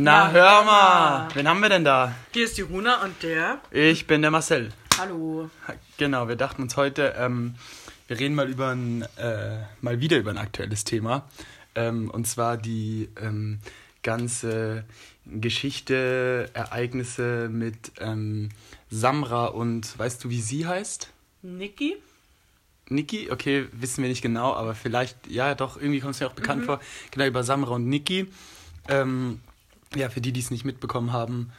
Na, 0.00 0.26
Ja, 0.26 0.30
hör 0.30 0.64
mal. 0.64 1.18
mal. 1.24 1.28
Wen 1.34 1.48
haben 1.48 1.60
wir 1.60 1.68
denn 1.70 1.82
da? 1.84 2.14
Hier 2.32 2.44
ist 2.44 2.56
die 2.56 2.62
Runa 2.62 3.02
und 3.02 3.20
der. 3.24 3.60
Ich 3.72 4.06
bin 4.06 4.22
der 4.22 4.30
Marcel. 4.30 4.68
Hallo. 4.96 5.50
Genau, 5.96 6.28
wir 6.28 6.36
dachten 6.36 6.62
uns 6.62 6.76
heute, 6.76 7.14
ähm, 7.18 7.56
wir 8.06 8.20
reden 8.20 8.36
mal 8.36 8.48
über 8.48 8.68
ein, 8.68 9.02
äh, 9.16 9.58
mal 9.80 9.98
wieder 10.00 10.16
über 10.18 10.30
ein 10.30 10.38
aktuelles 10.38 10.84
Thema. 10.84 11.28
Ähm, 11.74 12.10
und 12.10 12.28
zwar 12.28 12.56
die 12.56 13.08
ähm, 13.20 13.58
ganze 14.04 14.84
Geschichte, 15.26 16.48
Ereignisse 16.54 17.48
mit 17.50 17.90
ähm, 17.98 18.50
Samra 18.90 19.46
und 19.46 19.98
weißt 19.98 20.22
du, 20.22 20.30
wie 20.30 20.40
sie 20.40 20.64
heißt? 20.64 21.10
Niki? 21.42 21.96
Niki, 22.88 23.32
okay, 23.32 23.66
wissen 23.72 24.02
wir 24.02 24.08
nicht 24.08 24.22
genau, 24.22 24.54
aber 24.54 24.76
vielleicht, 24.76 25.26
ja 25.26 25.56
doch, 25.56 25.76
irgendwie 25.76 25.98
kommt 25.98 26.14
es 26.14 26.20
mir 26.20 26.28
auch 26.28 26.34
bekannt 26.34 26.66
vor. 26.66 26.78
Genau, 27.10 27.26
über 27.26 27.42
Samra 27.42 27.72
und 27.72 27.88
Niki. 27.88 28.28
Ähm, 28.88 29.40
ja, 29.94 30.08
für 30.08 30.20
die, 30.20 30.32
die 30.32 30.40
es 30.40 30.50
nicht 30.50 30.64
mitbekommen 30.64 31.12
haben. 31.12 31.50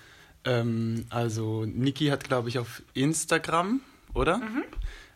Ähm, 0.46 1.06
also, 1.10 1.66
Niki 1.66 2.08
hat, 2.08 2.24
glaube 2.24 2.50
ich, 2.50 2.60
auf 2.60 2.82
Instagram, 2.94 3.82
oder? 4.14 4.42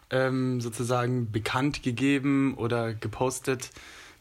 Ähm, 0.09 0.61
sozusagen 0.61 1.31
bekannt 1.31 1.83
gegeben 1.83 2.55
oder 2.55 2.93
gepostet, 2.93 3.71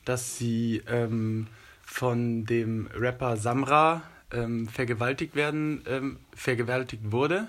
dass 0.04 0.38
sie 0.38 0.82
ähm, 0.86 1.46
von 1.84 2.46
dem 2.46 2.88
Rapper 2.94 3.36
Samra 3.36 4.02
ähm, 4.32 4.66
vergewaltigt 4.68 5.34
werden, 5.34 5.82
ähm, 5.86 6.18
vergewaltigt 6.34 7.12
wurde. 7.12 7.48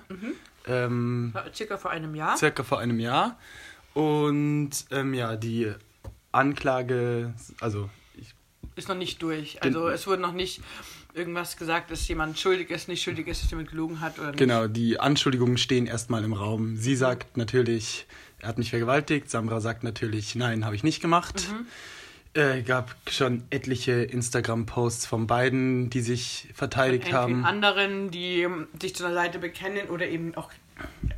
Ähm, 0.68 1.30
War 1.34 1.46
Circa 1.54 1.78
vor 1.78 1.92
einem 1.92 2.16
Jahr. 2.16 2.38
circa 2.38 2.64
vor 2.64 2.80
einem 2.80 3.00
Jahr. 3.00 3.38
Und 3.94 4.72
ähm, 4.92 5.14
ja, 5.14 5.36
die 5.36 5.72
Anklage, 6.32 7.34
also 7.60 7.90
ich, 8.16 8.34
Ist 8.76 8.90
noch 8.90 8.96
nicht 8.96 9.22
durch. 9.22 9.62
Also 9.62 9.88
es 9.88 10.08
wurde 10.08 10.22
noch 10.22 10.34
nicht 10.34 10.62
irgendwas 11.14 11.58
gesagt, 11.58 11.92
dass 11.92 12.08
jemand 12.08 12.40
schuldig 12.40 12.70
ist, 12.72 12.88
nicht 12.88 13.04
schuldig 13.04 13.28
ist, 13.28 13.44
dass 13.44 13.50
jemand 13.52 13.70
gelogen 13.70 14.02
hat 14.02 14.18
oder 14.20 14.28
nicht. 14.30 14.38
genau, 14.40 14.68
die 14.68 15.00
Anschuldigungen 15.00 15.58
stehen 15.58 15.86
erstmal 15.86 16.24
im 16.24 16.34
Raum. 16.34 16.76
Sie 16.78 16.96
sagt 16.96 17.38
natürlich, 17.38 18.06
er 18.40 18.50
hat 18.50 18.58
mich 18.58 18.70
vergewaltigt. 18.72 19.30
Samra 19.30 19.62
sagt 19.62 19.84
natürlich, 19.84 20.36
nein, 20.36 20.66
habe 20.66 20.76
ich 20.76 20.84
nicht 20.84 21.02
gemacht. 21.02 21.48
Äh, 22.36 22.64
gab 22.64 22.96
schon 23.12 23.44
etliche 23.52 23.92
Instagram-Posts 23.92 25.06
von 25.06 25.28
beiden, 25.28 25.92
die 25.92 26.02
sich 26.02 26.48
verteidigt 26.56 27.06
Von 27.10 27.14
haben. 27.14 27.46
anderen, 27.46 28.10
die 28.10 28.42
ähm, 28.42 28.68
sich 28.82 28.96
zu 28.96 29.06
einer 29.06 29.14
Seite 29.14 29.38
bekennen 29.38 29.88
oder 29.90 30.08
eben 30.08 30.34
auch 30.34 30.50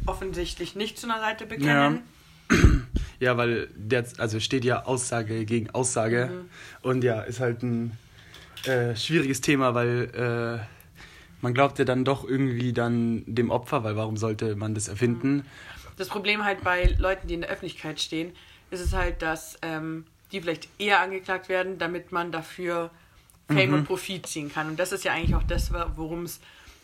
offensichtlich 0.05 0.75
nicht 0.75 0.98
zu 1.00 1.08
einer 1.09 1.20
Seite 1.22 1.45
Ja. 1.59 1.89
bekennen. 1.89 2.02
Ja, 3.22 3.38
weil 3.38 3.70
der, 3.77 4.05
also 4.17 4.42
steht 4.42 4.66
ja 4.66 4.83
Aussage 4.83 5.45
gegen 5.45 5.70
Aussage. 5.70 6.30
Und 6.81 7.02
ja, 7.05 7.22
ist 7.22 7.39
halt 7.39 7.64
ein 7.64 7.94
äh, 8.66 8.95
schwieriges 8.95 9.42
Thema, 9.42 9.73
weil 9.73 10.11
äh, 10.16 10.66
man 11.42 11.53
glaubt 11.53 11.80
ja 11.80 11.86
dann 11.86 12.06
doch 12.06 12.28
irgendwie 12.28 12.73
dann 12.73 13.23
dem 13.25 13.52
Opfer, 13.52 13.84
weil 13.84 13.95
warum 13.95 14.17
sollte 14.17 14.56
man 14.56 14.73
das 14.73 14.88
erfinden? 14.88 15.45
Das 15.98 16.08
Problem 16.09 16.44
halt 16.44 16.64
bei 16.64 16.95
Leuten, 16.98 17.28
die 17.28 17.36
in 17.36 17.42
der 17.42 17.50
Öffentlichkeit 17.50 18.02
stehen, 18.02 18.33
ist 18.72 18.81
es 18.81 18.94
halt, 18.94 19.22
dass 19.22 19.58
ähm, 19.61 20.06
die 20.31 20.42
vielleicht 20.42 20.67
eher 20.80 21.00
angeklagt 21.00 21.50
werden, 21.50 21.78
damit 21.78 22.11
man 22.11 22.31
dafür 22.31 22.89
Fame 23.48 23.73
und 23.73 23.86
Profit 23.86 24.26
ziehen 24.26 24.52
kann. 24.52 24.70
Und 24.70 24.80
das 24.80 24.92
ist 24.92 25.03
ja 25.03 25.14
eigentlich 25.14 25.36
auch 25.36 25.44
das, 25.44 25.72
worum 25.95 26.23
es 26.23 26.39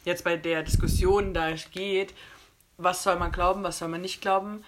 jetzt 0.06 0.24
bei 0.24 0.38
der 0.38 0.64
Diskussion 0.64 1.34
da 1.34 1.52
geht. 1.72 2.14
Was 2.78 3.04
soll 3.04 3.18
man 3.18 3.32
glauben, 3.32 3.64
was 3.64 3.80
soll 3.80 3.90
man 3.90 4.02
nicht 4.02 4.22
glauben? 4.22 4.64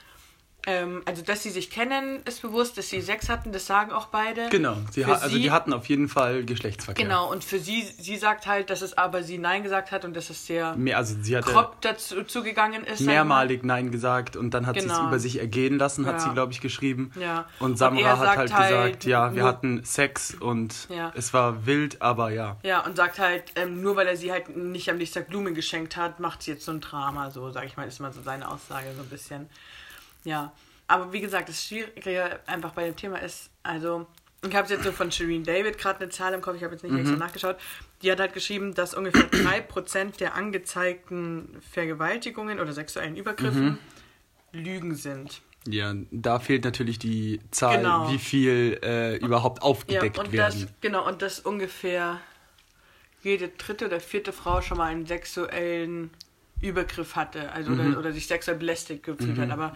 Ähm, 0.65 1.01
also, 1.05 1.21
dass 1.23 1.43
sie 1.43 1.49
sich 1.49 1.69
kennen, 1.69 2.21
ist 2.25 2.41
bewusst, 2.41 2.77
dass 2.77 2.89
sie 2.89 3.01
Sex 3.01 3.27
hatten, 3.27 3.51
das 3.51 3.65
sagen 3.67 3.91
auch 3.91 4.07
beide. 4.07 4.47
Genau, 4.49 4.77
sie 4.91 5.05
ha 5.05 5.13
also 5.13 5.27
sie- 5.27 5.41
die 5.41 5.51
hatten 5.51 5.73
auf 5.73 5.85
jeden 5.87 6.07
Fall 6.07 6.45
Geschlechtsverkehr. 6.45 7.03
Genau, 7.03 7.29
und 7.29 7.43
für 7.43 7.59
sie, 7.59 7.81
sie 7.81 8.15
sagt 8.17 8.47
halt, 8.47 8.69
dass 8.69 8.81
es 8.81 8.97
aber 8.97 9.23
sie 9.23 9.37
Nein 9.37 9.63
gesagt 9.63 9.91
hat 9.91 10.05
und 10.05 10.15
dass 10.15 10.29
es 10.29 10.45
sehr 10.47 10.75
Mehr, 10.77 10.97
also 10.97 11.15
sie 11.21 11.35
hatte 11.35 11.51
grob 11.51 11.81
dazu 11.81 12.23
zugegangen 12.23 12.83
ist. 12.85 13.01
mehrmalig 13.01 13.63
Nein 13.63 13.91
gesagt 13.91 14.37
und 14.37 14.51
dann 14.53 14.65
hat 14.65 14.75
sie 14.79 14.87
es 14.87 14.93
Genau. 14.93 15.07
über 15.07 15.19
sich 15.19 15.39
ergehen 15.39 15.77
lassen, 15.77 16.05
hat 16.05 16.13
Ja. 16.15 16.19
sie, 16.21 16.29
glaube 16.31 16.53
ich, 16.53 16.61
geschrieben. 16.61 17.11
Ja. 17.19 17.45
Und 17.59 17.71
Und 17.71 17.77
Samra 17.77 18.01
er 18.01 18.19
hat 18.19 18.37
halt 18.37 18.53
halt 18.53 18.69
gesagt, 18.69 19.05
ja, 19.05 19.35
wir 19.35 19.43
hatten 19.43 19.83
Sex 19.83 20.33
und 20.33 20.87
Ja. 20.89 21.11
es 21.15 21.33
war 21.33 21.65
wild, 21.65 22.01
aber 22.01 22.29
ja. 22.31 22.55
Ja, 22.63 22.85
und 22.85 22.95
sagt 22.95 23.19
halt, 23.19 23.43
ähm, 23.55 23.81
nur 23.81 23.95
weil 23.97 24.07
er 24.07 24.15
sie 24.15 24.31
halt 24.31 24.55
nicht 24.55 24.89
am 24.89 24.97
Dienstag 24.97 25.27
Blumen 25.27 25.55
geschenkt 25.55 25.97
hat, 25.97 26.19
macht 26.21 26.43
sie 26.43 26.51
jetzt 26.51 26.63
so 26.65 26.71
ein 26.71 26.79
Drama, 26.79 27.31
so, 27.31 27.51
sag 27.51 27.65
ich 27.65 27.75
mal, 27.75 27.85
ist 27.87 27.99
mal 27.99 28.13
so 28.13 28.21
seine 28.21 28.47
Aussage 28.49 28.87
so 28.95 29.01
ein 29.01 29.09
bisschen. 29.09 29.49
Ja, 30.23 30.51
aber 30.87 31.11
wie 31.13 31.21
gesagt, 31.21 31.49
das 31.49 31.63
Schwierige 31.63 32.39
einfach 32.45 32.71
bei 32.71 32.85
dem 32.85 32.95
Thema 32.95 33.17
ist, 33.21 33.49
also, 33.63 34.05
ich 34.47 34.53
habe 34.55 34.67
jetzt 34.71 34.83
so 34.83 34.91
von 34.91 35.11
Shireen 35.11 35.43
David 35.43 35.77
gerade 35.77 36.01
eine 36.01 36.09
Zahl 36.09 36.33
im 36.33 36.41
Kopf, 36.41 36.55
ich 36.57 36.63
habe 36.63 36.73
jetzt 36.73 36.83
nicht 36.83 36.95
extra 36.97 37.15
nachgeschaut, 37.17 37.55
die 38.01 38.11
hat 38.11 38.19
halt 38.19 38.33
geschrieben, 38.33 38.73
dass 38.73 38.93
ungefähr 38.93 39.29
3% 39.31 40.17
der 40.19 40.35
angezeigten 40.35 41.61
Vergewaltigungen 41.71 42.59
oder 42.59 42.73
sexuellen 42.73 43.15
Übergriffen 43.15 43.77
Lügen 44.51 44.95
sind. 44.95 45.41
Ja, 45.65 45.93
da 46.11 46.39
fehlt 46.39 46.65
natürlich 46.65 46.99
die 46.99 47.39
Zahl, 47.51 47.77
Genau. 47.77 48.11
wie 48.11 48.19
viel 48.19 48.79
äh, 48.83 49.15
überhaupt 49.17 49.59
Ja, 49.59 49.63
aufgedeckt 49.63 50.19
und 50.19 50.33
werden. 50.33 50.61
das, 50.61 50.67
genau, 50.81 51.07
und 51.07 51.21
dass 51.21 51.39
ungefähr 51.39 52.19
jede 53.21 53.47
dritte 53.47 53.85
oder 53.85 54.01
vierte 54.01 54.33
Frau 54.33 54.61
schon 54.61 54.77
mal 54.77 54.87
einen 54.91 55.05
sexuellen 55.05 56.09
Übergriff 56.59 57.15
hatte, 57.15 57.49
also 57.53 57.71
Mhm. 57.71 57.79
oder, 57.91 57.99
oder 57.99 58.11
sich 58.11 58.27
sexuell 58.27 58.57
belästigt 58.57 59.03
gefühlt 59.03 59.39
hat. 59.39 59.51
Aber 59.51 59.73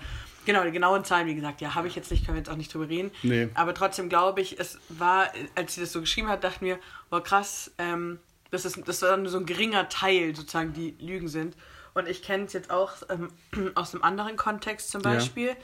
genau, 0.47 0.63
die 0.63 0.71
genauen 0.71 1.05
Zahlen, 1.05 1.27
wie 1.27 1.35
gesagt, 1.35 1.61
ja, 1.61 1.75
habe 1.75 1.87
ich 1.87 1.95
jetzt 1.95 2.09
nicht, 2.09 2.25
können 2.25 2.35
wir 2.37 2.39
jetzt 2.39 2.49
auch 2.49 2.55
nicht 2.55 2.73
drüber 2.73 2.89
reden. 2.89 3.11
Nee. 3.21 3.49
Aber 3.53 3.75
trotzdem 3.75 4.09
glaube 4.09 4.41
ich, 4.41 4.59
es 4.59 4.79
war, 4.89 5.31
als 5.53 5.75
sie 5.75 5.81
das 5.81 5.91
so 5.91 5.99
geschrieben 6.01 6.27
hat, 6.29 6.43
dachten 6.43 6.65
wir, 6.65 6.79
war 7.11 7.21
krass, 7.21 7.71
ähm, 7.77 8.17
das, 8.49 8.65
ist, 8.65 8.81
das 8.87 9.03
war 9.03 9.15
nur 9.17 9.29
so 9.29 9.37
ein 9.37 9.45
geringer 9.45 9.87
Teil, 9.89 10.35
sozusagen, 10.35 10.73
die 10.73 10.95
Lügen 10.99 11.27
sind. 11.27 11.55
Und 11.93 12.07
ich 12.07 12.23
kenne 12.23 12.45
es 12.45 12.53
jetzt 12.53 12.71
auch 12.71 12.93
ähm, 13.09 13.29
aus 13.75 13.93
einem 13.93 14.03
anderen 14.03 14.37
Kontext 14.37 14.89
zum 14.89 15.01
Ja. 15.01 15.11
Beispiel. 15.13 15.55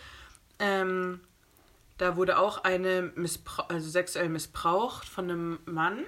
Ähm, 0.59 1.21
da 1.97 2.15
wurde 2.15 2.37
auch 2.37 2.63
eine 2.63 3.11
Missbrauch, 3.15 3.69
also 3.69 3.89
sexuell 3.89 4.29
missbraucht 4.29 5.07
von 5.07 5.29
einem 5.29 5.59
Mann. 5.65 6.03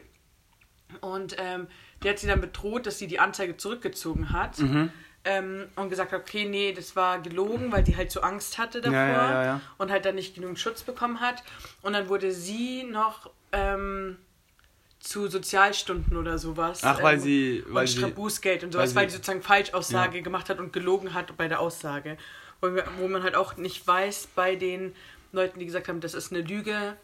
Und 1.01 1.35
ähm, 1.39 1.67
der 2.03 2.11
hat 2.11 2.19
sie 2.19 2.27
dann 2.27 2.41
bedroht, 2.41 2.85
dass 2.85 2.99
sie 2.99 3.07
die 3.07 3.19
Anzeige 3.19 3.57
zurückgezogen 3.57 4.31
hat. 4.31 4.59
Mhm. 4.59 4.91
Ähm, 5.27 5.65
und 5.75 5.89
gesagt 5.89 6.11
hat, 6.11 6.21
okay, 6.21 6.45
nee, 6.45 6.71
das 6.71 6.95
war 6.95 7.19
gelogen, 7.19 7.71
weil 7.71 7.83
die 7.83 7.97
halt 7.97 8.11
so 8.11 8.21
Angst 8.21 8.59
hatte 8.59 8.79
davor 8.79 8.95
Ja, 8.99 9.09
ja, 9.31 9.43
ja, 9.43 9.61
und 9.79 9.89
halt 9.89 10.05
dann 10.05 10.13
nicht 10.15 10.35
genügend 10.35 10.59
Schutz 10.59 10.83
bekommen 10.83 11.19
hat. 11.19 11.41
Und 11.81 11.93
dann 11.93 12.09
wurde 12.09 12.31
sie 12.31 12.83
noch 12.83 13.31
ähm, 13.51 14.17
zu 14.99 15.27
Sozialstunden 15.27 16.15
oder 16.17 16.37
sowas. 16.37 16.81
Ach, 16.83 17.01
weil 17.01 17.15
ähm, 17.15 17.19
sie- 17.21 17.63
weil 17.67 17.81
und 17.81 17.87
sie- 17.87 17.97
Strabusgeld 17.97 18.63
und 18.63 18.73
weil 18.73 18.81
sowas, 18.81 18.89
sie- 18.91 18.95
weil, 18.95 19.05
die 19.07 19.13
sozusagen 19.13 19.41
Falschaussage 19.41 20.21
gemacht 20.21 20.49
hat 20.49 20.59
und 20.59 20.73
gelogen 20.73 21.13
hat 21.15 21.35
bei 21.37 21.47
der 21.47 21.59
Aussage. 21.59 22.17
Wo, 22.61 22.67
wo 22.99 23.07
man 23.07 23.23
halt 23.23 23.35
auch 23.35 23.57
nicht 23.57 23.85
weiß 23.87 24.29
bei 24.35 24.55
den 24.55 24.95
Leuten, 25.31 25.59
die 25.59 25.65
gesagt 25.65 25.87
haben, 25.87 26.01
das 26.01 26.13
ist 26.13 26.31
eine 26.31 26.41
Lüge, 26.41 26.95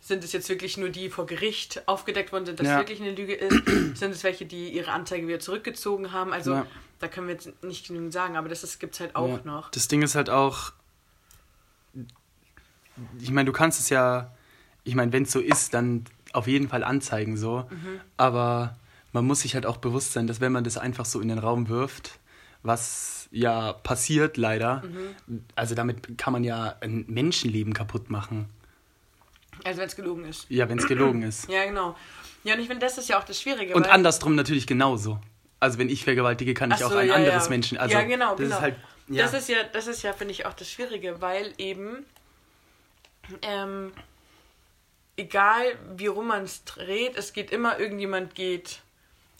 sind 0.00 0.22
es 0.22 0.32
jetzt 0.32 0.48
wirklich 0.48 0.76
nur 0.76 0.88
die 0.90 1.00
die 1.04 1.10
vor 1.10 1.26
Gericht 1.26 1.82
aufgedeckt 1.86 2.32
worden 2.32 2.46
sind, 2.46 2.60
dass 2.60 2.66
Ja. 2.66 2.74
es 2.74 2.78
wirklich 2.80 3.00
eine 3.00 3.12
Lüge 3.12 3.34
ist? 3.34 3.98
sind 3.98 4.10
es 4.12 4.22
welche, 4.24 4.46
die 4.46 4.68
ihre 4.70 4.90
Anzeige 4.92 5.26
wieder 5.26 5.40
zurückgezogen 5.40 6.12
haben? 6.12 6.32
Also 6.32 6.52
Ja. 6.54 6.66
Da 6.98 7.08
können 7.08 7.26
wir 7.28 7.34
jetzt 7.34 7.62
nicht 7.62 7.86
genügend 7.86 8.12
sagen, 8.12 8.36
aber 8.36 8.48
das 8.48 8.78
gibt 8.78 8.94
es 8.94 9.00
halt 9.00 9.14
auch 9.16 9.28
Ja. 9.38 9.40
noch. 9.44 9.70
Das 9.70 9.88
Ding 9.88 10.02
ist 10.02 10.14
halt 10.14 10.30
auch, 10.30 10.72
ich 13.20 13.30
meine, 13.30 13.46
du 13.46 13.52
kannst 13.52 13.80
es 13.80 13.88
ja, 13.90 14.32
ich 14.84 14.94
meine, 14.94 15.12
wenn 15.12 15.22
es 15.24 15.32
so 15.32 15.40
ist, 15.40 15.74
dann 15.74 16.04
auf 16.32 16.46
jeden 16.46 16.68
Fall 16.68 16.84
anzeigen 16.84 17.36
so. 17.36 17.66
Mhm. 17.70 18.00
Aber 18.16 18.76
man 19.12 19.24
muss 19.26 19.40
sich 19.40 19.54
halt 19.54 19.66
auch 19.66 19.76
bewusst 19.78 20.12
sein, 20.12 20.26
dass 20.26 20.40
wenn 20.40 20.52
man 20.52 20.64
das 20.64 20.76
einfach 20.76 21.04
so 21.04 21.20
in 21.20 21.28
den 21.28 21.38
Raum 21.38 21.68
wirft, 21.68 22.18
was 22.62 23.28
ja 23.30 23.72
passiert 23.72 24.36
leider, 24.36 24.82
Mhm. 24.84 25.44
also 25.54 25.74
damit 25.74 26.18
kann 26.18 26.32
man 26.32 26.44
ja 26.44 26.74
ein 26.80 27.04
Menschenleben 27.08 27.72
kaputt 27.72 28.10
machen. 28.10 28.48
Also 29.64 29.80
wenn 29.80 29.88
es 29.88 29.96
gelogen 29.96 30.24
ist. 30.24 30.46
Ja, 30.50 30.68
wenn 30.68 30.78
es 30.78 30.86
gelogen 30.86 31.22
ist. 31.22 31.48
Ja, 31.48 31.64
genau. 31.64 31.96
Ja, 32.44 32.54
und 32.54 32.60
ich 32.60 32.68
finde, 32.68 32.84
das 32.86 32.96
ist 32.98 33.08
ja 33.08 33.18
auch 33.18 33.24
das 33.24 33.40
Schwierige. 33.40 33.74
Und 33.74 33.86
andersrum 33.88 34.34
natürlich 34.34 34.66
genauso. 34.66 35.18
Also 35.60 35.78
wenn 35.78 35.88
ich 35.88 36.04
vergewaltige, 36.04 36.54
kann 36.54 36.70
ich 36.70 36.78
Ach 36.78 36.86
auch 36.86 36.90
so, 36.92 36.96
ein 36.98 37.08
ja, 37.08 37.14
anderes 37.14 37.44
ja. 37.44 37.50
Menschen. 37.50 37.78
Also 37.78 37.94
ja, 37.96 38.02
genau, 38.04 38.30
das 38.30 38.38
genau. 38.38 38.56
ist 38.56 38.62
halt. 38.62 38.76
Ja. 39.08 39.24
Das 39.24 39.34
ist 39.34 39.48
ja, 39.48 39.64
das 39.64 39.86
ist 39.86 40.02
ja, 40.02 40.12
finde 40.12 40.32
ich, 40.32 40.46
auch 40.46 40.54
das 40.54 40.70
Schwierige, 40.70 41.20
weil 41.20 41.52
eben 41.58 42.04
ähm, 43.42 43.92
egal 45.16 45.76
wie 45.96 46.06
rum 46.06 46.28
man 46.28 46.44
es 46.44 46.64
dreht, 46.64 47.16
es 47.16 47.32
geht 47.32 47.50
immer, 47.50 47.78
irgendjemand 47.78 48.34
geht 48.34 48.80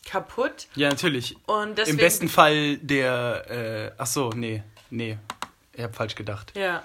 kaputt. 0.05 0.67
ja, 0.75 0.89
natürlich. 0.89 1.37
Und 1.47 1.79
deswegen, 1.79 1.99
Im 1.99 2.05
besten 2.05 2.29
Fall 2.29 2.79
der. 2.79 3.45
Äh, 3.51 3.93
ach 3.99 4.07
so, 4.07 4.31
nee, 4.31 4.63
nee. 4.91 5.19
Ich 5.73 5.83
hab 5.83 5.95
falsch 5.95 6.15
gedacht. 6.15 6.53
Ja. 6.57 6.83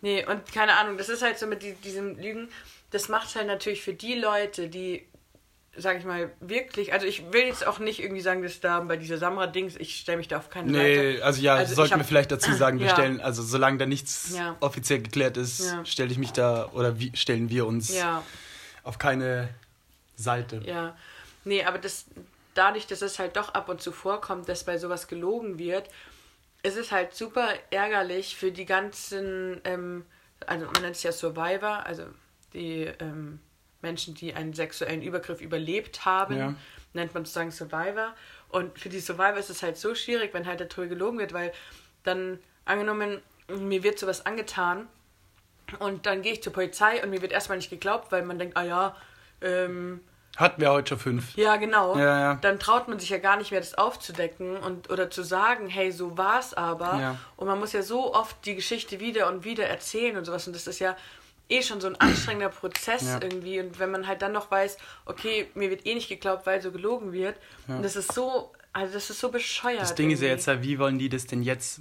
Nee, 0.00 0.24
und 0.26 0.52
keine 0.52 0.76
Ahnung, 0.76 0.98
das 0.98 1.08
ist 1.08 1.22
halt 1.22 1.38
so 1.38 1.46
mit 1.46 1.62
die, 1.62 1.72
diesem 1.74 2.18
Lügen, 2.18 2.48
das 2.90 3.08
macht 3.08 3.34
halt 3.34 3.46
natürlich 3.46 3.82
für 3.82 3.94
die 3.94 4.14
Leute, 4.14 4.68
die, 4.68 5.04
sag 5.80 5.98
ich 5.98 6.04
mal, 6.04 6.30
wirklich, 6.40 6.92
also 6.92 7.06
ich 7.06 7.32
will 7.32 7.42
jetzt 7.46 7.66
auch 7.66 7.78
nicht 7.78 8.00
irgendwie 8.02 8.20
sagen, 8.20 8.42
dass 8.42 8.60
da 8.60 8.80
bei 8.80 8.96
dieser 8.96 9.16
Samra-Dings, 9.18 9.76
ich 9.76 9.96
stelle 9.96 10.18
mich 10.18 10.28
da 10.28 10.38
auf 10.38 10.50
keine 10.50 10.70
Nee, 10.70 11.12
Seite. 11.14 11.24
also 11.24 11.40
ja, 11.40 11.54
Also 11.54 11.72
ich 11.72 11.76
sollten 11.76 11.92
hab- 11.92 12.00
wir 12.00 12.04
vielleicht 12.04 12.30
dazu 12.32 12.52
sagen, 12.54 12.78
wir 12.80 12.86
Ja. 12.86 12.92
stellen, 12.92 13.20
also 13.20 13.42
solange 13.42 13.78
da 13.78 13.86
nichts 13.86 14.32
Ja. 14.36 14.56
offiziell 14.60 15.00
geklärt 15.00 15.36
ist, 15.36 15.60
Ja. 15.70 15.84
stelle 15.84 16.10
ich 16.10 16.18
mich 16.18 16.32
da 16.32 16.66
oder 16.72 16.98
wie, 16.98 17.16
stellen 17.16 17.48
wir 17.50 17.66
uns 17.66 17.94
Ja, 17.96 18.22
auf 18.82 18.98
keine 18.98 19.48
Seite. 20.16 20.60
ja. 20.64 20.96
Nee, 21.44 21.64
aber 21.64 21.78
das, 21.78 22.04
dadurch, 22.54 22.86
dass 22.86 23.00
es 23.02 23.18
halt 23.18 23.36
doch 23.36 23.54
ab 23.54 23.68
und 23.68 23.80
zu 23.80 23.92
vorkommt, 23.92 24.48
dass 24.48 24.64
bei 24.64 24.76
sowas 24.78 25.06
gelogen 25.08 25.58
wird, 25.58 25.88
ist 26.62 26.76
es 26.76 26.90
halt 26.92 27.14
super 27.14 27.48
ärgerlich 27.70 28.36
für 28.36 28.50
die 28.50 28.64
ganzen, 28.66 29.60
ähm, 29.64 30.04
also 30.46 30.66
man 30.66 30.82
nennt 30.82 30.96
es 30.96 31.02
ja 31.04 31.12
Survivor, 31.12 31.86
also 31.86 32.02
die 32.52 32.90
ähm, 33.00 33.38
Menschen, 33.82 34.14
die 34.14 34.34
einen 34.34 34.52
sexuellen 34.54 35.02
Übergriff 35.02 35.40
überlebt 35.40 36.04
haben, 36.04 36.36
Ja. 36.36 36.54
nennt 36.94 37.14
man 37.14 37.24
sozusagen 37.24 37.50
Survivor. 37.50 38.14
Und 38.48 38.78
für 38.78 38.88
die 38.88 39.00
Survivor 39.00 39.36
ist 39.36 39.50
es 39.50 39.62
halt 39.62 39.76
so 39.76 39.94
schwierig, 39.94 40.34
wenn 40.34 40.46
halt 40.46 40.60
darüber 40.60 40.86
gelogen 40.88 41.18
wird, 41.18 41.32
weil 41.32 41.52
dann 42.02 42.38
angenommen, 42.64 43.20
mir 43.48 43.82
wird 43.82 43.98
sowas 43.98 44.26
angetan 44.26 44.88
und 45.78 46.06
dann 46.06 46.22
gehe 46.22 46.32
ich 46.32 46.42
zur 46.42 46.52
Polizei 46.52 47.02
und 47.02 47.10
mir 47.10 47.22
wird 47.22 47.32
erstmal 47.32 47.58
nicht 47.58 47.70
geglaubt, 47.70 48.10
weil 48.10 48.22
man 48.22 48.38
denkt, 48.38 48.56
ah 48.56 48.62
ja, 48.64 48.96
ähm, 49.42 50.00
Hatten 50.36 50.60
wir 50.60 50.70
heute 50.70 50.90
schon 50.90 50.98
fünf. 50.98 51.36
ja, 51.36 51.56
genau. 51.56 51.96
Ja, 51.98 52.20
ja. 52.20 52.34
Dann 52.36 52.58
traut 52.58 52.88
man 52.88 52.98
sich 52.98 53.10
ja 53.10 53.18
gar 53.18 53.36
nicht 53.36 53.50
mehr, 53.50 53.60
das 53.60 53.74
aufzudecken 53.74 54.56
und 54.56 54.88
oder 54.90 55.10
zu 55.10 55.22
sagen, 55.22 55.68
hey, 55.68 55.90
so 55.92 56.16
war's 56.16 56.54
aber. 56.54 56.98
Ja. 57.00 57.16
Und 57.36 57.48
man 57.48 57.58
muss 57.58 57.72
ja 57.72 57.82
so 57.82 58.14
oft 58.14 58.36
die 58.46 58.54
Geschichte 58.54 59.00
wieder 59.00 59.28
und 59.28 59.44
wieder 59.44 59.66
erzählen 59.66 60.16
und 60.16 60.24
sowas. 60.24 60.46
Und 60.46 60.54
das 60.54 60.66
ist 60.66 60.78
ja 60.78 60.96
eh 61.48 61.62
schon 61.62 61.80
so 61.80 61.86
ein 61.88 61.96
anstrengender 61.96 62.48
Prozess 62.50 63.02
Ja. 63.04 63.20
irgendwie. 63.22 63.60
Und 63.60 63.78
wenn 63.78 63.90
man 63.90 64.06
halt 64.06 64.22
dann 64.22 64.32
noch 64.32 64.50
weiß, 64.50 64.76
okay, 65.06 65.48
mir 65.54 65.70
wird 65.70 65.86
eh 65.86 65.94
nicht 65.94 66.08
geglaubt, 66.08 66.46
weil 66.46 66.60
so 66.60 66.70
gelogen 66.72 67.12
wird. 67.12 67.36
Und 67.66 67.82
das 67.82 67.96
ist 67.96 68.12
so, 68.12 68.52
also 68.72 68.92
das 68.94 69.08
ist 69.10 69.18
so 69.20 69.30
bescheuert. 69.30 69.80
Das 69.80 69.94
Ding 69.94 70.10
ist 70.10 70.20
ja 70.20 70.28
irgendwie. 70.28 70.50
jetzt, 70.50 70.62
wie 70.62 70.78
wollen 70.78 70.98
die 70.98 71.08
das 71.08 71.26
denn 71.26 71.42
jetzt 71.42 71.80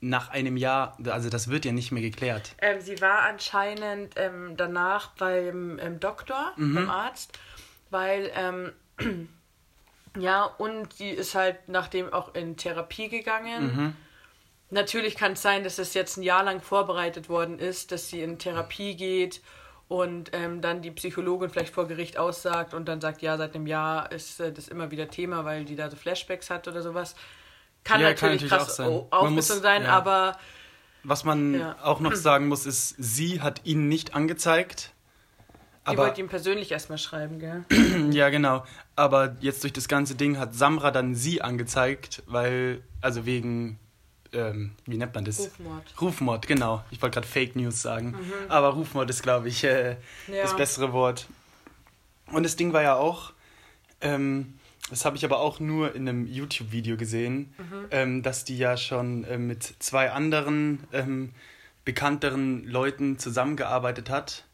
nach 0.00 0.28
einem 0.30 0.56
Jahr, 0.56 0.98
also 1.06 1.28
das 1.30 1.48
wird 1.48 1.64
ja 1.64 1.72
nicht 1.72 1.92
mehr 1.92 2.02
geklärt. 2.02 2.54
Ähm, 2.60 2.80
sie 2.80 3.00
war 3.00 3.20
anscheinend 3.22 4.14
ähm, 4.16 4.56
danach 4.56 5.10
beim 5.12 5.78
ähm, 5.78 6.00
Doktor, 6.00 6.52
Mhm. 6.56 6.74
beim 6.74 6.90
Arzt, 6.90 7.38
weil, 7.90 8.30
ähm, 8.34 8.72
ja, 10.18 10.44
und 10.44 10.92
sie 10.92 11.10
ist 11.10 11.34
halt 11.34 11.68
nachdem 11.68 12.12
auch 12.12 12.34
in 12.34 12.56
Therapie 12.56 13.08
gegangen. 13.08 13.76
Mhm. 13.76 13.96
Natürlich 14.74 15.14
kann 15.14 15.32
es 15.32 15.42
sein, 15.42 15.62
dass 15.62 15.78
es 15.78 15.94
jetzt 15.94 16.16
ein 16.16 16.22
Jahr 16.24 16.42
lang 16.42 16.60
vorbereitet 16.60 17.28
worden 17.28 17.58
ist, 17.60 17.92
dass 17.92 18.08
sie 18.08 18.20
in 18.22 18.38
Therapie 18.38 18.96
geht 18.96 19.40
und 19.86 20.30
ähm, 20.32 20.60
dann 20.60 20.82
die 20.82 20.90
Psychologin 20.90 21.48
vielleicht 21.48 21.72
vor 21.72 21.86
Gericht 21.86 22.18
aussagt 22.18 22.74
und 22.74 22.86
dann 22.86 23.00
sagt, 23.00 23.22
ja, 23.22 23.36
seit 23.36 23.54
einem 23.54 23.68
Jahr 23.68 24.10
ist 24.10 24.40
äh, 24.40 24.52
das 24.52 24.66
immer 24.66 24.90
wieder 24.90 25.08
Thema, 25.08 25.44
weil 25.44 25.64
die 25.64 25.76
da 25.76 25.88
so 25.90 25.96
Flashbacks 25.96 26.50
hat 26.50 26.66
oder 26.66 26.82
sowas. 26.82 27.14
Kann 27.84 28.00
Ja, 28.00 28.14
kann 28.14 28.30
natürlich 28.30 28.50
natürlich 28.50 28.66
krass 28.66 28.80
auch 28.80 29.08
sein. 29.22 29.32
Muss- 29.34 29.46
sein, 29.48 29.82
ja. 29.84 29.90
aber 29.90 30.36
Was 31.04 31.22
man 31.22 31.54
Ja. 31.60 31.76
auch 31.82 32.00
noch 32.00 32.14
sagen 32.16 32.48
muss, 32.48 32.66
ist, 32.66 32.96
sie 32.98 33.40
hat 33.42 33.60
ihn 33.64 33.86
nicht 33.88 34.14
angezeigt. 34.14 34.90
die 35.86 35.90
Aber 35.90 36.04
wollte 36.06 36.20
ihm 36.20 36.28
persönlich 36.28 36.72
erstmal 36.72 36.98
schreiben, 36.98 37.38
gell? 37.38 37.64
ja, 38.10 38.28
genau. 38.30 38.64
Aber 38.96 39.36
jetzt 39.40 39.62
durch 39.62 39.72
das 39.72 39.86
ganze 39.86 40.16
Ding 40.16 40.38
hat 40.38 40.54
Samra 40.54 40.90
dann 40.90 41.14
sie 41.14 41.42
angezeigt, 41.42 42.22
weil, 42.26 42.82
also 43.02 43.24
wegen, 43.26 43.78
ähm, 44.34 44.72
wie 44.86 44.96
nennt 44.96 45.14
man 45.14 45.24
das? 45.24 45.38
Rufmord. 45.40 45.94
Rufmord, 46.00 46.46
genau. 46.46 46.84
Ich 46.90 47.00
wollte 47.02 47.14
gerade 47.14 47.26
Fake 47.26 47.56
News 47.56 47.80
sagen. 47.82 48.14
Aber 48.48 48.68
Rufmord 48.70 49.08
ist, 49.10 49.22
glaube 49.22 49.48
ich, 49.48 49.64
äh, 49.64 49.96
Ja. 50.28 50.42
das 50.42 50.56
bessere 50.56 50.92
Wort. 50.92 51.26
Und 52.32 52.42
das 52.42 52.56
Ding 52.56 52.72
war 52.72 52.82
ja 52.82 52.96
auch, 52.96 53.32
ähm, 54.00 54.54
das 54.90 55.04
habe 55.04 55.16
ich 55.16 55.24
aber 55.24 55.38
auch 55.40 55.60
nur 55.60 55.94
in 55.94 56.08
einem 56.08 56.26
YouTube-Video 56.26 56.96
gesehen, 56.96 57.54
ähm, 57.90 58.22
dass 58.22 58.44
die 58.44 58.58
ja 58.58 58.76
schon 58.76 59.24
äh, 59.24 59.38
mit 59.38 59.62
zwei 59.78 60.10
anderen 60.10 60.80
ähm, 60.92 61.32
bekannteren 61.84 62.64
Leuten 62.66 63.18
zusammengearbeitet 63.18 64.10
hat 64.10 64.44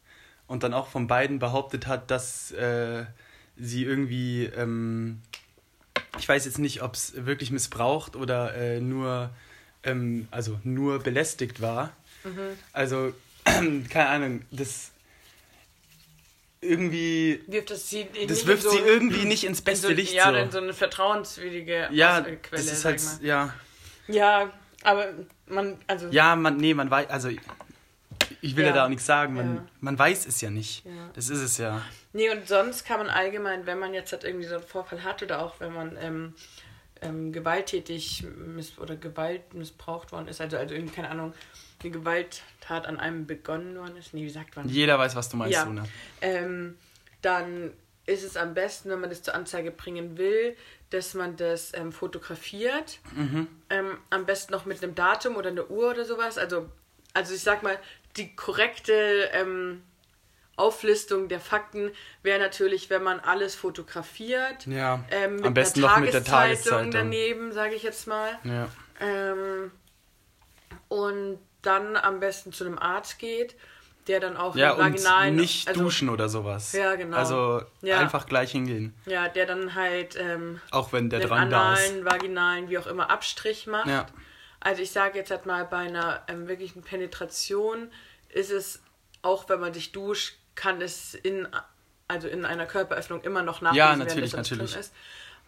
und 0.47 0.63
dann 0.63 0.73
auch 0.73 0.87
von 0.87 1.07
beiden 1.07 1.39
behauptet 1.39 1.87
hat, 1.87 2.11
dass 2.11 2.51
äh, 2.51 3.05
sie 3.57 3.83
irgendwie, 3.83 4.45
ähm, 4.45 5.21
ich 6.19 6.27
weiß 6.27 6.45
jetzt 6.45 6.59
nicht, 6.59 6.81
ob 6.81 6.95
es 6.95 7.25
wirklich 7.25 7.51
missbraucht 7.51 8.15
oder 8.15 8.53
äh, 8.55 8.79
nur, 8.81 9.29
ähm, 9.83 10.27
also 10.31 10.59
nur 10.63 10.99
belästigt 10.99 11.61
war. 11.61 11.91
Also, 12.73 13.13
keine 13.89 14.07
Ahnung, 14.07 14.41
das 14.51 14.91
irgendwie, 16.61 17.43
wirft 17.47 17.71
das 17.71 17.89
sie 17.89 18.07
das 18.27 18.45
wirft 18.45 18.63
in 18.65 18.69
so, 18.69 18.77
sie 18.77 18.83
irgendwie 18.83 19.25
nicht 19.25 19.43
ins 19.43 19.59
in 19.59 19.65
beste 19.65 19.87
so, 19.87 19.93
Licht. 19.93 20.13
Ja, 20.13 20.29
so. 20.31 20.37
in 20.37 20.51
so 20.51 20.57
eine 20.59 20.73
vertrauenswürdige 20.73 21.89
ja, 21.91 22.21
Quelle, 22.21 22.37
das 22.51 22.65
ist 22.71 22.85
halt, 22.85 23.01
ja, 23.21 23.53
Ja, 24.07 24.51
aber 24.83 25.07
man, 25.47 25.77
also 25.87 26.07
ja, 26.09 26.35
man, 26.35 26.57
nee, 26.57 26.75
man 26.75 26.91
weiß, 26.91 27.09
also 27.09 27.29
ich 28.41 28.55
will 28.55 28.63
ja, 28.63 28.69
Ja. 28.69 28.75
da 28.75 28.85
auch 28.85 28.89
nichts 28.89 29.05
sagen, 29.05 29.33
man, 29.33 29.55
Ja. 29.55 29.67
man 29.79 29.97
weiß 29.97 30.27
es 30.27 30.39
ja 30.41 30.49
nicht. 30.51 30.85
Ja. 30.85 30.91
Das 31.13 31.29
ist 31.29 31.39
es 31.39 31.57
ja. 31.57 31.81
Nee, 32.13 32.29
und 32.29 32.47
sonst 32.47 32.85
kann 32.85 32.99
man 32.99 33.09
allgemein, 33.09 33.65
wenn 33.65 33.79
man 33.79 33.93
jetzt 33.93 34.11
halt 34.11 34.23
irgendwie 34.23 34.47
so 34.47 34.55
einen 34.55 34.63
Vorfall 34.63 35.03
hat 35.03 35.23
oder 35.23 35.41
auch 35.41 35.59
wenn 35.59 35.73
man 35.73 35.97
ähm, 35.99 36.35
ähm, 37.01 37.31
gewalttätig 37.31 38.23
miss 38.37 38.77
oder 38.77 38.95
Gewalt 38.95 39.53
missbraucht 39.53 40.11
worden 40.11 40.27
ist, 40.27 40.39
also, 40.41 40.57
also 40.57 40.73
irgendwie, 40.73 40.95
keine 40.95 41.09
Ahnung, 41.09 41.33
eine 41.81 41.91
Gewalttat 41.91 42.85
an 42.85 42.99
einem 42.99 43.25
begonnen 43.25 43.77
worden 43.77 43.97
ist, 43.97 44.13
nee, 44.13 44.23
wie 44.23 44.29
sagt 44.29 44.55
man? 44.55 44.69
Jeder 44.69 44.99
weiß, 44.99 45.15
was 45.15 45.29
du 45.29 45.37
meinst, 45.37 45.53
Ja. 45.53 45.63
Luna. 45.63 45.85
ähm, 46.21 46.77
dann 47.21 47.71
ist 48.05 48.23
es 48.23 48.35
am 48.37 48.53
besten, 48.53 48.89
wenn 48.89 48.99
man 48.99 49.09
das 49.09 49.23
zur 49.23 49.35
Anzeige 49.35 49.71
bringen 49.71 50.17
will, 50.17 50.55
dass 50.89 51.13
man 51.13 51.35
das 51.37 51.71
ähm, 51.73 51.91
fotografiert. 51.91 52.99
Mhm. 53.15 53.47
Ähm, 53.69 53.97
am 54.09 54.25
besten 54.25 54.51
noch 54.51 54.65
mit 54.65 54.83
einem 54.83 54.95
Datum 54.95 55.35
oder 55.37 55.49
einer 55.49 55.69
Uhr 55.69 55.91
oder 55.91 56.03
sowas. 56.03 56.37
Also, 56.37 56.69
also 57.13 57.33
ich 57.33 57.41
sag 57.41 57.63
mal, 57.63 57.79
die 58.17 58.35
korrekte 58.35 59.29
ähm, 59.33 59.83
Auflistung 60.61 61.27
der 61.27 61.39
Fakten 61.39 61.91
wäre 62.23 62.39
natürlich, 62.39 62.89
wenn 62.89 63.03
man 63.03 63.19
alles 63.19 63.55
fotografiert. 63.55 64.67
Ja, 64.67 65.03
Ähm, 65.11 65.43
am 65.43 65.53
besten 65.53 65.81
noch 65.81 65.97
mit 65.97 66.13
der 66.13 66.23
Tageszeitung 66.23 66.91
daneben, 66.91 67.51
sage 67.51 67.73
ich 67.75 67.83
jetzt 67.83 68.07
mal. 68.07 68.37
Ja. 68.43 68.67
Ähm, 68.99 69.71
und 70.87 71.39
dann 71.61 71.95
am 71.95 72.19
besten 72.19 72.53
zu 72.53 72.65
einem 72.65 72.77
Arzt 72.77 73.19
geht, 73.19 73.55
der 74.07 74.19
dann 74.19 74.35
auch 74.35 74.55
Ja, 74.55 74.77
vaginalen, 74.77 75.35
nicht 75.35 75.67
also, 75.67 75.83
duschen 75.83 76.09
oder 76.09 76.27
sowas. 76.27 76.73
Ja, 76.73 76.95
genau. 76.95 77.17
Also 77.17 77.61
Ja. 77.81 77.99
einfach 77.99 78.25
gleich 78.25 78.51
hingehen. 78.51 78.95
Ja, 79.05 79.27
der 79.29 79.45
dann 79.45 79.75
halt 79.75 80.15
ähm, 80.19 80.59
Auch 80.71 80.91
wenn 80.91 81.09
der 81.09 81.19
den 81.19 81.29
dran 81.29 81.49
da 81.49 81.73
ist. 81.73 81.87
analen, 81.89 82.05
vaginalen, 82.05 82.69
wie 82.69 82.77
auch 82.77 82.87
immer, 82.87 83.09
Abstrich 83.09 83.67
macht. 83.67 83.87
Ja. 83.87 84.07
Also 84.59 84.81
ich 84.81 84.91
sage 84.91 85.17
jetzt 85.19 85.31
halt 85.31 85.45
mal, 85.45 85.65
bei 85.65 85.77
einer 85.77 86.23
ähm, 86.27 86.47
wirklichen 86.47 86.81
Penetration 86.83 87.91
ist 88.29 88.51
es, 88.51 88.81
auch 89.21 89.47
wenn 89.49 89.59
man 89.59 89.73
sich 89.73 89.91
duscht, 89.91 90.37
kann 90.55 90.81
es 90.81 91.13
in, 91.13 91.47
also 92.07 92.27
in 92.27 92.45
einer 92.45 92.65
Körperöffnung 92.65 93.21
immer 93.21 93.41
noch 93.41 93.61
nachlesen, 93.61 93.77
Ja, 93.77 93.95
natürlich, 93.95 94.25
es 94.25 94.31
sonst 94.31 94.51
natürlich. 94.51 94.71
drin 94.71 94.79
ist. 94.81 94.93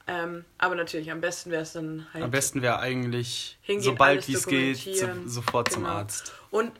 Ähm, 0.06 0.46
aber 0.58 0.76
natürlich, 0.76 1.10
am 1.12 1.22
besten 1.22 1.50
wäre 1.52 1.62
es 1.64 1.74
dann 1.74 2.06
halt 2.14 2.24
Am 2.26 2.32
besten 2.32 2.62
wäre 2.62 2.80
eigentlich, 2.80 3.58
hingehen, 3.62 3.84
sobald 3.84 4.28
wie 4.28 4.34
es 4.34 4.46
geht, 4.46 4.78
so, 4.98 5.08
sofort 5.26 5.72
zum 5.72 5.84
Genau. 5.84 5.96
Arzt. 5.96 6.34
Und 6.52 6.74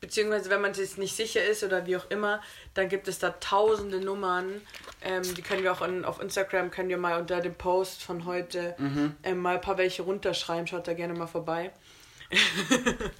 beziehungsweise 0.00 0.50
wenn 0.50 0.60
man 0.60 0.74
sich 0.74 0.98
nicht 0.98 1.16
sicher 1.16 1.42
ist 1.42 1.64
oder 1.64 1.86
wie 1.86 1.96
auch 1.96 2.10
immer, 2.10 2.42
dann 2.74 2.90
gibt 2.90 3.08
es 3.08 3.18
da 3.18 3.30
tausende 3.30 4.00
Nummern. 4.00 4.60
Ähm, 5.00 5.22
die 5.34 5.40
können 5.40 5.62
wir 5.62 5.72
auch 5.72 5.80
in, 5.80 6.04
auf 6.04 6.20
Instagram, 6.20 6.70
können 6.70 6.90
wir 6.90 6.98
mal 6.98 7.18
unter 7.18 7.40
dem 7.40 7.54
Post 7.54 8.02
von 8.02 8.26
heute 8.26 8.74
Mhm. 8.78 9.16
ähm, 9.22 9.38
mal 9.38 9.54
ein 9.54 9.60
paar 9.62 9.78
welche 9.78 10.02
runterschreiben. 10.02 10.66
Schaut 10.66 10.86
da 10.86 10.92
gerne 10.92 11.14
mal 11.14 11.26
vorbei. 11.26 11.72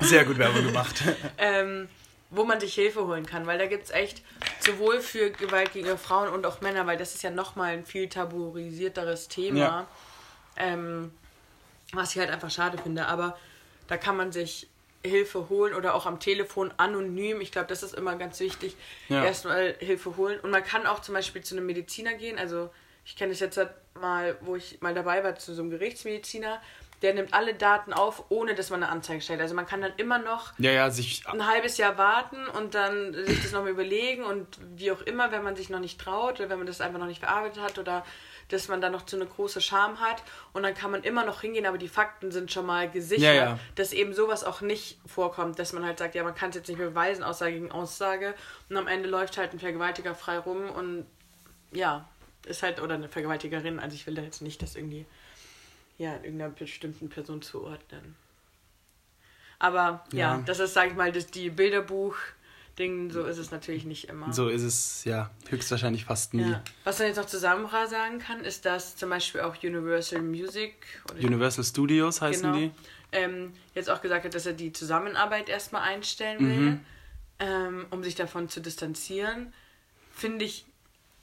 Sehr 0.01 0.25
gut 0.25 0.39
Werbung 0.39 0.65
gemacht. 0.67 1.03
ähm, 1.39 1.89
wo 2.33 2.45
man 2.45 2.59
sich 2.59 2.75
Hilfe 2.75 3.07
holen 3.07 3.27
kann, 3.27 3.47
weil 3.47 3.59
da 3.59 3.67
gibt 3.67 3.85
es 3.85 3.91
echt 3.91 4.23
sowohl 4.61 5.01
für 5.01 5.31
Gewalt 5.31 5.73
gegen 5.73 5.97
Frauen 5.99 6.31
und 6.31 6.47
auch 6.47 6.63
Männer, 6.63 6.87
weil 6.87 6.97
das 6.97 7.15
ist 7.15 7.23
ja 7.23 7.31
nochmal 7.31 7.75
ein 7.75 7.85
viel 7.85 8.09
tabuisierteres 8.09 9.29
Thema, 9.29 9.59
Ja. 9.59 9.87
ähm, 10.57 11.13
was 11.93 12.13
ich 12.15 12.19
halt 12.19 12.31
einfach 12.31 12.51
schade 12.51 12.79
finde, 12.79 13.07
aber 13.07 13.37
da 13.87 13.99
kann 13.99 14.17
man 14.17 14.33
sich 14.33 14.67
Hilfe 15.05 15.49
holen 15.51 15.75
oder 15.75 15.95
auch 15.95 16.07
am 16.07 16.21
Telefon 16.21 16.73
anonym, 16.79 17.41
ich 17.43 17.53
glaube, 17.53 17.69
das 17.69 17.83
ist 17.83 17.95
immer 17.95 18.17
ganz 18.17 18.41
wichtig, 18.41 18.77
Ja. 19.09 19.25
erstmal 19.25 19.75
Hilfe 19.81 20.17
holen. 20.17 20.41
Und 20.41 20.51
man 20.51 20.65
kann 20.65 20.87
auch 20.87 21.01
zum 21.01 21.15
Beispiel 21.15 21.43
zu 21.43 21.55
einem 21.55 21.67
Mediziner 21.67 22.15
gehen, 22.15 22.39
also 22.39 22.71
ich 23.05 23.17
kenne 23.17 23.33
das 23.33 23.41
jetzt 23.41 23.57
halt 23.59 23.71
mal, 24.01 24.37
wo 24.43 24.57
ich 24.57 24.81
mal 24.81 24.95
dabei 24.95 25.23
war, 25.23 25.35
zu 25.37 25.55
so 25.55 25.61
einem 25.63 25.71
Gerichtsmediziner, 25.71 26.63
der 27.03 27.15
nimmt 27.15 27.35
alle 27.35 27.55
Daten 27.55 27.93
auf, 27.93 28.25
ohne 28.29 28.55
dass 28.55 28.71
man 28.71 28.83
eine 28.83 28.91
Anzeige 28.93 29.21
stellt. 29.21 29.41
Also 29.41 29.55
man 29.55 29.67
kann 29.67 29.81
dann 29.83 29.93
immer 29.97 30.19
noch 30.19 30.53
Ja, 30.59 30.71
ja, 30.71 30.91
sich. 30.91 31.27
ein 31.27 31.47
halbes 31.47 31.77
Jahr 31.77 31.99
warten 31.99 32.47
und 32.47 32.75
dann 32.75 33.13
sich 33.27 33.43
das 33.43 33.53
nochmal 33.53 33.71
überlegen 33.73 34.25
und 34.25 34.47
wie 34.77 34.93
auch 34.93 35.01
immer, 35.03 35.33
wenn 35.33 35.43
man 35.43 35.57
sich 35.57 35.69
noch 35.69 35.81
nicht 35.81 36.01
traut 36.01 36.39
oder 36.41 36.49
wenn 36.49 36.59
man 36.59 36.67
das 36.67 36.81
einfach 36.81 36.99
noch 37.01 37.07
nicht 37.07 37.21
verarbeitet 37.21 37.63
hat 37.63 37.79
oder 37.79 38.05
dass 38.49 38.69
man 38.69 38.81
dann 38.81 38.93
noch 38.93 39.07
zu 39.07 39.17
eine 39.17 39.25
große 39.27 39.61
Scham 39.63 39.99
hat 40.01 40.23
und 40.53 40.63
dann 40.63 40.75
kann 40.75 40.91
man 40.91 41.03
immer 41.05 41.25
noch 41.25 41.41
hingehen, 41.41 41.65
aber 41.65 41.79
die 41.79 41.89
Fakten 41.89 42.31
sind 42.31 42.53
schon 42.53 42.67
mal 42.67 42.91
gesichert, 42.91 43.25
Ja, 43.25 43.33
ja. 43.35 43.59
dass 43.77 43.93
eben 43.93 44.13
sowas 44.15 44.45
auch 44.45 44.61
nicht 44.61 44.99
vorkommt, 45.07 45.59
dass 45.59 45.73
man 45.73 45.85
halt 45.87 45.99
sagt, 45.99 46.15
ja, 46.15 46.23
man 46.23 46.35
kann 46.35 46.51
es 46.51 46.57
jetzt 46.57 46.69
nicht 46.69 46.79
mehr 46.79 46.89
beweisen, 46.89 47.25
Aussage 47.25 47.53
gegen 47.55 47.73
Aussage 47.73 48.35
und 48.69 48.77
am 48.77 48.89
Ende 48.89 49.09
läuft 49.09 49.39
halt 49.39 49.53
ein 49.55 49.59
Vergewaltiger 49.59 50.15
frei 50.15 50.39
rum 50.39 50.69
und 50.71 51.07
ja, 51.73 52.07
ist 52.45 52.63
halt, 52.63 52.81
oder 52.83 52.95
eine 52.95 53.09
Vergewaltigerin, 53.09 53.79
also 53.81 53.95
ich 53.95 54.07
will 54.07 54.15
da 54.15 54.23
jetzt 54.23 54.43
nicht 54.43 54.61
das 54.63 54.77
irgendwie 54.77 55.07
ja, 56.03 56.15
irgendeiner 56.17 56.51
bestimmten 56.51 57.09
Person 57.09 57.43
zuordnen. 57.43 58.17
Aber 59.59 60.05
ja, 60.13 60.37
Ja. 60.37 60.43
das 60.45 60.59
ist, 60.59 60.75
sag 60.75 60.89
ich 60.91 60.95
mal, 60.97 61.13
das, 61.13 61.27
die 61.29 61.51
Bilderbuch, 61.51 62.17
Dingen, 62.79 63.11
so 63.11 63.25
ist 63.25 63.37
es 63.39 63.51
natürlich 63.51 63.85
nicht 63.85 64.09
immer. 64.09 64.33
So 64.33 64.49
ist 64.49 64.63
es, 64.63 65.05
ja, 65.05 65.31
höchstwahrscheinlich 65.49 66.07
fast 66.07 66.33
nie. 66.35 66.51
Ja. 66.51 66.63
Was 66.85 66.99
man 66.99 67.09
jetzt 67.09 67.19
noch 67.19 67.27
zusammen 67.27 67.69
sagen 67.89 68.19
kann, 68.19 68.45
ist, 68.45 68.65
dass 68.65 68.97
zum 68.97 69.11
Beispiel 69.11 69.43
auch 69.43 69.63
Universal 69.63 70.23
Music 70.23 70.75
oder 71.11 71.21
Universal 71.21 71.65
Studios 71.65 72.21
heißen 72.23 72.43
genau, 72.43 72.57
die. 72.57 72.71
ähm, 73.13 73.53
jetzt 73.75 73.91
auch 73.91 74.01
gesagt 74.01 74.25
hat, 74.25 74.35
dass 74.35 74.47
er 74.47 74.55
die 74.55 74.73
Zusammenarbeit 74.73 75.49
erstmal 75.51 75.83
einstellen 75.83 76.41
will, 76.41 76.71
Mhm. 76.73 76.81
ähm, 77.41 77.87
um 77.91 78.03
sich 78.03 78.15
davon 78.15 78.49
zu 78.49 78.61
distanzieren. 78.61 79.53
Finde 80.11 80.45
ich, 80.47 80.65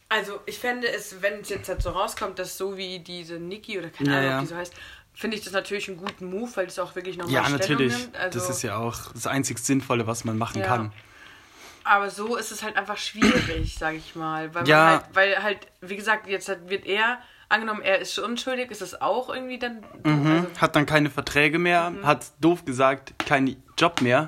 also 0.10 0.40
ich 0.46 0.58
fände 0.60 0.88
es, 0.88 1.22
wenn 1.22 1.42
es 1.42 1.50
jetzt 1.50 1.70
halt 1.70 1.82
so 1.82 1.92
rauskommt, 1.92 2.40
dass 2.40 2.58
so 2.58 2.76
wie 2.78 3.00
diese 3.00 3.36
Niki 3.36 3.78
oder 3.78 3.90
keine 3.90 4.12
Ahnung, 4.12 4.24
ja. 4.30 4.38
wie 4.38 4.42
die 4.42 4.48
so 4.48 4.56
heißt, 4.56 4.74
finde 5.14 5.38
ich 5.38 5.44
das 5.44 5.54
natürlich 5.54 5.88
einen 5.88 5.98
guten 5.98 6.30
Move, 6.30 6.50
weil 6.56 6.66
das 6.66 6.80
auch 6.80 6.96
wirklich 6.96 7.18
nochmal 7.18 7.36
Ja, 7.36 7.44
Stellung 7.44 7.60
natürlich. 7.60 7.98
nimmt. 7.98 8.18
Also, 8.18 8.40
das 8.40 8.50
ist 8.50 8.62
ja 8.64 8.78
auch 8.78 9.12
das 9.14 9.28
einzig 9.28 9.60
Sinnvolle, 9.60 10.08
was 10.08 10.24
man 10.26 10.38
machen 10.38 10.62
Ja. 10.62 10.68
kann. 10.68 10.92
Aber 11.84 12.10
so 12.10 12.36
ist 12.36 12.52
es 12.52 12.62
halt 12.64 12.78
einfach 12.78 12.98
schwierig, 12.98 13.76
sag 13.78 13.96
ich 13.96 14.16
mal. 14.16 14.54
Weil, 14.54 14.68
Ja. 14.68 14.86
halt, 14.86 15.04
weil 15.14 15.44
halt, 15.44 15.68
wie 15.82 15.96
gesagt, 15.96 16.28
jetzt 16.28 16.48
wird 16.70 16.86
er, 16.86 17.20
angenommen, 17.48 17.82
er 17.82 18.00
ist 18.00 18.18
unschuldig, 18.20 18.70
ist 18.70 18.82
es 18.82 19.00
auch 19.02 19.30
irgendwie 19.30 19.58
dann. 19.58 19.84
Mhm. 20.04 20.28
Also, 20.46 20.62
Hat 20.62 20.76
dann 20.76 20.86
keine 20.86 21.10
Verträge 21.10 21.58
mehr, 21.60 21.90
Mhm. 21.92 22.06
hat 22.06 22.26
doof 22.40 22.66
gesagt 22.66 23.14
keinen 23.26 23.62
Job 23.78 24.02
mehr. 24.02 24.28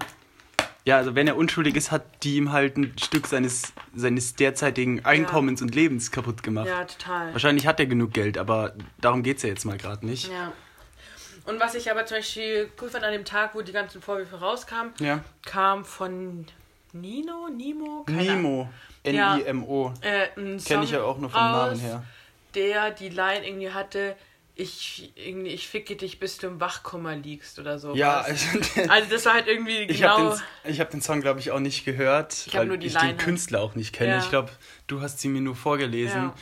Ja, 0.86 0.98
also 0.98 1.14
wenn 1.14 1.28
er 1.28 1.36
unschuldig 1.38 1.76
ist, 1.76 1.92
hat 1.92 2.04
die 2.24 2.38
ihm 2.38 2.52
halt 2.52 2.76
ein 2.78 2.94
Stück 3.00 3.28
seines, 3.28 3.74
seines 3.96 4.36
derzeitigen 4.36 5.06
Einkommens 5.06 5.62
und 5.62 5.76
Lebens 5.76 6.10
kaputt 6.12 6.42
gemacht. 6.42 6.68
ja, 6.68 6.86
total. 6.86 7.34
Wahrscheinlich 7.34 7.68
hat 7.68 7.80
er 7.80 7.86
genug 7.86 8.14
Geld, 8.14 8.38
aber 8.40 8.74
darum 9.00 9.22
geht 9.22 9.38
es 9.38 9.44
ja 9.44 9.50
jetzt 9.50 9.64
mal 9.66 9.78
gerade 9.78 10.06
nicht. 10.06 10.32
Ja. 10.32 10.52
Und 11.46 11.60
was 11.60 11.76
ich 11.76 11.90
aber 11.92 12.06
zum 12.06 12.18
Beispiel 12.18 12.70
cool 12.82 12.90
fand 12.90 13.04
an 13.04 13.14
dem 13.14 13.26
Tag, 13.26 13.54
wo 13.56 13.62
die 13.62 13.72
ganzen 13.72 14.02
Vorwürfe 14.02 14.40
rauskamen, 14.40 14.94
Ja. 15.00 15.24
kam 15.46 15.86
von 15.86 16.46
Nino, 16.94 17.48
Nimo, 17.56 18.04
Keine 18.06 18.22
Ahnung. 18.32 18.36
Nimo. 18.42 18.70
Ja. 19.06 19.36
N-I-M-O. 19.38 19.94
Äh, 20.02 20.28
Kenne 20.66 20.84
ich 20.84 20.92
ja 20.92 21.04
auch 21.04 21.18
nur 21.18 21.30
vom 21.30 21.40
raus, 21.42 21.68
Namen 21.70 21.80
her. 21.80 22.04
Der 22.54 22.92
die 22.92 23.10
Line 23.10 23.48
irgendwie 23.48 23.72
hatte, 23.72 24.16
ich, 24.62 25.12
irgendwie, 25.16 25.50
ich 25.50 25.68
ficke 25.68 25.96
dich, 25.96 26.20
bis 26.20 26.38
du 26.38 26.48
im 26.48 26.60
Wachkummer 26.60 27.16
liegst 27.16 27.60
oder 27.60 27.80
so. 27.80 27.96
Ja, 27.96 28.22
also, 28.22 28.46
Also 28.88 29.10
das 29.10 29.26
war 29.26 29.34
halt 29.34 29.48
irgendwie 29.48 29.80
ich 29.84 29.98
genau. 29.98 30.18
habe 30.32 30.42
den, 30.64 30.72
ich 30.72 30.80
hab 30.80 30.90
den 30.92 31.02
Song, 31.02 31.22
glaube 31.22 31.40
ich, 31.40 31.52
auch 31.52 31.60
nicht 31.60 31.86
gehört, 31.86 32.46
Ich 32.48 32.54
weil 32.54 32.66
nur 32.68 32.78
die 32.78 32.88
ich 32.88 32.94
Line 32.94 33.16
den 33.16 33.18
Künstler 33.18 33.62
auch 33.62 33.76
nicht 33.76 33.94
kenne. 33.94 34.12
Ja. 34.12 34.20
Ich 34.20 34.30
glaube, 34.30 34.52
du 34.88 35.02
hast 35.02 35.20
sie 35.20 35.30
mir 35.30 35.42
nur 35.42 35.56
vorgelesen. 35.56 36.22
Ja. 36.22 36.36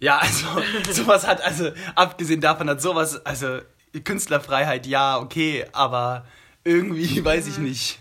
Ja, 0.00 0.18
also 0.18 0.46
sowas 0.92 1.26
hat, 1.26 1.40
also 1.42 1.70
abgesehen 1.94 2.40
davon 2.40 2.68
hat 2.68 2.82
sowas, 2.82 3.24
also 3.24 3.60
Künstlerfreiheit, 4.02 4.86
ja, 4.86 5.18
okay, 5.18 5.66
aber 5.72 6.26
irgendwie 6.64 7.24
weiß 7.24 7.46
Mhm. 7.46 7.50
ich 7.52 7.58
nicht. 7.58 7.98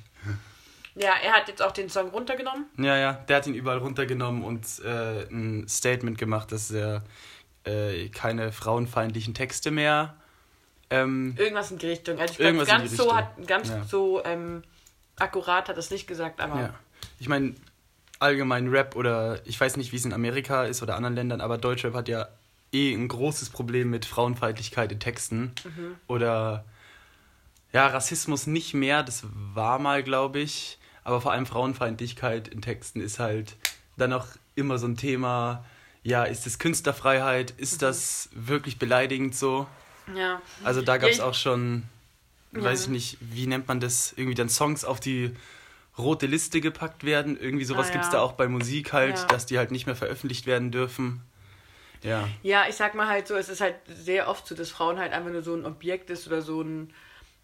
Ja, 0.96 1.13
er 1.24 1.32
hat 1.34 1.48
jetzt 1.48 1.62
auch 1.62 1.72
den 1.72 1.89
Song 1.89 2.10
runtergenommen. 2.10 2.65
Ja, 2.77 2.96
ja, 2.98 3.13
der 3.13 3.38
hat 3.38 3.48
ihn 3.48 3.56
überall 3.56 3.80
runtergenommen 3.80 4.44
und 4.44 4.65
äh, 4.86 5.24
ein 5.32 5.68
Statement 5.68 6.18
gemacht, 6.20 6.51
dass 6.51 6.70
er 6.70 7.03
äh, 7.65 8.10
keine 8.10 8.51
frauenfeindlichen 8.51 9.34
Texte 9.34 9.72
mehr. 9.72 10.15
Ähm, 10.89 11.36
Irgendwas 11.38 11.72
in 11.72 11.77
die 11.79 11.88
Richtung. 11.88 12.20
Also 12.20 12.34
ich 12.34 12.38
glaube, 12.38 12.65
ganz 12.65 12.96
so 12.96 13.15
hat 13.15 13.48
ganz 13.48 13.70
Ja. 13.70 13.84
so 13.84 14.24
ähm, 14.25 14.63
akkurat 15.17 15.67
hat 15.70 15.75
er 15.75 15.79
es 15.79 15.91
nicht 15.91 16.08
gesagt, 16.08 16.41
aber 16.41 16.60
ja. 16.60 16.74
Ich 17.20 17.27
meine, 17.27 17.55
allgemein 18.20 18.67
Rap 18.70 18.96
oder 18.96 19.39
ich 19.46 19.60
weiß 19.60 19.77
nicht, 19.77 19.91
wie 19.91 19.98
es 19.98 20.05
in 20.05 20.13
Amerika 20.13 20.65
ist 20.65 20.82
oder 20.84 20.96
anderen 20.96 21.15
Ländern, 21.15 21.41
aber 21.41 21.58
Deutschrap 21.58 21.93
hat 21.93 22.08
ja 22.08 22.27
eh 22.72 22.93
ein 22.93 23.08
großes 23.08 23.50
Problem 23.50 23.89
mit 23.89 24.05
Frauenfeindlichkeit 24.05 24.91
in 24.91 25.00
Texten. 25.00 25.53
Mhm. 25.63 25.96
Oder 26.08 26.65
ja, 27.72 27.88
Rassismus 27.88 28.48
nicht 28.48 28.74
mehr, 28.74 29.03
das 29.03 29.24
war 29.32 29.79
mal, 29.79 30.03
glaube 30.03 30.39
ich. 30.39 30.79
Aber 31.03 31.22
vor 31.22 31.32
allem 31.34 31.46
Frauenfeindlichkeit 31.46 32.48
in 32.48 32.62
Texten 32.62 33.01
ist 33.01 33.20
halt 33.20 33.58
dann 33.98 34.13
auch 34.13 34.27
immer 34.55 34.77
so 34.77 34.88
ein 34.88 34.96
Thema. 34.96 35.65
Ja, 36.03 36.24
ist 36.25 36.45
das 36.45 36.60
Künstlerfreiheit? 36.60 37.51
Ist 37.51 37.75
Mhm. 37.75 37.86
das 37.86 38.29
wirklich 38.33 38.77
beleidigend 38.77 39.36
so? 39.36 39.67
ja. 40.13 40.41
Also 40.65 40.81
da 40.81 40.98
gab 40.98 41.10
es 41.12 41.17
Ja, 41.17 41.25
auch 41.25 41.33
schon, 41.33 41.83
Ja. 42.53 42.63
weiß 42.63 42.83
ich 42.83 42.88
nicht, 42.89 43.17
wie 43.22 43.48
nennt 43.48 43.67
man 43.67 43.79
das, 43.79 44.13
irgendwie 44.13 44.36
dann 44.36 44.50
Songs 44.50 44.83
auf 44.86 45.00
die 45.00 45.36
rote 45.98 46.25
Liste 46.25 46.60
gepackt 46.62 47.03
werden. 47.03 47.39
Irgendwie 47.39 47.65
sowas 47.65 47.88
Ah, 47.88 47.91
gibt's 47.91 48.07
ja. 48.07 48.13
da 48.13 48.22
auch 48.22 48.33
bei 48.33 48.48
Musik 48.48 48.93
halt, 48.93 49.31
dass 49.31 49.45
die 49.45 49.57
halt 49.57 49.72
nicht 49.72 49.86
mehr 49.86 49.95
veröffentlicht 49.95 50.45
werden 50.45 50.72
dürfen. 50.72 51.22
Ja. 52.01 52.27
Ja, 52.41 52.65
ich 52.67 52.75
sag 52.75 52.95
mal 52.95 53.07
halt 53.07 53.27
so, 53.27 53.36
es 53.36 53.48
ist 53.48 53.62
halt 53.62 53.75
sehr 53.88 54.27
oft 54.27 54.45
so, 54.45 54.55
dass 54.55 54.69
Frauen 54.72 55.00
halt 55.00 55.13
einfach 55.13 55.31
nur 55.31 55.41
so 55.43 55.55
ein 55.55 55.65
Objekt 55.65 56.10
ist 56.10 56.27
oder 56.27 56.41
so 56.41 56.62
ein 56.62 56.93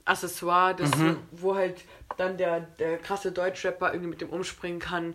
Accessoire, 0.05 0.75
das, 0.75 0.97
Mhm. 0.97 1.17
wo 1.31 1.55
halt 1.55 1.81
dann 2.17 2.37
der, 2.37 2.59
der 2.61 2.97
krasse 2.97 3.31
Deutschrapper 3.31 3.91
irgendwie 3.93 4.09
mit 4.09 4.21
dem 4.21 4.29
umspringen 4.29 4.79
kann, 4.79 5.13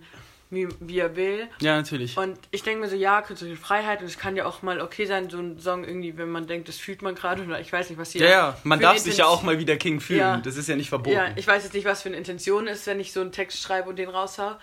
wie, 0.54 0.68
wie 0.80 0.99
er 0.99 1.16
will. 1.16 1.49
Ja, 1.61 1.76
natürlich. 1.76 2.16
Und 2.16 2.38
ich 2.50 2.62
denke 2.62 2.80
mir 2.80 2.88
so, 2.88 2.96
ja, 2.96 3.23
künstlerische 3.23 3.61
Freiheit 3.61 4.00
und 4.00 4.06
es 4.06 4.18
kann 4.18 4.37
ja 4.37 4.46
auch 4.46 4.62
mal 4.62 4.80
okay 4.80 5.06
sein, 5.06 5.30
so 5.30 5.38
ein 5.38 5.58
Song 5.58 5.84
irgendwie, 5.84 6.16
wenn 6.16 6.30
man 6.30 6.46
denkt, 6.46 6.68
das 6.68 6.76
fühlt 6.76 7.02
man 7.02 7.14
gerade 7.14 7.42
oder 7.42 7.61
ich 7.61 7.73
weiß 7.73 7.90
nicht, 7.90 7.99
was 7.99 8.12
hier. 8.12 8.23
Ja, 8.23 8.30
ja, 8.30 8.58
man 8.64 8.80
darf 8.80 8.99
sich 8.99 9.18
ja 9.18 9.26
auch 9.26 9.42
mal 9.42 9.58
wieder 9.58 9.76
King 9.76 10.00
fühlen. 10.00 10.20
Ja. 10.20 10.37
Das 10.38 10.56
ist 10.56 10.68
ja 10.68 10.76
nicht 10.76 10.88
verboten. 10.88 11.16
Ja, 11.16 11.28
ich 11.37 11.46
weiß 11.46 11.64
jetzt 11.64 11.75
nicht, 11.75 11.84
was 11.84 12.02
für 12.02 12.08
eine 12.08 12.16
Intention 12.18 12.66
ist, 12.66 12.87
wenn 12.87 13.00
ich 13.00 13.12
so 13.12 13.20
einen 13.20 13.32
Text 13.32 13.61
schreibe 13.61 13.88
und 13.88 13.96
den 13.96 14.08
raushau. 14.08 14.56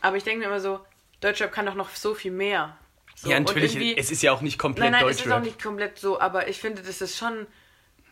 Aber 0.00 0.16
ich 0.16 0.24
denke 0.24 0.40
mir 0.40 0.46
immer 0.46 0.60
so, 0.60 0.80
Deutschrap 1.20 1.52
kann 1.52 1.66
doch 1.66 1.74
noch 1.74 1.90
so 1.90 2.14
viel 2.14 2.32
mehr. 2.32 2.76
So, 3.14 3.30
ja, 3.30 3.40
natürlich. 3.40 3.98
Es 3.98 4.10
ist 4.10 4.22
ja 4.22 4.32
auch 4.32 4.42
nicht 4.42 4.58
komplett 4.58 4.90
Nein, 4.90 5.00
nein, 5.00 5.10
es 5.10 5.16
ist 5.16 5.22
auch 5.22 5.26
Deutschrap. 5.26 5.44
nicht 5.44 5.62
komplett 5.62 5.98
so, 5.98 6.20
aber 6.20 6.48
ich 6.48 6.58
finde, 6.58 6.82
das 6.82 7.00
ist 7.00 7.16
schon 7.16 7.46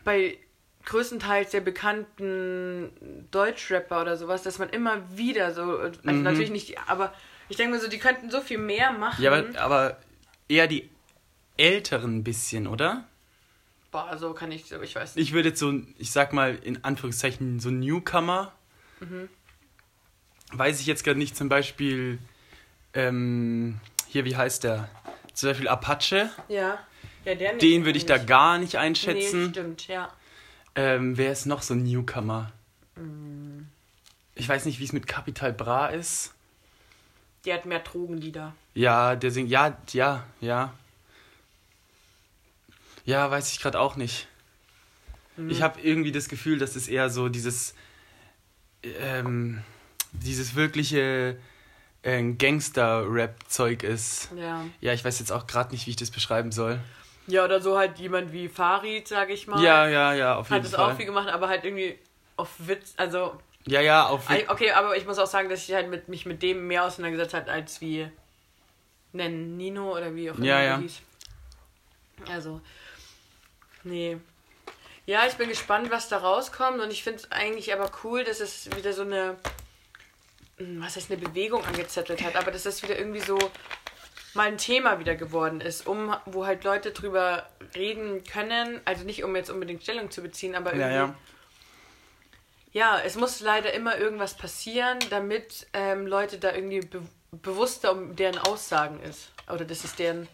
bei 0.03 0.37
größtenteils 0.85 1.51
der 1.51 1.61
bekannten 1.61 3.27
Deutschrapper 3.31 4.01
oder 4.01 4.17
sowas, 4.17 4.43
dass 4.43 4.59
man 4.59 4.69
immer 4.69 5.01
wieder 5.17 5.53
so, 5.53 5.77
also 5.79 5.99
Mhm. 6.03 6.23
natürlich 6.23 6.51
nicht, 6.51 6.77
aber 6.87 7.13
ich 7.49 7.57
denke 7.57 7.75
mir 7.75 7.81
so, 7.81 7.87
die 7.89 7.99
könnten 7.99 8.29
so 8.31 8.41
viel 8.41 8.57
mehr 8.57 8.91
machen. 8.91 9.21
Ja, 9.23 9.31
aber, 9.31 9.59
aber 9.59 9.97
eher 10.47 10.67
die 10.67 10.89
Älteren 11.57 12.17
ein 12.17 12.23
bisschen, 12.23 12.67
oder? 12.67 13.05
Boah, 13.91 14.17
so 14.17 14.33
kann 14.33 14.51
ich, 14.51 14.65
so, 14.65 14.81
ich 14.81 14.95
weiß 14.95 15.15
nicht. 15.15 15.27
Ich 15.27 15.33
würde 15.33 15.49
jetzt 15.49 15.59
so, 15.59 15.73
ich 15.97 16.11
sag 16.11 16.33
mal 16.33 16.55
in 16.55 16.83
Anführungszeichen, 16.83 17.59
so 17.59 17.69
Newcomer. 17.71 18.51
Mhm. 18.99 19.29
Weiß 20.51 20.79
ich 20.79 20.85
jetzt 20.85 21.03
gerade 21.03 21.17
nicht, 21.19 21.35
zum 21.35 21.49
Beispiel, 21.49 22.19
ähm, 22.93 23.79
hier, 24.07 24.25
wie 24.25 24.35
heißt 24.35 24.63
der? 24.63 24.89
Zum 25.33 25.49
Beispiel 25.49 25.67
Apache. 25.67 26.29
Ja. 26.47 26.79
ja 27.25 27.35
der 27.35 27.53
Den 27.55 27.85
würde 27.85 27.97
ich 27.97 28.05
da 28.05 28.17
nicht. 28.17 28.27
gar 28.27 28.57
nicht 28.57 28.73
Nee, 28.73 28.79
einschätzen. 28.79 29.49
stimmt, 29.51 29.87
ja. 29.87 30.11
Ähm, 30.75 31.17
wer 31.17 31.31
ist 31.31 31.45
noch 31.45 31.61
so 31.61 31.73
ein 31.73 31.83
Newcomer? 31.83 32.51
Mm. 32.95 33.63
Ich 34.35 34.47
weiß 34.47 34.65
nicht, 34.65 34.79
wie 34.79 34.83
es 34.83 34.93
mit 34.93 35.07
Capital 35.07 35.53
Bra 35.53 35.87
ist. 35.87 36.33
Der 37.45 37.55
hat 37.55 37.65
mehr 37.65 37.79
Drogenlieder. 37.79 38.53
Ja, 38.73 39.15
der 39.15 39.31
singt, 39.31 39.49
ja, 39.49 39.77
ja, 39.93 40.25
ja. 40.41 40.73
Ja, 43.05 43.29
weiß 43.29 43.51
ich 43.51 43.59
gerade 43.59 43.79
auch 43.79 43.95
nicht. 43.95 44.27
Mhm. 45.37 45.49
Ich 45.49 45.61
habe 45.61 45.79
irgendwie 45.81 46.11
das 46.11 46.27
Gefühl, 46.27 46.57
dass 46.57 46.75
es 46.75 46.87
eher 46.87 47.09
so 47.09 47.29
dieses, 47.29 47.75
ähm, 48.83 49.61
dieses 50.11 50.55
wirkliche 50.55 51.37
äh, 52.01 52.33
Gangster-Rap-Zeug 52.33 53.83
ist. 53.83 54.29
Ja. 54.35 54.65
Ja, 54.81 54.93
ich 54.93 55.05
weiß 55.05 55.19
jetzt 55.19 55.31
auch 55.31 55.47
gerade 55.47 55.71
nicht, 55.71 55.85
wie 55.85 55.91
ich 55.91 55.95
das 55.95 56.11
beschreiben 56.11 56.51
soll. 56.51 56.79
Ja, 57.27 57.43
oder 57.45 57.59
so 57.61 57.77
halt 57.77 57.97
jemand 57.97 58.31
wie 58.31 58.47
Farid, 58.49 59.07
sag 59.07 59.29
ich 59.31 59.47
mal. 59.47 59.61
Ja, 59.63 59.87
ja, 59.87 60.13
ja, 60.13 60.35
auf 60.35 60.49
jeden 60.49 60.63
Hat 60.63 60.69
es 60.69 60.75
Fall. 60.75 60.91
auch 60.91 60.95
viel 60.95 61.05
gemacht, 61.05 61.27
aber 61.29 61.47
halt 61.49 61.63
irgendwie 61.65 61.97
auf 62.37 62.49
Witz, 62.59 62.93
also 62.97 63.39
ja, 63.65 63.81
ja, 63.81 64.05
auf 64.07 64.29
Ei- 64.29 64.47
Okay, 64.47 64.71
aber 64.71 64.95
ich 64.95 65.05
muss 65.07 65.17
auch 65.17 65.25
sagen, 65.25 65.49
dass 65.49 65.67
ich 65.67 65.73
halt 65.73 65.89
mit, 65.89 66.07
mich 66.07 66.25
mit 66.27 66.43
dem 66.43 66.67
mehr 66.67 66.83
auseinandergesetzt 66.85 67.33
habe, 67.33 67.51
als 67.51 67.81
wie 67.81 68.07
nennen 69.11 69.57
Nino 69.57 69.91
oder 69.95 70.13
wie 70.13 70.29
auch 70.29 70.35
immer 70.35 70.45
Ja, 70.45 70.61
ja. 70.61 70.77
hieß. 70.79 71.01
Also, 72.29 72.61
nee. 73.83 74.17
Ja, 75.07 75.25
ich 75.27 75.33
bin 75.35 75.49
gespannt, 75.49 75.89
was 75.91 76.09
da 76.09 76.17
rauskommt 76.17 76.79
und 76.79 76.91
ich 76.91 77.03
finde 77.03 77.19
es 77.19 77.31
eigentlich 77.31 77.73
aber 77.73 77.91
cool, 78.03 78.23
dass 78.23 78.39
es 78.39 78.69
wieder 78.75 78.91
so 78.93 79.03
eine, 79.03 79.37
hm, 80.57 80.81
was 80.83 80.95
heißt 80.95 81.11
eine 81.11 81.21
Bewegung 81.21 81.63
angezettelt 81.65 82.23
hat, 82.23 82.35
aber 82.35 82.51
dass 82.51 82.63
das 82.63 82.81
wieder 82.83 82.97
irgendwie 82.97 83.21
so 83.21 83.37
mal 84.35 84.47
ein 84.47 84.57
Thema 84.57 84.99
wieder 84.99 85.15
geworden 85.15 85.61
ist, 85.61 85.87
um 85.87 86.15
wo 86.25 86.45
halt 86.45 86.63
Leute 86.63 86.91
drüber 86.91 87.47
reden 87.75 88.23
können, 88.23 88.79
also 88.85 89.03
nicht 89.03 89.23
um 89.23 89.35
jetzt 89.35 89.49
unbedingt 89.49 89.83
Stellung 89.83 90.11
zu 90.11 90.21
beziehen, 90.21 90.55
aber 90.55 90.73
irgendwie 90.73 90.89
Ja, 90.89 90.95
ja. 90.95 91.15
ja, 92.71 92.99
es 93.05 93.15
muss 93.15 93.39
leider 93.39 93.73
immer 93.73 93.97
irgendwas 93.97 94.35
passieren, 94.35 94.99
damit 95.09 95.67
ähm, 95.73 96.07
Leute 96.07 96.37
da 96.37 96.53
irgendwie 96.53 96.81
be 96.81 97.01
bewusster 97.41 97.91
um 97.91 98.15
deren 98.15 98.37
Aussagen 98.37 99.01
ist. 99.01 99.29
Oder 99.51 99.65
das 99.65 99.83
ist 99.83 99.99
deren. 99.99 100.29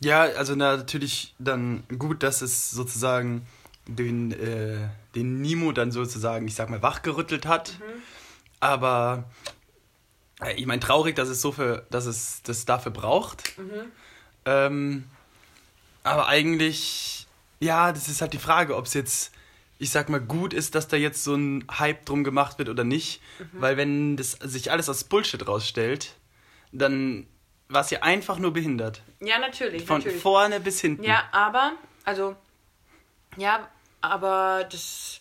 Ja, 0.00 0.22
also 0.22 0.54
na, 0.54 0.76
natürlich 0.76 1.34
dann 1.40 1.82
gut, 1.98 2.22
dass 2.22 2.40
es 2.40 2.70
sozusagen 2.70 3.44
den, 3.88 4.30
äh, 4.30 4.88
den 5.16 5.40
Nimo 5.40 5.72
dann 5.72 5.90
sozusagen, 5.90 6.46
ich 6.46 6.54
sag 6.54 6.70
mal, 6.70 6.82
wachgerüttelt 6.82 7.46
hat. 7.46 7.72
Aber 8.60 9.24
äh, 9.44 9.50
ich 10.56 10.66
meine, 10.66 10.80
traurig, 10.80 11.16
dass 11.16 11.28
es 11.28 11.40
so 11.40 11.52
für, 11.52 11.86
dass 11.90 12.06
es 12.06 12.42
das 12.42 12.64
dafür 12.64 12.92
braucht. 12.92 13.54
Ähm, 14.44 15.04
aber 16.02 16.28
eigentlich, 16.28 17.26
ja, 17.60 17.92
das 17.92 18.08
ist 18.08 18.20
halt 18.20 18.32
die 18.32 18.38
Frage, 18.38 18.76
ob 18.76 18.86
es 18.86 18.94
jetzt 18.94 19.32
ich 19.78 19.90
sag 19.90 20.08
mal, 20.08 20.20
gut 20.20 20.54
ist, 20.54 20.74
dass 20.74 20.88
da 20.88 20.96
jetzt 20.96 21.22
so 21.22 21.34
ein 21.34 21.66
Hype 21.70 22.06
drum 22.06 22.24
gemacht 22.24 22.58
wird 22.58 22.68
oder 22.68 22.84
nicht. 22.84 23.20
Mhm. 23.38 23.60
Weil 23.60 23.76
wenn 23.76 24.16
das 24.16 24.32
sich 24.32 24.70
alles 24.70 24.88
als 24.88 25.04
Bullshit 25.04 25.46
rausstellt, 25.46 26.14
dann 26.72 27.26
war 27.68 27.82
es 27.82 27.90
ja 27.90 28.02
einfach 28.02 28.38
nur 28.38 28.52
behindert. 28.52 29.02
Ja, 29.20 29.38
natürlich. 29.38 29.84
Von 29.84 29.98
natürlich. 29.98 30.22
vorne 30.22 30.60
bis 30.60 30.80
hinten. 30.80 31.02
Ja, 31.02 31.24
aber, 31.32 31.72
also, 32.04 32.36
ja, 33.36 33.68
aber 34.00 34.66
das 34.70 35.20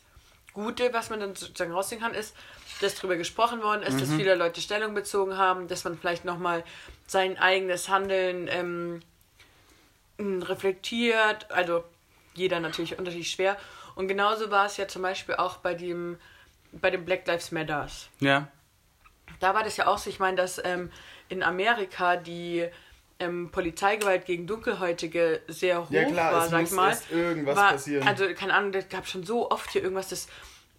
Gute, 0.53 0.93
was 0.93 1.09
man 1.09 1.19
dann 1.19 1.35
sozusagen 1.35 1.71
rausziehen 1.71 1.99
kann, 1.99 2.13
ist, 2.13 2.33
dass 2.81 2.95
darüber 2.95 3.15
gesprochen 3.15 3.61
worden 3.63 3.83
ist, 3.83 3.95
Mhm. 3.95 3.99
dass 3.99 4.13
viele 4.13 4.35
Leute 4.35 4.61
Stellung 4.61 4.93
bezogen 4.93 5.37
haben, 5.37 5.67
dass 5.67 5.83
man 5.83 5.97
vielleicht 5.97 6.25
nochmal 6.25 6.63
sein 7.07 7.37
eigenes 7.37 7.89
Handeln 7.89 8.47
ähm, 8.49 9.01
reflektiert. 10.19 11.51
Also, 11.51 11.83
jeder 12.33 12.59
natürlich 12.59 12.97
unterschiedlich 12.97 13.31
schwer. 13.31 13.57
Und 13.95 14.07
genauso 14.07 14.51
war 14.51 14.65
es 14.65 14.77
ja 14.77 14.87
zum 14.87 15.01
Beispiel 15.01 15.35
auch 15.35 15.57
bei 15.57 15.73
dem, 15.73 16.17
bei 16.73 16.89
dem 16.91 17.05
Black 17.05 17.25
Lives 17.27 17.51
Matters 17.51 18.09
Ja. 18.19 18.47
da 19.39 19.53
war 19.53 19.63
das 19.63 19.77
ja 19.77 19.87
auch 19.87 19.97
so, 19.97 20.09
ich 20.09 20.19
meine, 20.19 20.35
dass 20.35 20.61
ähm, 20.63 20.91
in 21.29 21.43
Amerika 21.43 22.17
die 22.17 22.67
ähm, 23.19 23.49
Polizeigewalt 23.51 24.25
gegen 24.25 24.45
Dunkelhäutige 24.47 25.41
sehr 25.47 25.83
hoch 25.85 25.91
Ja, 25.91 26.03
klar, 26.03 26.33
war, 26.33 26.49
sag 26.49 26.63
ich 26.63 26.71
mal. 26.71 26.97
irgendwas 27.09 27.55
war, 27.55 27.71
passieren. 27.71 28.05
Also, 28.05 28.25
keine 28.33 28.53
Ahnung, 28.53 28.73
es 28.73 28.89
gab 28.89 29.07
schon 29.07 29.23
so 29.23 29.49
oft 29.49 29.71
hier 29.71 29.81
irgendwas, 29.81 30.09
dass 30.09 30.27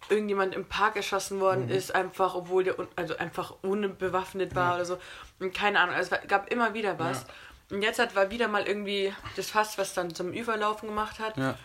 irgendjemand 0.09 0.55
im 0.55 0.65
Park 0.65 0.95
erschossen 0.95 1.39
worden 1.39 1.65
Mhm. 1.65 1.71
ist, 1.71 1.93
einfach, 1.93 2.35
obwohl 2.35 2.63
der 2.63 2.79
un- 2.79 2.87
also 2.95 3.17
einfach 3.17 3.53
unbewaffnet 3.61 4.55
war 4.55 4.75
oder 4.75 4.85
so. 4.85 4.97
Und 5.39 5.53
keine 5.53 5.79
Ahnung, 5.79 5.95
also 5.95 6.15
es 6.15 6.27
gab 6.27 6.51
immer 6.51 6.73
wieder 6.73 6.97
was. 6.99 7.25
Und 7.69 7.81
jetzt 7.81 7.99
hat 7.99 8.15
war 8.15 8.29
wieder 8.31 8.47
mal 8.47 8.65
irgendwie 8.65 9.13
das 9.35 9.49
Fass, 9.49 9.77
was 9.77 9.93
dann 9.93 10.15
zum 10.15 10.31
Überlaufen 10.33 10.87
gemacht 10.89 11.19
hat. 11.19 11.35
Ja. 11.37 11.57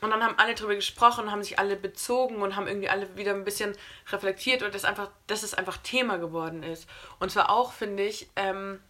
Und 0.00 0.10
dann 0.10 0.22
haben 0.22 0.34
alle 0.38 0.54
drüber 0.54 0.74
gesprochen, 0.74 1.30
haben 1.30 1.42
sich 1.42 1.58
alle 1.58 1.76
bezogen 1.76 2.42
und 2.42 2.56
haben 2.56 2.66
irgendwie 2.66 2.88
alle 2.90 3.14
wieder 3.16 3.32
ein 3.32 3.44
bisschen 3.44 3.74
reflektiert 4.10 4.62
und 4.62 4.74
das 4.74 4.84
einfach, 4.84 5.08
dass 5.26 5.42
es 5.42 5.54
einfach 5.54 5.76
Thema 5.78 6.18
geworden 6.18 6.62
ist. 6.62 6.86
Und 7.20 7.30
zwar 7.30 7.50
auch, 7.50 7.72
finde 7.72 8.02
ich, 8.04 8.28
ähm, 8.36 8.80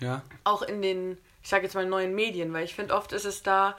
Ja. 0.00 0.22
auch 0.44 0.62
in 0.62 0.82
den, 0.82 1.18
ich 1.42 1.48
sage 1.48 1.64
jetzt 1.64 1.74
mal, 1.74 1.86
neuen 1.86 2.14
Medien, 2.14 2.52
weil 2.52 2.64
ich 2.64 2.74
finde, 2.74 2.94
oft 2.94 3.12
ist 3.12 3.24
es 3.24 3.42
da, 3.42 3.76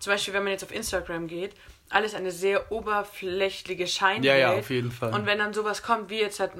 zum 0.00 0.12
Beispiel, 0.12 0.34
wenn 0.34 0.42
man 0.44 0.52
jetzt 0.52 0.64
auf 0.64 0.72
Instagram 0.72 1.28
geht, 1.28 1.54
alles 1.90 2.14
eine 2.14 2.30
sehr 2.30 2.70
oberflächliche 2.72 3.86
Scheinwelt. 3.86 4.24
Ja, 4.24 4.36
ja, 4.36 4.52
auf 4.52 4.70
jeden 4.70 4.90
Fall. 4.90 5.12
Und 5.12 5.26
wenn 5.26 5.38
dann 5.38 5.52
sowas 5.52 5.82
kommt, 5.82 6.08
wie 6.08 6.20
jetzt 6.20 6.40
halt 6.40 6.52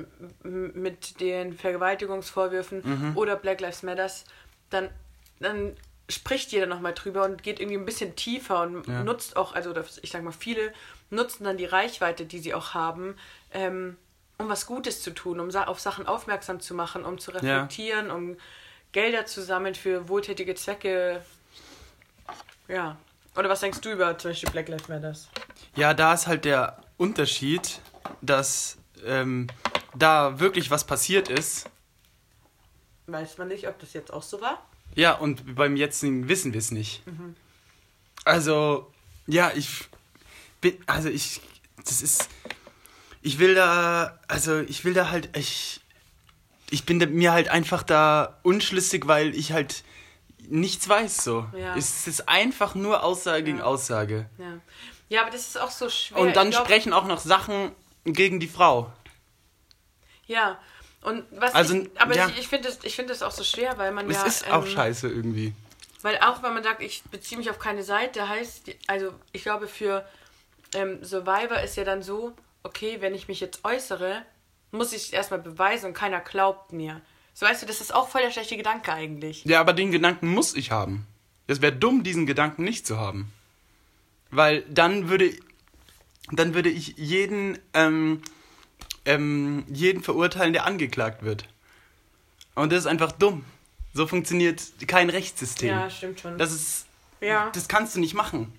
mit 0.43 1.21
den 1.21 1.55
Vergewaltigungsvorwürfen 1.55 2.83
Mhm. 2.85 3.17
oder 3.17 3.37
Black 3.37 3.61
Lives 3.61 3.83
Matters, 3.83 4.25
dann, 4.71 4.91
dann 5.39 5.77
spricht 6.09 6.51
jeder 6.51 6.67
nochmal 6.67 6.95
drüber 6.95 7.25
und 7.25 7.43
geht 7.43 7.61
irgendwie 7.61 7.79
ein 7.79 7.85
bisschen 7.87 8.17
tiefer 8.17 8.63
und 8.63 8.87
Ja. 8.89 9.05
nutzt 9.05 9.37
auch, 9.37 9.55
also 9.55 9.73
ich 10.03 10.11
sag 10.11 10.23
mal, 10.23 10.33
viele 10.33 10.73
nutzen 11.11 11.45
dann 11.45 11.57
die 11.57 11.65
Reichweite, 11.65 12.25
die 12.27 12.41
sie 12.41 12.53
auch 12.53 12.75
haben, 12.75 13.17
ähm, 13.53 13.97
um 14.39 14.49
was 14.49 14.67
Gutes 14.67 15.03
zu 15.03 15.13
tun, 15.13 15.39
um 15.39 15.55
auf 15.55 15.79
Sachen 15.79 16.07
aufmerksam 16.07 16.61
zu 16.61 16.75
machen, 16.75 17.05
um 17.05 17.19
zu 17.19 17.31
reflektieren, 17.31 18.11
um 18.11 18.37
Gelder 18.93 19.27
zu 19.27 19.43
sammeln 19.43 19.77
für 19.77 20.09
wohltätige 20.09 20.57
Zwecke. 20.57 21.25
Ja. 22.67 22.97
Oder 23.37 23.49
was 23.49 23.61
denkst 23.61 23.81
du 23.81 23.93
über 23.93 24.17
zum 24.19 24.33
Beispiel 24.33 24.51
Black 24.51 24.69
Lives 24.69 24.89
Matters? 24.89 25.29
Ja, 25.77 25.95
da 25.95 26.15
ist 26.15 26.27
halt 26.27 26.45
der 26.45 26.83
Unterschied, 26.97 27.81
dass 28.21 28.77
ähm, 29.05 29.47
da 29.95 30.41
wirklich 30.41 30.71
was 30.71 30.85
passiert 30.85 31.29
ist. 31.29 31.69
Weiß 33.07 33.39
man 33.39 33.49
nicht, 33.49 33.69
ob 33.69 33.79
das 33.79 33.93
jetzt 33.93 34.13
auch 34.13 34.23
so 34.23 34.41
war? 34.41 34.65
Ja, 34.95 35.15
und 35.15 35.55
beim 35.55 35.77
jetzigen 35.77 36.29
wissen 36.29 36.53
wir 36.53 36.59
es 36.59 36.71
nicht. 36.71 37.03
Also, 38.25 38.93
ja, 39.27 39.53
ich 39.55 39.89
bin, 40.61 40.77
also 40.87 41.09
ich, 41.09 41.41
das 41.85 42.03
ist, 42.03 42.29
ich 43.23 43.39
will 43.39 43.55
da, 43.55 44.19
also 44.29 44.59
ich 44.61 44.85
will 44.85 44.95
da 44.95 45.11
halt, 45.11 45.37
ich, 45.37 45.81
ich 46.71 46.85
bin 46.85 46.99
mir 47.15 47.33
halt 47.33 47.49
einfach 47.49 47.83
da 47.83 48.39
unschlüssig, 48.43 49.07
weil 49.07 49.35
ich 49.35 49.53
halt 49.53 49.85
nichts 50.49 50.89
weiß 50.89 51.25
so. 51.25 51.47
Ja. 51.57 51.77
Es 51.77 52.07
ist 52.07 52.29
einfach 52.29 52.75
nur 52.75 53.03
Aussage 53.03 53.45
gegen. 53.45 53.61
Aussage. 53.61 54.29
Ja. 54.39 54.59
Ja, 55.09 55.23
aber 55.23 55.31
das 55.31 55.49
ist 55.49 55.61
auch 55.61 55.71
so 55.71 55.89
schwer. 55.89 56.19
Und 56.19 56.37
dann 56.37 56.51
glaub- 56.51 56.65
sprechen 56.65 56.93
auch 56.93 57.07
noch 57.07 57.19
Sachen 57.19 57.73
gegen 58.05 58.39
die 58.41 58.49
Frau. 58.49 58.93
Ja. 60.27 60.59
Und 61.03 61.25
was 61.33 61.55
Also, 61.55 61.75
ich, 61.75 62.01
aber 62.01 62.15
ja. 62.15 62.29
ich, 62.29 62.41
ich 62.41 62.49
finde 62.49 62.69
das, 62.69 62.79
ich 62.85 62.95
find 62.95 63.11
auch 63.23 63.31
so 63.31 63.43
schwer, 63.43 63.77
weil 63.79 63.91
man 63.91 64.09
Es 64.09 64.19
ja. 64.19 64.25
ist 64.25 64.51
auch 64.51 64.65
ähm, 64.65 64.71
scheiße 64.71 65.09
irgendwie. 65.09 65.53
Weil 66.03 66.19
auch 66.19 66.43
wenn 66.43 66.55
man 66.55 66.63
sagt, 66.63 66.83
ich 66.83 67.03
beziehe 67.05 67.39
mich 67.39 67.51
auf 67.51 67.59
keine 67.59 67.83
Seite, 67.83 68.29
heißt, 68.29 68.71
also 68.87 69.13
ich 69.33 69.43
glaube 69.43 69.67
für 69.67 70.07
ähm, 70.75 71.03
Survivor 71.05 71.61
ist 71.61 71.77
ja 71.77 71.85
dann 71.85 72.03
so, 72.03 72.33
okay, 72.63 72.99
wenn 73.01 73.15
ich 73.15 73.29
mich 73.29 73.41
jetzt 73.41 73.65
äußere, 73.65 74.23
muss 74.71 74.93
ich 74.93 75.05
es 75.05 75.11
erstmal 75.11 75.41
beweisen 75.41 75.87
und 75.87 75.95
keiner 75.95 76.21
glaubt 76.21 76.73
mir. 76.73 77.01
So 77.41 77.47
weißt 77.47 77.63
du, 77.63 77.67
das 77.67 77.81
ist 77.81 77.95
auch 77.95 78.11
voll 78.11 78.21
der 78.21 78.31
schlechte 78.31 78.59
Gedanke 78.59 78.93
eigentlich. 78.93 79.47
Ja, 79.47 79.61
aber 79.61 79.73
den 79.73 79.91
Gedanken 79.91 80.29
muss 80.29 80.55
ich 80.55 80.73
haben. 80.73 81.07
Es 81.47 81.63
wäre 81.63 81.73
dumm, 81.73 82.03
diesen 82.03 82.27
Gedanken 82.27 82.65
nicht 82.65 82.87
zu 82.87 82.99
haben. 82.99 83.33
Weil 84.31 84.61
dann 84.69 85.09
würde, 85.09 85.33
dann 86.31 86.53
würde 86.53 86.69
ich 86.69 86.99
jeden, 86.99 87.59
ähm, 87.73 88.21
ähm, 89.07 89.65
jeden 89.73 90.03
verurteilen, 90.03 90.53
der 90.53 90.67
angeklagt 90.67 91.23
wird. 91.23 91.49
Und 92.57 92.73
das 92.73 92.81
ist 92.81 92.87
einfach 92.87 93.11
dumm. 93.11 93.47
So 93.95 94.07
funktioniert 94.07 94.63
kein 94.87 95.09
Rechtssystem. 95.09 95.71
Ja, 95.71 95.89
stimmt 95.89 96.21
schon. 96.21 96.37
Das 96.37 96.53
ist, 96.53 96.85
ja. 97.23 97.49
das 97.55 97.69
kannst 97.69 97.97
du 97.97 98.01
nicht 98.01 98.13
machen. 98.13 98.53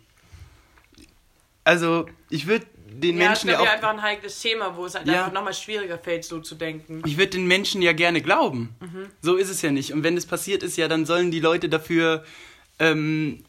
Also, 1.65 2.09
ich 2.31 2.47
würde 2.47 2.65
den 2.93 3.17
ja, 3.17 3.27
Menschen 3.29 3.49
ja 3.49 3.59
auch, 3.59 3.67
einfach 3.67 3.89
ein 3.89 4.01
heikles 4.01 4.39
Thema, 4.41 4.75
wo 4.75 4.85
es 4.85 4.95
halt 4.95 5.07
Ja. 5.07 5.21
einfach 5.21 5.33
nochmal 5.33 5.53
schwieriger 5.53 5.97
fällt, 5.97 6.25
so 6.25 6.39
zu 6.39 6.55
denken. 6.55 7.01
ich 7.05 7.17
würde 7.17 7.31
den 7.31 7.47
Menschen 7.47 7.81
ja 7.81 7.93
gerne 7.93 8.21
glauben. 8.21 8.75
So 9.21 9.35
ist 9.37 9.49
es 9.49 9.61
ja 9.61 9.71
nicht. 9.71 9.93
Und 9.93 10.03
wenn 10.03 10.17
es 10.17 10.25
passiert 10.25 10.61
ist, 10.63 10.77
ja, 10.77 10.87
dann 10.87 11.05
sollen 11.05 11.31
die 11.31 11.39
Leute 11.39 11.69
dafür 11.69 12.23
ähm, 12.79 13.43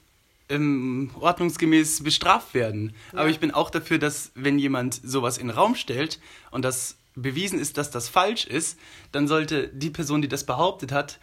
ähm, 0.48 1.10
ordnungsgemäß 1.18 2.02
bestraft 2.04 2.54
werden. 2.54 2.94
Aber 3.12 3.24
Ja. 3.24 3.28
ich 3.30 3.40
bin 3.40 3.50
auch 3.50 3.70
dafür, 3.70 3.98
dass 3.98 4.30
wenn 4.34 4.58
jemand 4.58 5.00
sowas 5.02 5.38
in 5.38 5.48
den 5.48 5.56
Raum 5.56 5.74
stellt 5.74 6.20
und 6.50 6.62
das 6.64 6.96
bewiesen 7.14 7.58
ist, 7.58 7.76
dass 7.78 7.90
das 7.90 8.08
falsch 8.08 8.46
ist, 8.46 8.78
dann 9.12 9.28
sollte 9.28 9.68
die 9.68 9.90
Person, 9.90 10.22
die 10.22 10.28
das 10.28 10.44
behauptet 10.44 10.92
hat, 10.92 11.18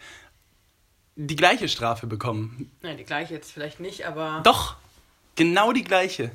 die 1.16 1.36
gleiche 1.36 1.68
Strafe 1.68 2.06
bekommen. 2.06 2.70
Ja, 2.82 2.94
die 2.94 3.04
gleiche 3.04 3.34
jetzt 3.34 3.52
vielleicht 3.52 3.80
nicht, 3.80 4.06
aber. 4.06 4.40
Doch, 4.44 4.76
genau 5.36 5.72
die 5.72 5.84
gleiche. 5.84 6.30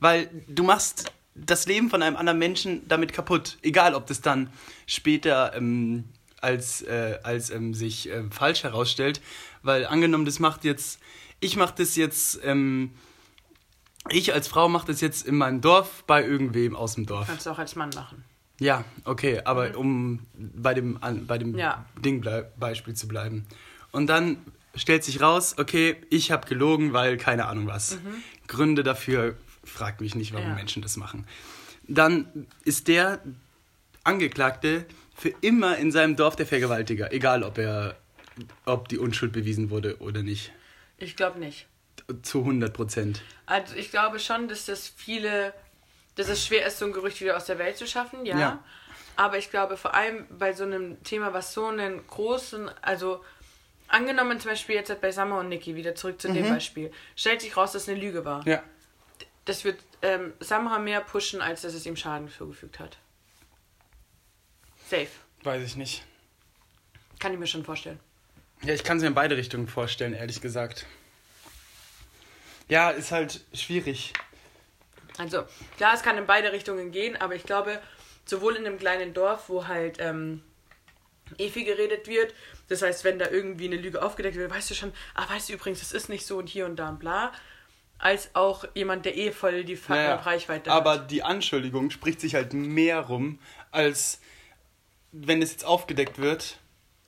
Weil 0.00 0.28
du 0.48 0.62
machst 0.64 1.12
das 1.34 1.66
Leben 1.66 1.88
von 1.90 2.02
einem 2.02 2.16
anderen 2.16 2.38
Menschen 2.38 2.86
damit 2.88 3.12
kaputt. 3.12 3.58
Egal, 3.62 3.94
ob 3.94 4.06
das 4.06 4.20
dann 4.20 4.50
später 4.86 5.54
ähm, 5.54 6.04
als, 6.40 6.82
äh, 6.82 7.18
als 7.22 7.50
ähm, 7.50 7.74
sich 7.74 8.08
ähm, 8.08 8.32
falsch 8.32 8.62
herausstellt. 8.64 9.20
Weil 9.62 9.86
angenommen, 9.86 10.24
das 10.24 10.38
macht 10.38 10.64
jetzt, 10.64 10.98
ich 11.38 11.56
mach 11.56 11.70
das 11.70 11.96
jetzt, 11.96 12.40
ähm, 12.44 12.90
ich 14.08 14.32
als 14.32 14.48
Frau 14.48 14.68
mache 14.68 14.86
das 14.86 15.00
jetzt 15.00 15.26
in 15.26 15.36
meinem 15.36 15.60
Dorf 15.60 16.02
bei 16.06 16.24
irgendwem 16.24 16.74
aus 16.74 16.94
dem 16.94 17.06
Dorf. 17.06 17.26
Kannst 17.26 17.46
du 17.46 17.50
auch 17.50 17.58
als 17.58 17.76
Mann 17.76 17.90
machen. 17.94 18.24
Ja, 18.58 18.84
okay, 19.04 19.40
aber 19.44 19.76
um 19.78 20.20
bei 20.34 20.74
dem, 20.74 21.02
an, 21.02 21.26
bei 21.26 21.38
dem 21.38 21.56
Ja. 21.56 21.86
Ding 22.02 22.20
blei- 22.20 22.46
Beispiel 22.58 22.94
zu 22.94 23.08
bleiben. 23.08 23.46
Und 23.92 24.06
dann 24.08 24.36
stellt 24.74 25.04
sich 25.04 25.20
raus, 25.20 25.54
okay, 25.58 25.96
ich 26.10 26.30
habe 26.30 26.46
gelogen, 26.46 26.92
weil 26.92 27.16
keine 27.16 27.46
Ahnung 27.46 27.66
was. 27.66 27.98
Gründe 28.46 28.82
dafür, 28.82 29.36
frag 29.64 30.00
mich 30.00 30.14
nicht, 30.14 30.32
warum 30.32 30.48
Ja. 30.48 30.54
Menschen 30.54 30.82
das 30.82 30.96
machen. 30.96 31.26
Dann 31.86 32.46
ist 32.64 32.88
der 32.88 33.20
Angeklagte 34.04 34.86
für 35.14 35.32
immer 35.40 35.76
in 35.76 35.92
seinem 35.92 36.16
Dorf 36.16 36.36
der 36.36 36.46
Vergewaltiger, 36.46 37.12
egal 37.12 37.42
ob 37.42 37.58
er, 37.58 37.96
ob 38.64 38.88
die 38.88 38.98
Unschuld 38.98 39.32
bewiesen 39.32 39.70
wurde 39.70 39.98
oder 39.98 40.22
nicht. 40.22 40.52
Ich 40.98 41.16
glaube 41.16 41.38
nicht. 41.38 41.66
Zu 42.22 42.40
100 42.40 42.72
Prozent. 42.72 43.22
Also 43.46 43.74
ich 43.76 43.90
glaube 43.90 44.18
schon, 44.18 44.48
dass 44.48 44.64
das 44.66 44.88
viele, 44.88 45.52
dass 46.14 46.28
es 46.28 46.44
schwer 46.44 46.66
ist, 46.66 46.78
so 46.78 46.86
ein 46.86 46.92
Gerücht 46.92 47.20
wieder 47.20 47.36
aus 47.36 47.46
der 47.46 47.58
Welt 47.58 47.76
zu 47.76 47.86
schaffen, 47.86 48.24
ja. 48.24 48.38
Ja. 48.38 48.64
Aber 49.16 49.36
ich 49.36 49.50
glaube 49.50 49.76
vor 49.76 49.94
allem 49.94 50.26
bei 50.30 50.54
so 50.54 50.64
einem 50.64 51.02
Thema, 51.02 51.34
was 51.34 51.52
so 51.52 51.66
einen 51.66 52.06
großen, 52.06 52.70
also 52.80 53.22
angenommen 53.88 54.40
zum 54.40 54.52
Beispiel 54.52 54.76
jetzt 54.76 54.98
bei 55.00 55.12
Summer 55.12 55.40
und 55.40 55.48
Nikki, 55.48 55.74
wieder 55.74 55.94
zurück 55.94 56.20
zu 56.20 56.32
dem 56.32 56.48
Beispiel, 56.48 56.90
stellt 57.16 57.42
sich 57.42 57.56
raus, 57.56 57.72
dass 57.72 57.82
es 57.82 57.88
eine 57.88 58.00
Lüge 58.00 58.24
war. 58.24 58.46
Ja. 58.46 58.62
Das 59.44 59.64
wird 59.64 59.80
ähm, 60.02 60.32
Samra 60.40 60.78
mehr 60.78 61.00
pushen, 61.00 61.40
als 61.40 61.62
dass 61.62 61.74
es 61.74 61.86
ihm 61.86 61.96
Schaden 61.96 62.28
zugefügt 62.28 62.78
hat. 62.78 62.98
Safe. 64.88 65.08
Weiß 65.42 65.62
ich 65.62 65.76
nicht. 65.76 66.04
Kann 67.18 67.32
ich 67.32 67.38
mir 67.38 67.46
schon 67.46 67.64
vorstellen. 67.64 68.00
Ja, 68.62 68.74
ich 68.74 68.84
kann 68.84 68.98
es 68.98 69.02
mir 69.02 69.08
in 69.08 69.14
beide 69.14 69.36
Richtungen 69.36 69.68
vorstellen, 69.68 70.12
ehrlich 70.12 70.40
gesagt. 70.40 70.86
Ja, 72.68 72.90
ist 72.90 73.10
halt 73.10 73.40
schwierig. 73.54 74.12
Also, 75.18 75.44
klar, 75.76 75.94
es 75.94 76.02
kann 76.02 76.18
in 76.18 76.26
beide 76.26 76.52
Richtungen 76.52 76.92
gehen, 76.92 77.16
aber 77.16 77.34
ich 77.34 77.44
glaube, 77.44 77.80
sowohl 78.24 78.56
in 78.56 78.66
einem 78.66 78.78
kleinen 78.78 79.12
Dorf, 79.12 79.48
wo 79.48 79.66
halt 79.66 79.98
ähm, 79.98 80.42
viel 81.36 81.64
geredet 81.64 82.06
wird, 82.06 82.34
das 82.68 82.82
heißt, 82.82 83.04
wenn 83.04 83.18
da 83.18 83.28
irgendwie 83.28 83.66
eine 83.66 83.76
Lüge 83.76 84.02
aufgedeckt 84.02 84.36
wird, 84.36 84.50
weißt 84.50 84.70
du 84.70 84.74
schon, 84.74 84.92
ah, 85.14 85.28
weißt 85.28 85.48
du 85.48 85.54
übrigens, 85.54 85.80
das 85.80 85.92
ist 85.92 86.08
nicht 86.08 86.24
so 86.24 86.38
und 86.38 86.48
hier 86.48 86.66
und 86.66 86.76
da 86.76 86.90
und 86.90 87.00
bla. 87.00 87.32
Als 88.00 88.34
auch 88.34 88.64
jemand, 88.74 89.04
der 89.04 89.16
eh 89.16 89.30
voll 89.30 89.64
die 89.64 89.76
Fa 89.76 89.94
Naja, 89.94 90.16
Reichweite 90.16 90.70
aber 90.72 90.92
hat. 90.92 91.10
die 91.10 91.22
Anschuldigung 91.22 91.90
spricht 91.90 92.20
sich 92.20 92.34
halt 92.34 92.52
mehr 92.54 93.00
rum, 93.00 93.38
als 93.70 94.20
wenn 95.12 95.42
es 95.42 95.50
jetzt 95.52 95.64
aufgedeckt 95.64 96.18
wird 96.18 96.58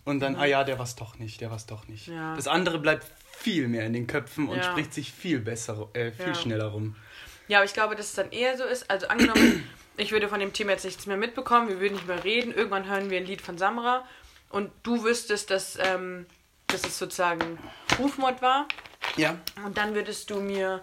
und 0.05 0.21
dann, 0.21 0.37
ah 0.37 0.45
ja, 0.45 0.65
der 0.65 0.79
war's 0.79 0.97
doch 0.97 1.19
nicht, 1.19 1.41
der 1.41 1.51
war's 1.51 1.67
doch 1.67 1.87
nicht. 1.89 2.09
Ja. 2.09 2.35
Das 2.37 2.47
andere 2.49 2.79
bleibt 2.79 3.07
viel 3.39 3.69
mehr 3.69 3.87
in 3.87 3.93
den 3.93 4.07
Köpfen 4.07 4.49
und 4.49 4.59
Ja. 4.59 4.63
spricht 4.65 4.93
sich 4.93 5.13
viel 5.13 5.39
besser, 5.41 5.89
äh, 5.95 6.11
viel 6.13 6.27
Ja. 6.29 6.35
schneller 6.35 6.67
rum. 6.67 6.97
Ja, 7.49 7.59
aber 7.59 7.65
ich 7.65 7.73
glaube, 7.73 7.97
dass 7.97 8.07
es 8.07 8.15
dann 8.15 8.31
eher 8.31 8.57
so 8.57 8.65
ist. 8.65 8.91
Also 8.91 9.09
angenommen, 9.09 9.69
ich 9.97 10.13
würde 10.13 10.29
von 10.29 10.41
dem 10.41 10.53
Thema 10.53 10.73
jetzt 10.73 10.85
nichts 10.85 11.07
mehr 11.07 11.17
mitbekommen, 11.17 11.69
wir 11.69 11.81
würden 11.81 11.95
nicht 11.95 12.07
mehr 12.07 12.23
reden. 12.25 12.53
Irgendwann 12.53 12.89
hören 12.89 13.11
wir 13.11 13.19
ein 13.19 13.27
Lied 13.27 13.41
von 13.41 13.57
Samra 13.59 14.05
und 14.51 14.71
du 14.83 15.03
wüsstest, 15.05 15.51
dass, 15.51 15.79
ähm, 15.81 16.27
dass 16.67 16.85
es 16.85 16.99
sozusagen 16.99 17.59
Rufmord 17.99 18.43
war. 18.43 18.67
Ja. 19.17 19.37
Und 19.65 19.77
dann 19.77 19.95
würdest 19.95 20.31
du 20.31 20.41
mir 20.41 20.83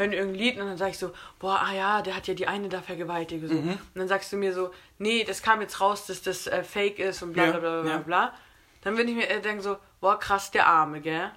hören 0.00 0.12
irgendein 0.12 0.40
Lied 0.40 0.58
und 0.58 0.66
dann 0.66 0.78
sag 0.78 0.90
ich 0.90 0.98
so, 0.98 1.12
boah, 1.38 1.60
ah 1.62 1.72
ja, 1.72 2.02
der 2.02 2.16
hat 2.16 2.26
ja 2.26 2.34
die 2.34 2.46
eine 2.46 2.68
da 2.68 2.80
vergewaltigt. 2.80 3.46
So. 3.46 3.54
Mhm. 3.54 3.70
Und 3.70 3.94
dann 3.94 4.08
sagst 4.08 4.32
du 4.32 4.36
mir 4.36 4.52
so, 4.52 4.70
nee, 4.98 5.24
das 5.24 5.42
kam 5.42 5.60
jetzt 5.60 5.80
raus, 5.80 6.06
dass 6.06 6.22
das 6.22 6.46
äh, 6.46 6.64
fake 6.64 6.98
ist 6.98 7.22
und 7.22 7.32
bla 7.32 7.50
bla 7.50 7.60
bla 7.60 7.82
bla 7.82 7.90
ja. 7.92 7.98
bla. 7.98 8.34
Dann 8.82 8.96
würde 8.96 9.10
ich 9.10 9.16
mir 9.16 9.28
eher 9.28 9.40
denken 9.40 9.62
so, 9.62 9.76
boah, 10.00 10.18
krass, 10.18 10.50
der 10.50 10.66
Arme, 10.66 11.00
gell? 11.00 11.30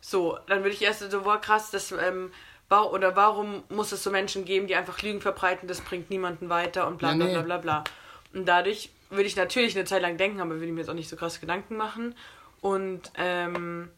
So, 0.00 0.38
dann 0.46 0.60
würde 0.60 0.70
ich 0.70 0.82
erst 0.82 1.08
so, 1.10 1.22
boah, 1.22 1.40
krass, 1.40 1.70
das, 1.70 1.92
ähm, 1.92 2.32
oder 2.68 3.14
warum 3.14 3.62
muss 3.68 3.92
es 3.92 4.02
so 4.02 4.10
Menschen 4.10 4.44
geben, 4.44 4.66
die 4.66 4.74
einfach 4.74 5.02
Lügen 5.02 5.20
verbreiten, 5.20 5.68
das 5.68 5.80
bringt 5.80 6.10
niemanden 6.10 6.48
weiter 6.48 6.86
und 6.86 6.98
bla 6.98 7.14
bla 7.14 7.26
bla 7.26 7.42
bla 7.42 7.58
bla. 7.58 7.84
Und 8.32 8.46
dadurch 8.46 8.90
würde 9.10 9.24
ich 9.24 9.36
natürlich 9.36 9.76
eine 9.76 9.84
Zeit 9.84 10.02
lang 10.02 10.16
denken, 10.16 10.40
aber 10.40 10.54
würde 10.54 10.66
ich 10.66 10.72
mir 10.72 10.80
jetzt 10.80 10.90
auch 10.90 10.94
nicht 10.94 11.08
so 11.08 11.16
krass 11.16 11.40
Gedanken 11.40 11.76
machen. 11.76 12.14
Und 12.60 13.12
ähm, 13.16 13.90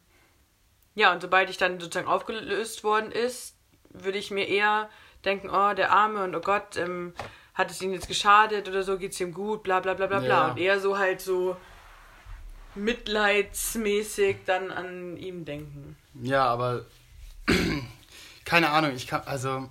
ja, 0.99 1.13
und 1.13 1.23
sobald 1.23 1.49
ich 1.49 1.59
dann 1.59 1.79
sozusagen 1.79 2.09
aufgelöst 2.09 2.83
worden 2.83 3.13
ist, 3.13 3.55
würde 3.91 4.19
ich 4.19 4.33
mir 4.33 4.49
eher 4.49 4.91
denken, 5.25 5.49
oh, 5.49 5.73
der 5.73 5.93
Arme 5.93 6.25
und 6.25 6.35
oh 6.35 6.41
Gott, 6.41 6.77
ähm, 6.77 7.15
hat 7.55 7.71
es 7.71 7.81
ihm 7.81 7.93
jetzt 7.93 8.09
geschadet 8.09 8.69
oder 8.69 8.83
so, 8.83 8.99
geht's 8.99 9.21
ihm 9.21 9.33
gut, 9.33 9.63
bla 9.63 9.79
bla 9.79 9.95
bla 9.95 10.09
bla 10.09 10.19
bla. 10.19 10.29
Ja. 10.29 10.51
Und 10.51 10.59
eher 10.59 10.81
so 10.81 10.99
halt 10.99 11.21
so 11.21 11.57
mitleidsmäßig 12.75 14.39
dann 14.45 14.73
an 14.73 15.17
ihm 15.17 15.45
denken. 15.45 15.97
Ja, 16.21 16.47
aber 16.47 16.85
keine 18.45 18.71
Ahnung, 18.71 18.91
ich 18.97 19.07
kann, 19.07 19.23
also 19.25 19.71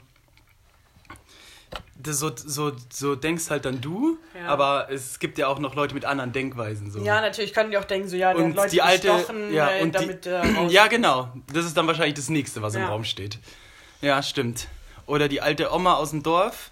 so, 2.05 2.31
so, 2.35 2.71
so 2.89 3.15
denkst 3.15 3.49
halt 3.49 3.65
dann 3.65 3.81
du, 3.81 4.17
Ja. 4.39 4.47
aber 4.47 4.87
es 4.89 5.19
gibt 5.19 5.37
ja 5.37 5.47
auch 5.47 5.59
noch 5.59 5.75
Leute 5.75 5.93
mit 5.93 6.05
anderen 6.05 6.31
Denkweisen. 6.31 6.89
So. 6.91 6.99
Ja, 7.03 7.19
natürlich 7.21 7.53
können 7.53 7.71
die 7.71 7.77
auch 7.77 7.83
denken, 7.85 8.07
so 8.07 8.15
ja, 8.15 8.33
der 8.33 8.43
und 8.45 8.55
Leute 8.55 8.69
die 8.71 8.81
alte, 8.81 9.07
ja, 9.51 9.67
weil, 9.67 9.81
und 9.83 9.87
die, 9.95 9.99
damit 9.99 10.25
der 10.25 10.41
raus- 10.55 10.71
ja 10.71 10.87
genau, 10.87 11.31
das 11.53 11.65
ist 11.65 11.75
dann 11.75 11.87
wahrscheinlich 11.87 12.15
das 12.15 12.29
nächste, 12.29 12.61
was 12.61 12.75
im 12.75 12.81
Ja. 12.81 12.87
Raum 12.89 13.03
steht. 13.03 13.39
Ja, 14.01 14.21
stimmt. 14.23 14.67
Oder 15.05 15.27
die 15.27 15.41
alte 15.41 15.73
Oma 15.73 15.95
aus 15.95 16.11
dem 16.11 16.23
Dorf, 16.23 16.69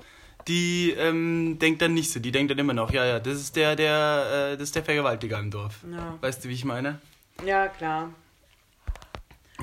die 0.48 0.92
ähm, 0.92 1.58
denkt 1.60 1.82
dann 1.82 1.94
nicht 1.94 2.12
so, 2.12 2.20
die 2.20 2.32
denkt 2.32 2.52
dann 2.52 2.60
immer 2.60 2.74
noch, 2.74 2.92
ja, 2.92 3.04
ja, 3.06 3.20
das 3.20 3.36
ist 3.36 3.56
der, 3.56 3.76
der, 3.76 4.52
äh, 4.54 4.58
das 4.58 4.64
ist 4.70 4.76
der 4.76 4.84
Vergewaltiger 4.84 5.40
im 5.40 5.50
Dorf. 5.52 5.74
Ja. 5.92 6.18
Weißt 6.22 6.44
du, 6.46 6.50
wie 6.50 6.54
ich 6.54 6.66
meine? 6.66 7.00
ja, 7.46 7.68
klar. 7.68 8.10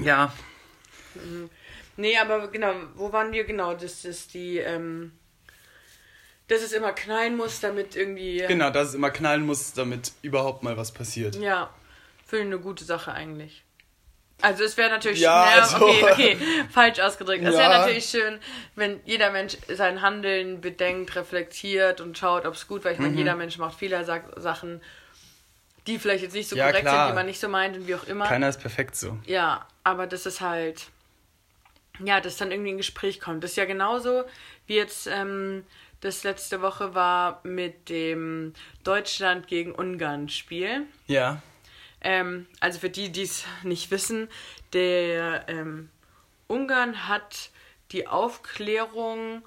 Ja. 0.03 0.33
Nee, 1.97 2.17
aber 2.19 2.49
genau, 2.49 2.73
wo 2.97 3.13
waren 3.13 3.33
wir? 3.33 3.45
Genau, 3.45 3.75
das 3.75 4.05
ist 4.05 4.35
die, 4.35 4.59
ähm, 4.59 5.13
dass 6.49 6.63
es 6.63 6.73
immer 6.73 6.93
knallen 6.93 7.37
muss, 7.37 7.61
damit 7.61 7.97
irgendwie. 7.97 8.45
Genau, 8.47 8.71
dass 8.71 8.89
es 8.89 8.95
immer 8.95 9.11
knallen 9.11 9.45
muss, 9.47 9.73
damit 9.73 10.13
überhaupt 10.23 10.63
mal 10.63 10.77
was 10.77 10.93
passiert. 10.93 11.37
Ja, 11.37 11.71
für 12.27 12.41
eine 12.41 12.59
gute 12.59 12.85
Sache 12.85 13.13
eigentlich. 13.13 13.63
Also 14.41 14.65
es 14.65 14.77
wäre 14.77 14.91
natürlich 14.91 15.21
Ja, 15.21 15.37
naja, 15.45 15.63
also- 15.63 15.87
okay, 15.87 16.05
okay, 16.11 16.37
falsch 16.71 16.99
ausgedrückt. 16.99 17.45
Es 17.45 17.55
Ja. 17.55 17.61
wäre 17.61 17.79
natürlich 17.79 18.07
schön, 18.07 18.41
wenn 18.75 19.01
jeder 19.05 19.31
Mensch 19.31 19.57
sein 19.69 20.03
Handeln 20.03 20.61
bedenkt, 20.61 21.15
reflektiert 21.15 22.01
und 22.01 22.19
schaut, 22.19 22.45
ob 22.45 22.55
es 22.55 22.67
gut 22.67 22.85
war. 22.85 22.91
Ich 22.91 22.99
Mhm. 22.99 23.05
meine, 23.05 23.17
jeder 23.17 23.37
Mensch 23.37 23.57
macht 23.59 23.79
viele 23.79 24.05
Sa 24.05 24.21
Sachen, 24.37 24.81
die 25.87 25.99
vielleicht 26.01 26.25
jetzt 26.25 26.33
nicht 26.35 26.49
so 26.49 26.57
Ja, 26.57 26.67
korrekt 26.69 26.89
klar. 26.89 27.07
sind, 27.07 27.13
die 27.13 27.15
man 27.17 27.27
nicht 27.27 27.39
so 27.41 27.49
meint 27.49 27.77
und 27.77 27.87
wie 27.87 27.95
auch 27.95 28.05
immer. 28.05 28.27
Keiner 28.27 28.49
ist 28.49 28.61
perfekt 28.61 28.97
so. 28.97 29.17
Ja, 29.27 29.67
aber 29.85 30.09
das 30.09 30.27
ist 30.27 30.41
halt, 30.41 30.87
ja, 32.05 32.21
dass 32.21 32.37
dann 32.37 32.51
irgendwie 32.51 32.71
ein 32.73 32.77
Gespräch 32.79 33.21
kommt. 33.21 33.45
Das 33.45 33.53
ist 33.53 33.57
ja 33.57 33.65
genauso 33.65 34.25
wie 34.67 34.75
jetzt 34.75 35.07
ähm, 35.07 35.65
das 36.03 36.23
letzte 36.25 36.61
Woche 36.61 36.95
war 36.95 37.41
mit 37.45 37.89
dem 37.89 38.53
Deutschland 38.85 39.47
gegen 39.47 39.73
Ungarn 39.73 40.29
Spiel. 40.29 40.87
Ja. 41.07 41.41
Ähm, 42.03 42.47
also 42.61 42.79
für 42.81 42.91
die, 42.91 43.11
die 43.11 43.23
es 43.23 43.45
nicht 43.63 43.91
wissen, 43.91 44.29
der 44.75 45.49
ähm, 45.49 45.89
Ungarn 46.49 47.09
hat 47.09 47.51
die 47.93 48.07
Aufklärung 48.09 49.43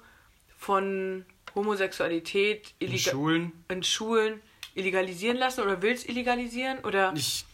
von 0.58 1.24
Homosexualität 1.54 2.74
In 2.78 2.98
Schulen. 2.98 3.52
in 3.68 3.82
Schulen 3.82 4.40
illegalisieren 4.74 5.36
lassen 5.38 5.62
oder 5.62 5.80
will 5.82 5.92
es 5.92 6.04
illegalisieren 6.08 6.78
oder 6.84 7.12
Ich 7.16 7.44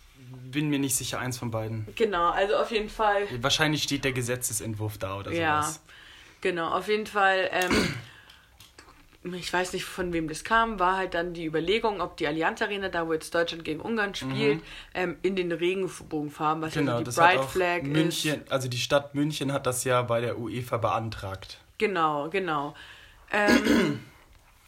bin 0.51 0.69
mir 0.71 0.79
nicht 0.79 0.95
sicher, 0.97 1.19
eins 1.19 1.39
von 1.39 1.51
beiden. 1.51 1.87
genau, 1.97 2.31
also 2.31 2.57
auf 2.57 2.71
jeden 2.71 2.89
Fall 2.89 3.27
Wahrscheinlich 3.43 3.83
steht 3.83 4.05
der 4.05 4.13
Gesetzesentwurf 4.13 4.99
da 4.99 5.19
oder 5.19 5.33
Ja, 5.33 5.63
sowas. 5.63 5.81
genau. 6.41 6.69
Auf 6.71 6.89
jeden 6.89 7.07
Fall, 7.07 7.49
ähm, 7.53 7.95
ich 9.25 9.53
weiß 9.53 9.73
nicht, 9.73 9.85
von 9.85 10.13
wem 10.13 10.29
das 10.29 10.43
kam, 10.43 10.81
war 10.81 10.97
halt 10.97 11.15
dann 11.15 11.33
die 11.33 11.47
Überlegung, 11.47 12.01
ob 12.01 12.17
die 12.17 12.27
Allianz 12.27 12.61
Arena, 12.61 12.89
da 12.89 13.07
wo 13.07 13.13
jetzt 13.13 13.33
Deutschland 13.35 13.65
gegen 13.65 13.81
Ungarn 13.81 14.15
spielt, 14.15 14.63
ähm, 14.95 15.17
in 15.23 15.37
den 15.37 15.53
Regenbogenfarben, 15.53 16.63
was 16.63 16.75
Genau, 16.75 16.99
ja 16.99 17.11
so 17.11 17.23
die 17.23 17.39
auch 17.39 17.49
Flag 17.49 17.83
ist. 17.83 17.87
München, 17.87 18.43
also 18.49 18.69
die 18.69 18.79
Stadt 18.79 19.15
München 19.15 19.53
hat 19.53 19.67
das 19.67 19.85
ja 19.85 20.03
bei 20.03 20.21
der 20.21 20.39
UEFA 20.39 20.79
beantragt. 20.79 21.59
Genau, 21.79 22.31
genau. 22.31 22.75
Ähm, 23.31 24.01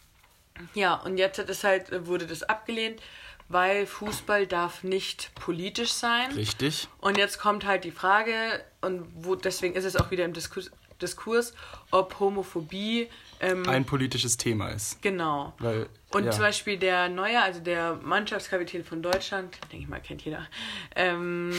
ja, 0.75 0.95
und 0.95 1.19
jetzt 1.19 1.39
hat 1.39 1.51
es 1.51 1.65
halt, 1.65 2.07
wurde 2.07 2.27
das 2.27 2.45
abgelehnt, 2.45 3.03
weil 3.49 3.87
Fußball 3.87 4.47
darf 4.47 4.85
nicht 4.85 5.35
politisch 5.35 5.93
sein. 5.93 6.31
Richtig. 6.33 6.89
Und 7.01 7.19
jetzt 7.19 7.41
kommt 7.41 7.67
halt 7.67 7.83
die 7.83 7.91
Frage, 7.91 8.65
und 8.81 9.05
wo, 9.17 9.35
deswegen 9.35 9.75
ist 9.75 9.85
es 9.85 9.97
auch 9.97 10.13
wieder 10.13 10.25
im 10.25 10.33
Diskurs, 10.33 10.71
Diskurs 11.03 11.55
ob 11.91 12.21
Homophobie 12.21 13.09
ähm, 13.45 13.69
Ein 13.69 13.85
politisches 13.85 14.37
Thema 14.37 14.69
ist. 14.69 15.01
Genau. 15.03 15.53
Weil, 15.59 15.87
Und 16.13 16.25
ja. 16.25 16.31
zum 16.31 16.41
Beispiel 16.41 16.79
der 16.79 17.09
Neuer, 17.09 17.43
also 17.43 17.61
der 17.61 17.99
Mannschaftskapitän 18.03 18.85
von 18.85 19.03
Deutschland, 19.03 19.57
denke 19.71 19.85
ich 19.85 19.89
mal, 19.89 20.01
kennt 20.01 20.23
jeder, 20.23 20.47
ähm, 20.97 21.53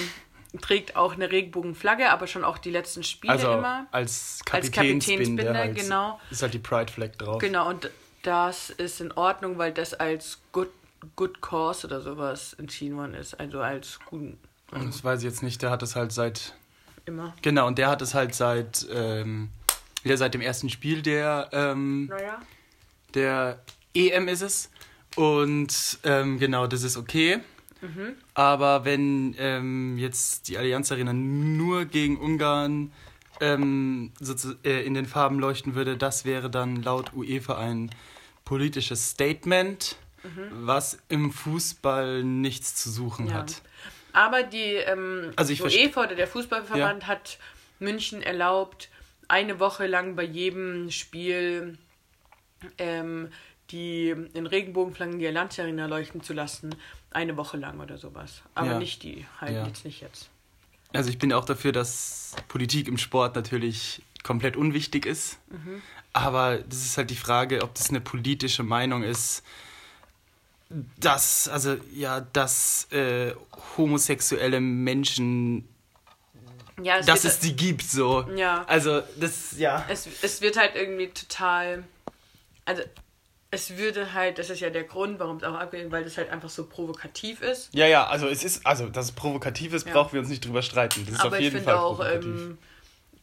trägt 0.62 0.95
auch 0.95 1.13
eine 1.13 1.32
Regenbogenflagge, 1.32 2.10
aber 2.10 2.28
schon 2.28 2.43
auch 2.43 2.58
die 2.58 2.71
letzten 2.71 3.04
Spiele 3.04 3.34
also 3.34 3.54
immer. 3.54 3.88
als 3.91 4.39
Als 4.52 4.71
Kapitänsbinde, 4.71 5.43
Kapitänsbinde, 5.43 5.58
halt, 5.58 5.76
genau. 5.76 6.19
ist 6.32 6.41
halt 6.41 6.54
die 6.54 6.60
Pride 6.60 6.91
Flag 6.91 7.12
drauf. 7.17 7.39
Genau, 7.39 7.69
und 7.69 7.89
das 8.24 8.69
ist 8.71 9.02
in 9.02 9.12
Ordnung, 9.12 9.58
weil 9.58 9.71
das 9.71 9.93
als 9.93 10.39
Good, 10.52 10.69
good 11.15 11.41
Cause 11.41 11.86
oder 11.86 12.02
sowas 12.02 12.54
entschieden 12.54 12.98
worden 12.98 13.13
ist. 13.13 13.39
Also 13.39 13.60
als 13.62 14.00
guten. 14.06 14.39
Und 14.71 14.88
das 14.88 15.04
weiß 15.04 15.19
ich 15.19 15.26
jetzt 15.26 15.43
nicht, 15.43 15.62
der 15.62 15.69
hat 15.69 15.84
es 15.84 15.95
halt 15.95 16.12
seit 16.12 16.54
Immer. 17.06 17.36
Genau, 17.43 17.67
und 17.67 17.78
der 17.78 17.89
hat 17.89 18.02
es 18.02 18.15
halt 18.15 18.34
seit 18.34 18.88
ähm, 18.91 19.50
wieder 20.06 20.18
seit 20.18 20.34
dem 20.34 20.41
ersten 20.41 20.70
Spiel 20.70 21.02
der 21.02 21.50
ähm, 21.52 22.06
Naja. 22.06 22.41
der 23.13 23.60
EM 23.94 24.28
ist 24.28 24.41
es. 24.41 24.70
Und 25.15 26.00
ähm, 26.04 26.39
genau, 26.39 26.68
das 26.68 26.84
ist 26.84 26.98
okay. 26.98 27.39
Mhm. 27.82 28.15
Aber 28.34 28.86
wenn 28.86 29.36
ähm, 29.38 29.98
jetzt 29.98 30.48
die 30.48 30.58
Allianz 30.58 30.91
Arena 30.91 31.13
nur 31.13 31.86
gegen 31.86 32.18
Ungarn 32.18 32.91
ähm, 33.41 34.12
äh, 34.63 34.86
in 34.86 34.94
den 34.94 35.06
Farben 35.06 35.39
leuchten 35.39 35.76
würde, 35.76 35.98
das 35.98 36.26
wäre 36.26 36.50
dann 36.50 36.82
laut 36.84 37.13
UEFA 37.13 37.58
ein 37.58 37.89
politisches 38.46 39.10
Statement, 39.12 39.98
Mhm. 40.24 40.50
was 40.65 40.98
im 41.08 41.32
Fußball 41.32 42.24
nichts 42.24 42.74
zu 42.76 42.89
suchen 42.89 43.28
Ja. 43.28 43.34
hat. 43.36 43.62
Aber 44.12 44.41
die 44.41 44.74
ähm, 44.74 45.32
Also 45.36 45.54
UEFA 45.63 46.06
oder 46.06 46.15
der 46.15 46.26
Fußballverband 46.28 47.06
hat 47.06 47.38
München 47.80 48.24
erlaubt, 48.24 48.89
eine 49.28 49.60
Woche 49.60 49.88
lang 49.88 50.16
bei 50.16 50.24
jedem 50.24 50.92
Spiel 50.92 51.78
ähm, 52.78 53.30
die 53.72 54.10
in 54.34 54.46
Regenbogenflaggen 54.46 55.20
die 55.20 55.28
Allianz 55.28 55.60
Arena 55.60 55.88
leuchten 55.88 56.22
zu 56.22 56.34
lassen. 56.34 56.76
Eine 57.12 57.36
Woche 57.38 57.58
lang 57.58 57.80
oder 57.80 57.98
sowas. 57.98 58.42
Aber 58.54 58.72
Ja. 58.72 58.80
nicht 58.80 59.04
die, 59.04 59.26
halt 59.42 59.54
Ja. 59.56 59.66
jetzt 59.68 59.86
nicht 59.86 60.02
jetzt. 60.02 60.30
Also 60.94 61.10
ich 61.10 61.18
bin 61.18 61.34
auch 61.34 61.46
dafür, 61.46 61.72
dass 61.72 62.36
Politik 62.48 62.88
im 62.88 62.98
Sport 62.98 63.36
natürlich 63.36 64.02
komplett 64.24 64.56
unwichtig 64.56 65.06
ist. 65.06 65.40
Aber 66.14 66.60
das 66.60 66.86
ist 66.86 66.98
halt 66.98 67.10
die 67.10 67.16
Frage, 67.16 67.64
ob 67.64 67.74
das 67.76 67.90
eine 67.90 68.02
politische 68.02 68.64
Meinung 68.64 69.04
ist, 69.04 69.44
dass, 71.00 71.48
also 71.48 71.78
ja, 71.94 72.22
dass 72.22 72.92
äh, 72.92 73.34
homosexuelle 73.78 74.62
Menschen, 74.62 75.68
Ja, 76.82 76.98
es 76.98 77.06
dass 77.06 77.24
es 77.24 77.40
die 77.40 77.56
gibt, 77.56 77.84
so. 77.84 78.28
Ja. 78.36 78.64
Also 78.66 79.02
das, 79.18 79.58
ja. 79.58 79.86
es, 79.90 80.08
es 80.22 80.42
wird 80.42 80.58
halt 80.58 80.76
irgendwie 80.76 81.08
total. 81.08 81.84
Also, 82.66 82.84
es 83.52 83.78
würde 83.78 84.14
halt, 84.14 84.38
das 84.38 84.50
ist 84.50 84.60
ja 84.60 84.70
der 84.70 84.84
Grund, 84.84 85.20
warum 85.20 85.38
es 85.38 85.44
auch 85.44 85.54
abgelehnt 85.54 85.92
weil 85.92 86.04
das 86.04 86.18
halt 86.18 86.30
einfach 86.30 86.50
so 86.50 86.66
provokativ 86.66 87.42
ist. 87.42 87.74
Ja, 87.74 87.88
ja, 87.88 88.06
also 88.08 88.28
es 88.28 88.44
ist, 88.44 88.66
also 88.66 88.90
dass 88.90 89.06
es 89.06 89.12
provokativ 89.14 89.74
ist, 89.74 89.88
Ja. 89.88 89.94
brauchen 89.94 90.14
wir 90.14 90.20
uns 90.20 90.30
nicht 90.30 90.44
drüber 90.44 90.62
streiten. 90.62 91.06
Das 91.06 91.16
ist 91.16 91.20
Aber 91.22 91.30
auf 91.30 91.36
ich 91.36 91.44
jeden 91.44 91.56
finde 91.58 91.66
Fall 91.72 91.76
auch, 91.78 91.96
provokativ. 91.98 92.26
ähm, 92.26 92.58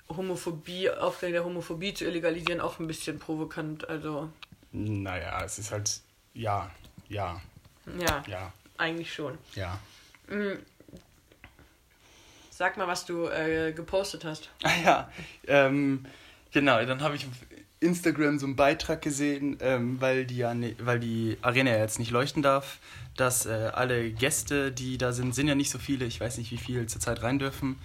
Homophobie, 0.09 0.91
Aufklärung 0.91 1.33
der 1.35 1.45
Homophobie 1.45 1.93
zu 1.95 2.05
illegalisieren, 2.07 2.61
auch 2.61 2.79
ein 2.79 2.87
bisschen 2.87 3.19
provokant. 3.19 3.88
Also. 3.88 4.31
Naja, 4.73 5.43
es 5.45 5.59
ist 5.59 5.71
halt, 5.71 6.01
ja, 6.33 6.71
ja. 7.09 7.41
Ja, 7.99 8.23
ja. 8.27 8.53
eigentlich 8.79 9.12
schon. 9.12 9.37
Ja. 9.55 9.79
Sag 12.55 12.77
mal, 12.77 12.87
was 12.87 13.07
du 13.07 13.29
äh, 13.29 13.73
gepostet 13.73 14.27
hast. 14.27 14.51
Ah 14.62 14.71
ja, 14.85 15.11
ähm, 15.47 16.05
genau, 16.53 16.85
dann 16.85 17.01
habe 17.01 17.17
ich 17.17 17.25
auf 17.25 17.33
Instagram 17.81 18.38
so 18.38 18.45
einen 18.45 18.57
Beitrag 18.57 19.01
gesehen, 19.01 19.57
ähm, 19.61 19.99
weil, 20.03 20.27
die 20.27 20.45
weil 20.79 21.01
die 21.01 21.38
Arena 21.41 21.71
ja 21.71 21.79
jetzt 21.79 21.99
nicht 21.99 22.11
leuchten 22.11 22.43
darf, 22.43 22.79
dass 23.17 23.47
äh, 23.47 23.71
alle 23.73 24.11
Gäste, 24.11 24.71
die 24.71 24.99
da 24.99 25.12
sind, 25.12 25.35
sind 25.35 25.49
ja 25.49 25.55
nicht 25.55 25.71
so 25.71 25.79
viele, 25.79 26.05
ich 26.05 26.21
weiß 26.21 26.37
nicht, 26.37 26.53
wie 26.53 26.59
viele 26.59 26.87
zurzeit 26.87 27.23
rein 27.23 27.38
dürfen, 27.38 27.79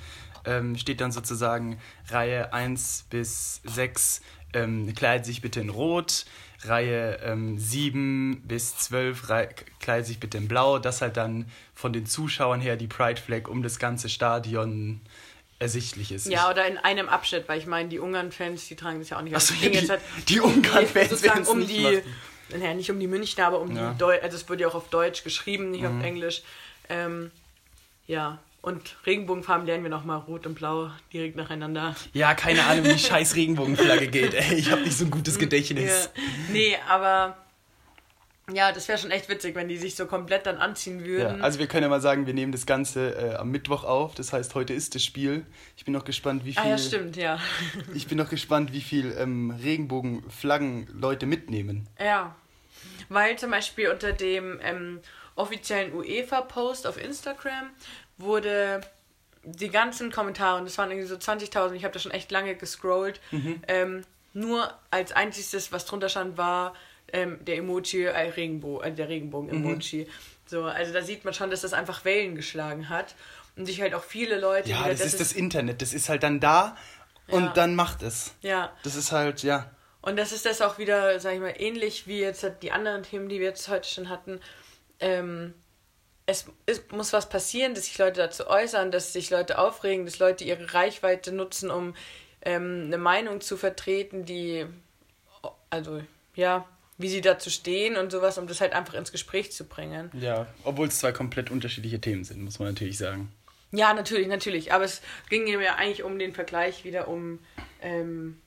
ähm, 0.43 0.77
steht 0.77 0.99
dann 0.99 1.13
sozusagen 1.13 1.79
Reihe 2.09 2.51
1 2.51 3.05
bis 3.09 3.61
6, 3.63 4.21
ähm, 4.51 4.93
kleidet 4.93 5.25
sich 5.25 5.41
bitte 5.41 5.61
in 5.61 5.69
Rot, 5.69 6.25
Reihe 6.63 7.19
ähm, 7.23 7.57
7 7.59 8.41
bis 8.45 8.77
12 8.77 9.29
Re 9.29 9.49
kleidet 9.79 10.05
sich 10.07 10.19
bitte 10.19 10.37
in 10.37 10.47
Blau, 10.47 10.79
dass 10.79 11.01
halt 11.01 11.15
dann 11.17 11.45
von 11.75 11.93
den 11.93 12.05
Zuschauern 12.05 12.59
her 12.61 12.75
die 12.77 12.87
Pride 12.87 13.21
Flag 13.21 13.47
um 13.47 13.61
das 13.63 13.77
ganze 13.79 14.09
Stadion 14.09 15.01
ersichtlich 15.59 16.11
ist. 16.11 16.27
Ja, 16.27 16.49
oder 16.49 16.67
in 16.67 16.77
einem 16.77 17.09
Abschnitt, 17.09 17.47
weil 17.47 17.59
ich 17.59 17.65
meine, 17.65 17.89
die 17.89 17.99
Ungarn-Fans, 17.99 18.67
die 18.67 18.75
tragen 18.75 18.99
das 18.99 19.09
ja 19.09 19.17
auch 19.17 19.21
nicht. 19.23 19.35
Achso, 19.35 19.53
ja, 19.61 19.69
die, 19.69 19.89
halt- 19.89 20.01
die 20.27 20.39
Ungarn-Fans 20.39 21.21
werden 21.23 21.43
es 21.43 21.49
um 21.49 21.59
nicht 21.59 21.71
die, 21.71 21.81
machen. 21.81 22.01
naja, 22.51 22.73
nicht 22.73 22.91
um 22.91 22.99
die 22.99 23.07
Münchner, 23.07 23.47
aber 23.47 23.59
um 23.61 23.75
Ja. 23.75 23.91
die 23.91 23.97
Deu 23.97 24.19
also 24.21 24.35
es 24.37 24.47
wird 24.49 24.59
ja 24.59 24.67
auch 24.67 24.75
auf 24.75 24.89
Deutsch 24.89 25.23
geschrieben, 25.23 25.71
nicht 25.71 25.81
Mhm. 25.83 25.97
auf 25.99 26.03
Englisch. 26.03 26.41
Ähm, 26.89 27.31
ja, 28.05 28.39
und 28.61 28.97
Regenbogenfarben 29.05 29.65
lernen 29.65 29.83
wir 29.83 29.89
nochmal 29.89 30.17
rot 30.19 30.45
und 30.45 30.55
blau 30.55 30.89
direkt 31.13 31.35
nacheinander. 31.37 31.95
Ja, 32.13 32.33
keine 32.33 32.63
Ahnung, 32.65 32.85
wie 32.85 32.93
die 32.93 32.99
scheiß 32.99 33.35
Regenbogenflagge 33.35 34.07
geht. 34.07 34.33
Ey, 34.33 34.55
ich 34.55 34.71
habe 34.71 34.81
nicht 34.81 34.97
so 34.97 35.05
ein 35.05 35.11
gutes 35.11 35.35
Ja. 35.35 35.41
Gedächtnis. 35.41 36.09
Nee, 36.51 36.77
aber 36.89 37.37
ja, 38.53 38.71
das 38.71 38.87
wäre 38.87 38.97
schon 38.97 39.11
echt 39.11 39.27
witzig, 39.29 39.55
wenn 39.55 39.67
die 39.67 39.77
sich 39.77 39.95
so 39.95 40.05
komplett 40.05 40.45
dann 40.45 40.57
anziehen 40.57 40.99
Ja, 41.01 41.05
würden. 41.05 41.41
also 41.41 41.59
wir 41.59 41.67
können 41.67 41.83
ja 41.83 41.89
mal 41.89 41.99
sagen, 42.01 42.25
wir 42.27 42.33
nehmen 42.33 42.51
das 42.53 42.65
Ganze 42.65 43.11
äh, 43.15 43.35
am 43.35 43.51
Mittwoch 43.51 43.83
auf. 43.83 44.15
Das 44.15 44.31
heißt, 44.33 44.55
heute 44.55 44.73
ist 44.73 44.95
das 44.95 45.03
Spiel. 45.03 45.45
Ich 45.75 45.83
bin 45.85 45.93
noch 45.93 46.05
gespannt, 46.05 46.45
wie 46.45 46.53
viel. 46.53 46.61
ah 46.63 46.67
ja, 46.69 46.77
stimmt, 46.77 47.15
ja. 47.17 47.39
Ich 47.93 48.07
bin 48.07 48.17
noch 48.17 48.29
gespannt, 48.29 48.71
wie 48.73 48.81
viel 48.81 49.13
ähm, 49.17 49.51
Regenbogenflaggen 49.51 50.87
Leute 50.93 51.25
mitnehmen. 51.25 51.87
Ja, 51.99 52.35
weil 53.09 53.37
zum 53.37 53.51
Beispiel 53.51 53.89
unter 53.89 54.13
dem 54.13 54.59
ähm, 54.63 54.99
offiziellen 55.35 55.93
UEFA-Post 55.93 56.87
auf 56.87 57.01
Instagram 57.01 57.69
wurde 58.17 58.81
die 59.43 59.69
ganzen 59.69 60.11
Kommentare, 60.11 60.57
und 60.59 60.65
das 60.65 60.77
waren 60.77 60.91
irgendwie 60.91 61.07
so 61.07 61.15
20.000, 61.15 61.73
ich 61.73 61.83
habe 61.83 61.93
da 61.93 61.99
schon 61.99 62.11
echt 62.11 62.31
lange 62.31 62.55
gescrollt, 62.55 63.21
ähm, 63.67 64.03
nur 64.33 64.73
als 64.91 65.11
einziges, 65.13 65.71
was 65.71 65.85
drunter 65.85 66.09
stand, 66.09 66.37
war 66.37 66.73
ähm, 67.13 67.43
der 67.45 67.57
Emoji, 67.57 68.03
äh, 68.03 68.29
Regenbo 68.31 68.81
äh, 68.81 68.91
der 68.91 69.07
Regenbogen-Emoji. 69.09 70.07
So, 70.45 70.63
also 70.65 70.93
da 70.93 71.01
sieht 71.01 71.23
man 71.25 71.33
schon, 71.33 71.49
dass 71.49 71.61
das 71.61 71.73
einfach 71.73 72.03
Wellen 72.05 72.35
geschlagen 72.35 72.89
hat 72.89 73.15
und 73.55 73.65
sich 73.65 73.81
halt 73.81 73.93
auch 73.93 74.03
viele 74.03 74.39
Leute... 74.39 74.69
Ja, 74.69 74.79
wieder- 74.81 74.89
das, 74.91 75.01
ist 75.05 75.19
das 75.19 75.31
Internet. 75.33 75.81
Das 75.81 75.93
ist 75.93 76.09
halt 76.09 76.23
dann 76.23 76.39
da 76.39 76.75
und 77.27 77.45
Ja. 77.45 77.53
dann 77.53 77.75
macht 77.75 78.01
es. 78.01 78.33
Ja, 78.41 78.71
Das 78.83 78.95
ist 78.95 79.11
halt, 79.11 79.43
ja. 79.43 79.71
Und 80.01 80.17
das 80.17 80.31
ist 80.31 80.45
das 80.45 80.61
auch 80.61 80.77
wieder, 80.77 81.19
sag 81.19 81.33
ich 81.33 81.39
mal, 81.39 81.53
ähnlich 81.57 82.07
wie 82.07 82.19
jetzt 82.19 82.45
die 82.61 82.71
anderen 82.71 83.03
Themen, 83.03 83.27
die 83.29 83.39
wir 83.39 83.47
jetzt 83.47 83.67
heute 83.69 83.87
schon 83.89 84.09
hatten. 84.09 84.39
Ähm, 84.99 85.53
es, 86.27 86.45
es 86.65 86.83
muss 86.91 87.13
was 87.13 87.29
passieren, 87.29 87.73
dass 87.73 87.85
sich 87.85 87.97
Leute 87.97 88.19
dazu 88.19 88.47
äußern, 88.47 88.91
dass 88.91 89.13
sich 89.13 89.29
Leute 89.29 89.57
aufregen, 89.57 90.05
dass 90.05 90.19
Leute 90.19 90.43
ihre 90.43 90.73
Reichweite 90.73 91.31
nutzen, 91.31 91.71
um 91.71 91.95
ähm, 92.41 92.83
eine 92.87 92.97
Meinung 92.97 93.41
zu 93.41 93.57
vertreten, 93.57 94.25
die, 94.25 94.65
also 95.69 96.01
ja, 96.35 96.67
wie 96.97 97.07
sie 97.07 97.21
dazu 97.21 97.49
stehen 97.49 97.95
und 97.95 98.11
sowas, 98.11 98.37
um 98.37 98.45
das 98.45 98.59
halt 98.59 98.73
einfach 98.73 98.93
ins 98.93 99.11
Gespräch 99.11 99.51
zu 99.53 99.63
bringen. 99.63 100.11
Ja, 100.19 100.47
obwohl 100.63 100.89
es 100.89 100.99
zwei 100.99 101.13
komplett 101.13 101.49
unterschiedliche 101.49 102.01
Themen 102.01 102.25
sind, 102.25 102.43
muss 102.43 102.59
man 102.59 102.69
natürlich 102.69 102.97
sagen. 102.97 103.31
Ja, 103.71 103.93
natürlich, 103.93 104.27
natürlich. 104.27 104.73
Aber 104.73 104.83
es 104.83 105.01
ging 105.29 105.45
mir 105.45 105.61
ja 105.61 105.75
eigentlich 105.75 106.03
um 106.03 106.19
den 106.19 106.33
Vergleich 106.33 106.83
wieder 106.83 107.07
um, 107.07 107.39
ähm, 107.81 108.41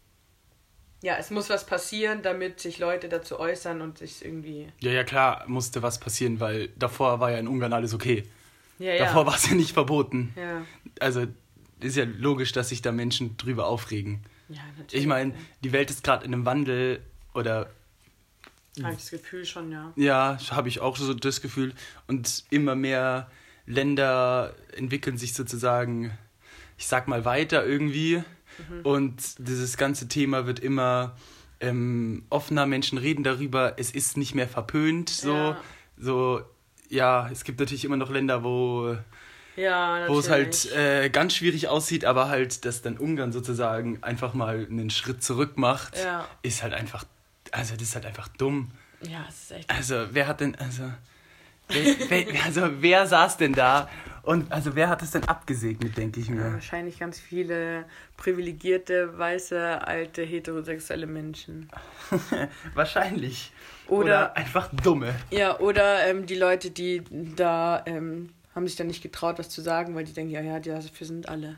ja, 1.03 1.17
es 1.17 1.31
muss 1.31 1.49
was 1.49 1.65
passieren, 1.65 2.23
damit 2.23 2.61
sich 2.61 2.79
Leute 2.79 3.09
dazu 3.09 3.39
äußern 3.39 3.81
und 3.81 3.99
sich 3.99 4.25
irgendwie. 4.25 4.69
Ja, 4.81 4.91
ja, 4.91 5.05
klar 5.05 5.45
musste 5.47 5.83
was 5.83 5.99
passieren, 5.99 6.41
weil 6.41 6.69
davor 6.79 7.21
war 7.21 7.31
ja 7.31 7.39
in 7.39 7.49
Ungarn 7.49 7.73
alles 7.73 7.95
okay. 7.95 8.25
Ja, 8.79 8.93
ja. 8.93 9.07
Davor 9.07 9.27
war 9.27 9.35
es 9.35 9.49
ja 9.49 9.55
nicht 9.55 9.73
verboten. 9.73 10.33
ja. 10.37 10.65
Also 10.99 11.27
ist 11.81 11.97
ja 11.97 12.05
logisch, 12.05 12.53
dass 12.53 12.69
sich 12.69 12.83
da 12.83 12.93
Menschen 12.93 13.37
drüber 13.39 13.67
aufregen. 13.67 14.23
ja, 14.49 14.61
natürlich. 14.77 15.03
Ich 15.03 15.07
meine, 15.07 15.35
die 15.65 15.73
Welt 15.73 15.91
ist 15.91 16.05
gerade 16.05 16.25
in 16.27 16.35
einem 16.35 16.45
Wandel 16.45 17.01
oder 17.33 17.71
Habe 18.83 18.93
ich 18.93 18.99
das 18.99 19.11
Gefühl 19.11 19.45
schon, 19.47 19.73
ja. 19.73 19.93
ja, 19.97 20.39
habe 20.51 20.69
ich 20.69 20.81
auch 20.81 20.97
so 20.97 21.15
das 21.15 21.41
Gefühl. 21.41 21.73
Und 22.07 22.45
immer 22.51 22.75
mehr 22.75 23.31
Länder 23.67 24.55
entwickeln 24.77 25.17
sich 25.17 25.33
sozusagen, 25.33 26.17
ich 26.77 26.87
sag 26.87 27.09
mal, 27.09 27.25
weiter 27.25 27.65
irgendwie. 27.65 28.23
Mhm. 28.68 28.81
Und 28.83 29.38
dieses 29.38 29.77
ganze 29.77 30.09
Thema 30.09 30.46
wird 30.46 30.59
immer 30.61 31.16
ähm, 31.61 32.25
offener. 32.31 32.66
Menschen 32.66 32.99
reden 32.99 33.23
darüber. 33.25 33.75
Es 33.79 33.90
ist 33.90 34.16
nicht 34.16 34.35
mehr 34.35 34.49
verpönt. 34.49 35.09
So, 35.11 35.35
Ja. 35.35 35.61
so 35.99 36.40
ja, 36.88 37.29
es 37.31 37.44
gibt 37.44 37.61
natürlich 37.61 37.85
immer 37.85 37.96
noch 37.96 38.11
Länder, 38.11 38.42
wo 38.42 38.96
Ja, 39.57 40.09
wo 40.09 40.18
es 40.18 40.31
halt 40.31 40.73
äh, 40.73 41.11
ganz 41.11 41.35
schwierig 41.35 41.68
aussieht, 41.68 42.05
aber 42.05 42.29
halt, 42.29 42.64
dass 42.64 42.83
dann 42.83 42.96
Ungarn 42.96 43.31
sozusagen 43.33 44.03
einfach 44.03 44.33
mal 44.35 44.66
einen 44.68 44.90
Schritt 44.90 45.23
zurück 45.23 45.57
macht, 45.59 45.96
Ja. 45.99 46.27
ist 46.42 46.62
halt 46.62 46.73
einfach, 46.73 47.05
also 47.53 47.75
das 47.75 47.83
ist 47.83 47.94
halt 47.94 48.07
einfach 48.07 48.29
dumm. 48.29 48.70
Ja, 49.03 49.25
es 49.29 49.42
ist 49.42 49.53
echt. 49.53 49.70
Also 49.70 50.07
wer 50.12 50.27
hat 50.27 50.40
denn, 50.40 50.55
also 50.57 50.90
also 52.45 52.69
wer 52.81 53.07
saß 53.07 53.37
denn 53.37 53.53
da 53.53 53.89
und 54.23 54.53
also 54.53 54.75
wer 54.75 54.89
hat 54.89 55.03
es 55.03 55.13
denn 55.13 55.25
abgesegnet, 55.25 55.97
denke 55.97 56.21
ich 56.21 56.29
Ja, 56.29 56.35
mir. 56.35 56.53
wahrscheinlich 56.55 56.99
ganz 56.99 57.19
viele 57.19 57.85
privilegierte, 58.17 59.17
weiße, 59.19 59.87
alte, 59.87 60.23
heterosexuelle 60.23 61.07
Menschen. 61.07 61.71
Wahrscheinlich. 62.75 63.53
Oder- 63.89 64.37
einfach 64.37 64.69
dumme. 64.83 65.15
Ja, 65.31 65.59
oder 65.59 66.07
ähm, 66.07 66.27
die 66.27 66.35
Leute, 66.37 66.71
die 66.71 67.03
da 67.35 67.83
ähm, 67.87 68.31
haben 68.55 68.67
sich 68.67 68.77
dann 68.77 68.87
nicht 68.89 69.03
getraut, 69.03 69.39
was 69.39 69.49
zu 69.49 69.63
sagen, 69.63 69.95
weil 69.95 70.05
die 70.05 70.13
denken, 70.13 70.33
ja, 70.33 70.41
ja, 70.43 70.61
dafür 70.61 71.07
sind 71.07 71.29
alle. 71.29 71.57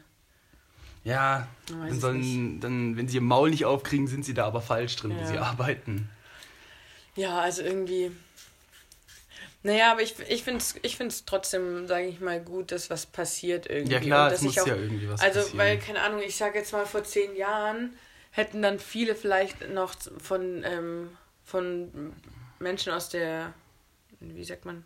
Ja, 1.04 1.48
dann 1.68 1.98
sollen, 2.00 2.60
dann, 2.60 2.96
wenn 2.96 3.08
sie 3.08 3.16
ihr 3.16 3.22
Maul 3.22 3.50
nicht 3.50 3.64
aufkriegen, 3.64 4.06
sind 4.06 4.24
sie 4.24 4.34
da 4.34 4.46
aber 4.46 4.60
falsch 4.60 4.94
drin, 4.96 5.12
wo 5.16 5.20
Ja. 5.20 5.26
sie 5.26 5.38
arbeiten. 5.38 6.08
Ja, 7.16 7.40
also 7.40 7.62
irgendwie. 7.62 8.12
Naja, 9.64 9.92
aber 9.92 10.02
ich, 10.02 10.14
ich 10.28 10.42
finde 10.42 10.58
es 10.58 10.74
ich 10.82 10.96
find's 10.96 11.24
trotzdem, 11.24 11.86
sage 11.86 12.06
ich 12.06 12.18
mal, 12.20 12.40
gut, 12.40 12.72
dass 12.72 12.90
was 12.90 13.06
passiert 13.06 13.68
irgendwie. 13.70 13.92
Ja 13.94 14.00
klar, 14.00 14.26
Und 14.28 14.32
es 14.32 14.40
dass 14.40 14.42
muss 14.42 14.52
ich 14.56 14.60
auch, 14.62 14.66
ja 14.66 14.76
irgendwie 14.76 15.08
was 15.08 15.20
Also, 15.20 15.40
passieren. 15.40 15.58
weil, 15.58 15.78
keine 15.78 16.00
Ahnung, 16.02 16.20
ich 16.24 16.36
sage 16.36 16.58
jetzt 16.58 16.72
mal, 16.72 16.84
vor 16.84 17.04
zehn 17.04 17.36
Jahren 17.36 17.96
hätten 18.32 18.60
dann 18.62 18.80
viele 18.80 19.14
vielleicht 19.14 19.68
noch 19.70 19.94
von, 20.18 20.64
ähm, 20.64 21.16
von 21.44 22.12
Menschen 22.58 22.92
aus 22.92 23.08
der, 23.08 23.52
wie 24.20 24.42
sagt 24.44 24.64
man, 24.64 24.84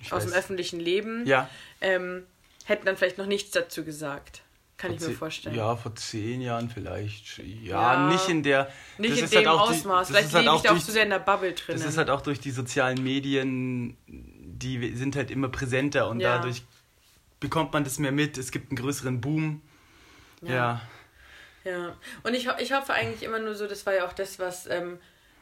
Ich 0.00 0.12
aus 0.12 0.22
dem 0.22 0.30
weiß. 0.32 0.38
öffentlichen 0.38 0.80
Leben, 0.80 1.26
Ja. 1.26 1.50
ähm, 1.82 2.26
hätten 2.64 2.86
dann 2.86 2.96
vielleicht 2.96 3.18
noch 3.18 3.26
nichts 3.26 3.50
dazu 3.50 3.84
gesagt. 3.84 4.42
Kann 4.80 4.94
ich 4.94 5.00
mir 5.00 5.10
vorstellen. 5.10 5.54
Ja, 5.54 5.76
vor 5.76 5.94
zehn 5.94 6.40
Jahren 6.40 6.70
vielleicht. 6.70 7.36
Ja, 7.38 7.92
Ja. 7.94 8.08
nicht 8.08 8.28
in 8.30 8.42
der. 8.42 8.72
Nicht 8.96 9.18
in 9.18 9.24
ist 9.24 9.32
dem 9.34 9.38
halt 9.38 9.48
Ausmaß. 9.48 10.08
Das 10.08 10.16
Vielleicht 10.16 10.34
halt 10.34 10.48
auch 10.48 10.56
ich 10.56 10.62
da 10.62 10.72
auch 10.74 10.78
zu 10.78 10.90
sehr 10.92 11.02
in 11.04 11.10
der 11.10 11.18
Bubble 11.18 11.52
drin. 11.52 11.76
Das 11.76 11.84
ist 11.84 11.98
halt 11.98 12.08
auch 12.08 12.22
durch 12.22 12.40
die 12.40 12.50
sozialen 12.50 13.02
Medien, 13.02 13.96
die 14.06 14.96
sind 14.96 15.16
halt 15.16 15.30
immer 15.30 15.48
präsenter 15.50 16.08
und 16.08 16.20
Ja. 16.20 16.36
dadurch 16.38 16.62
bekommt 17.40 17.72
man 17.74 17.84
das 17.84 17.98
mehr 17.98 18.12
mit. 18.12 18.38
Es 18.38 18.50
gibt 18.52 18.70
einen 18.70 18.78
größeren 18.78 19.20
Boom. 19.20 19.60
Ja. 20.42 20.80
Ja, 21.64 21.94
und 22.22 22.32
ich, 22.32 22.48
ich 22.58 22.72
hoffe 22.72 22.94
eigentlich 22.94 23.22
immer 23.22 23.38
nur 23.38 23.54
so, 23.54 23.66
das 23.66 23.84
war 23.84 23.94
ja 23.94 24.06
auch 24.06 24.14
das, 24.14 24.38
was 24.38 24.66
ähm, 24.66 24.98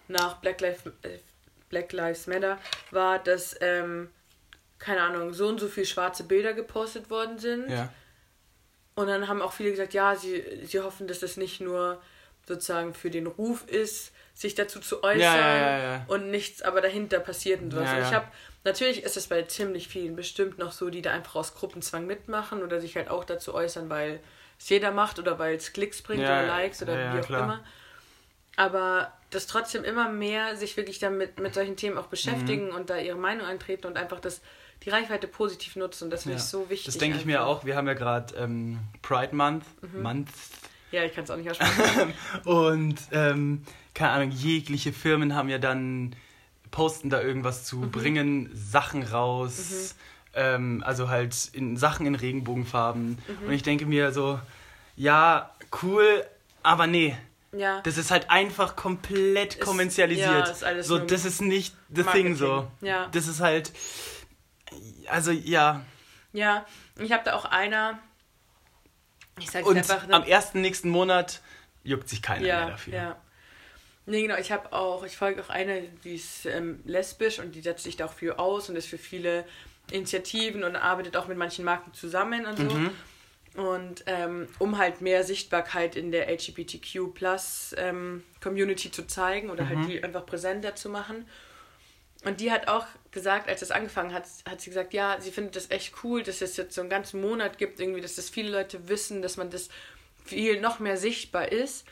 nach 0.09 0.38
Black 0.38 0.61
Lives, 0.61 0.85
äh, 1.03 1.18
Black 1.68 1.92
Lives 1.92 2.27
Matter 2.27 2.59
war, 2.90 3.20
dass, 3.20 3.55
ähm, 3.61 4.09
keine 4.81 5.03
Ahnung, 5.03 5.33
so 5.33 5.46
und 5.46 5.61
so 5.61 5.68
viel 5.68 5.85
schwarze 5.85 6.24
Bilder 6.24 6.55
gepostet 6.55 7.09
worden 7.09 7.38
sind. 7.38 7.70
Ja. 7.70 7.92
Und 8.98 9.06
dann 9.06 9.28
haben 9.28 9.42
auch 9.42 9.52
viele 9.52 9.70
gesagt, 9.70 9.94
ja, 9.94 10.16
sie, 10.16 10.42
sie 10.64 10.80
hoffen, 10.80 11.06
dass 11.06 11.20
das 11.20 11.37
nicht 11.37 11.61
nur 11.61 12.00
sozusagen 12.46 12.94
für 12.94 13.11
den 13.11 13.26
Ruf 13.28 13.64
ist, 13.68 14.12
sich 14.34 14.54
dazu 14.56 14.80
zu 14.80 15.02
äußern 15.04 15.20
Ja, 15.20 15.78
ja, 15.78 15.78
ja, 15.78 16.04
und 16.08 16.30
nichts 16.30 16.62
aber 16.62 16.80
dahinter 16.80 17.20
passiert 17.20 17.61
und 17.62 17.70
sowas. 17.70 17.90
Ja, 17.90 17.96
Und 17.98 18.02
ich 18.02 18.12
habe, 18.12 18.26
natürlich 18.64 19.04
ist 19.04 19.16
es 19.16 19.28
bei 19.28 19.42
ziemlich 19.42 19.87
vielen 19.88 20.16
bestimmt 20.16 20.58
noch 20.58 20.72
so, 20.72 20.90
die 20.90 21.02
da 21.02 21.12
einfach 21.12 21.37
aus 21.37 21.54
Gruppenzwang 21.54 22.06
mitmachen 22.06 22.62
oder 22.62 22.80
sich 22.80 22.96
halt 22.96 23.08
auch 23.08 23.24
dazu 23.24 23.54
äußern, 23.54 23.88
weil 23.88 24.20
es 24.58 24.68
jeder 24.68 24.90
macht 24.90 25.18
oder 25.20 25.38
weil 25.38 25.54
es 25.56 25.72
Klicks 25.72 26.02
bringt 26.02 26.22
oder 26.24 26.42
Likes 26.42 26.82
oder 26.82 26.94
wie 27.14 27.20
auch 27.20 27.26
klar. 27.26 27.42
immer. 27.44 27.64
Aber 28.56 29.12
dass 29.30 29.46
trotzdem 29.46 29.84
immer 29.84 30.08
mehr 30.08 30.56
sich 30.56 30.76
wirklich 30.76 30.98
damit 30.98 31.38
mit 31.38 31.54
solchen 31.54 31.76
Themen 31.76 31.98
auch 31.98 32.08
beschäftigen 32.08 32.68
Mhm. 32.70 32.74
und 32.74 32.90
da 32.90 32.96
ihre 32.98 33.16
Meinung 33.18 33.46
eintreten 33.46 33.87
und 33.87 33.96
einfach 33.96 34.20
das, 34.20 34.40
die 34.84 34.90
Reichweite 34.90 35.26
positiv 35.28 35.76
nutzen. 35.76 36.04
Und 36.04 36.10
das 36.10 36.22
finde 36.22 36.38
Ja. 36.38 36.42
ich 36.42 36.48
so 36.48 36.70
wichtig. 36.70 36.86
Das 36.86 36.98
denke 36.98 37.18
ich 37.18 37.24
mir 37.24 37.40
einfach. 37.40 37.60
auch. 37.60 37.64
Wir 37.64 37.76
haben 37.76 37.86
ja 37.86 37.94
gerade 37.94 38.34
ähm, 38.36 38.78
Pride 39.02 39.34
Month, 39.34 39.64
Mhm. 39.80 40.02
Month 40.02 40.28
Ja, 40.90 41.04
ich 41.04 41.14
kann 41.14 41.24
es 41.24 41.30
auch 41.30 41.36
nicht 41.36 41.50
aussprechen. 41.50 42.14
und, 42.44 42.96
ähm, 43.12 43.62
keine 43.94 44.12
Ahnung, 44.12 44.30
jegliche 44.30 44.92
Firmen 44.92 45.34
haben 45.34 45.48
ja 45.48 45.58
dann, 45.58 46.14
posten 46.70 47.10
da 47.10 47.20
irgendwas 47.20 47.64
zu, 47.64 47.76
mhm. 47.76 47.90
bringen 47.90 48.50
Sachen 48.54 49.02
raus. 49.02 49.94
Mhm. 49.94 49.98
Ähm, 50.34 50.82
also 50.86 51.08
halt 51.08 51.34
in 51.52 51.76
Sachen 51.76 52.06
in 52.06 52.14
Regenbogenfarben. 52.14 53.18
Mhm. 53.26 53.46
Und 53.46 53.52
ich 53.52 53.62
denke 53.62 53.86
mir 53.86 54.12
so, 54.12 54.38
ja, 54.96 55.50
cool, 55.82 56.24
aber 56.62 56.86
nee. 56.86 57.16
Ja. 57.52 57.80
Das 57.80 57.96
ist 57.96 58.10
halt 58.10 58.30
einfach 58.30 58.76
komplett 58.76 59.60
kommerzialisiert. 59.60 60.54
Ja, 60.60 60.82
so, 60.82 60.98
das 60.98 61.24
ist 61.24 61.40
nicht 61.40 61.74
das 61.88 62.10
Ding 62.12 62.34
so. 62.36 62.68
Ja. 62.80 63.08
Das 63.12 63.26
ist 63.26 63.40
halt. 63.40 63.72
Also 65.09 65.31
ja. 65.31 65.85
Ja, 66.33 66.66
ich 66.98 67.12
habe 67.12 67.24
da 67.24 67.35
auch 67.35 67.44
einer. 67.44 67.98
Ich 69.38 69.54
Und 69.54 69.76
einfach. 69.76 70.07
Ne, 70.07 70.14
am 70.14 70.24
ersten 70.24 70.61
nächsten 70.61 70.90
Monat 70.90 71.40
juckt 71.85 72.09
sich 72.09 72.22
keiner 72.22 72.46
ja, 72.46 72.59
mehr 72.61 72.70
dafür. 72.70 72.94
Ja. 72.94 73.16
Nee, 74.07 74.22
genau, 74.22 74.37
ich 74.37 74.52
habe 74.52 74.72
auch, 74.72 75.04
ich 75.04 75.16
folge 75.18 75.42
auch 75.42 75.50
eine, 75.50 75.83
die 76.02 76.14
ist 76.14 76.46
ähm, 76.46 76.81
lesbisch 76.87 77.40
und 77.40 77.54
die 77.54 77.61
setzt 77.61 77.85
sich 77.85 77.96
da 77.96 78.07
auch 78.07 78.12
für 78.12 78.38
aus 78.38 78.70
und 78.70 78.76
ist 78.76 78.88
für 78.88 78.96
viele 78.96 79.44
Initiativen 79.90 80.64
und 80.64 80.76
arbeitet 80.76 81.16
auch 81.16 81.28
mit 81.28 81.37
manchen 81.37 81.64
Marken 81.64 81.92
zusammen 81.92 82.46
und 82.46 82.57
so. 82.57 82.64
Mhm. 82.64 82.90
Und 83.54 84.04
ähm, 84.07 84.48
um 84.59 84.78
halt 84.78 85.02
mehr 85.02 85.24
Sichtbarkeit 85.24 85.94
in 85.94 86.11
der 86.11 86.31
LGBTQ 86.31 87.12
ähm, 87.76 88.22
Community 88.40 88.90
zu 88.90 89.07
zeigen 89.07 89.50
oder 89.50 89.68
halt 89.68 89.78
mhm. 89.78 89.83
halt 89.83 89.92
die 89.92 90.04
einfach 90.04 90.24
präsenter 90.24 90.74
zu 90.74 90.88
machen. 90.88 91.26
Und 92.24 92.40
die 92.40 92.50
hat 92.50 92.68
auch 92.68 92.87
gesagt, 93.11 93.48
als 93.48 93.62
es 93.62 93.70
angefangen 93.70 94.12
hat, 94.12 94.24
hat 94.48 94.61
sie 94.61 94.70
gesagt, 94.70 94.92
ja, 94.92 95.20
sie 95.20 95.31
findet 95.31 95.57
das 95.57 95.70
echt 95.70 95.94
cool, 96.02 96.22
dass 96.22 96.40
es 96.42 96.57
jetzt 96.57 96.74
so 96.74 96.81
einen 96.81 96.90
ganzen 96.90 97.20
Monat 97.20 97.59
gibt, 97.59 97.78
irgendwie, 97.81 98.00
dass 98.00 98.16
das 98.16 98.28
viele 98.28 98.50
Leute 98.50 98.88
wissen, 98.88 99.22
dass 99.22 99.37
man 99.37 99.50
das 99.50 99.68
viel 100.24 100.61
noch 100.61 100.78
mehr 100.81 100.96
sichtbar 100.96 101.50
ist. 101.50 101.87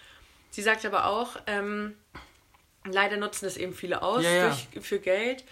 Sie 0.51 0.63
sagt 0.63 0.85
aber 0.85 1.07
auch, 1.07 1.37
ähm, 1.47 1.95
leider 2.85 3.17
nutzen 3.17 3.45
das 3.45 3.57
eben 3.57 3.73
viele 3.73 4.03
aus 4.03 4.25
ja, 4.25 4.31
ja. 4.31 4.57
Durch, 4.73 4.85
für 4.85 4.99
Geld. 4.99 5.45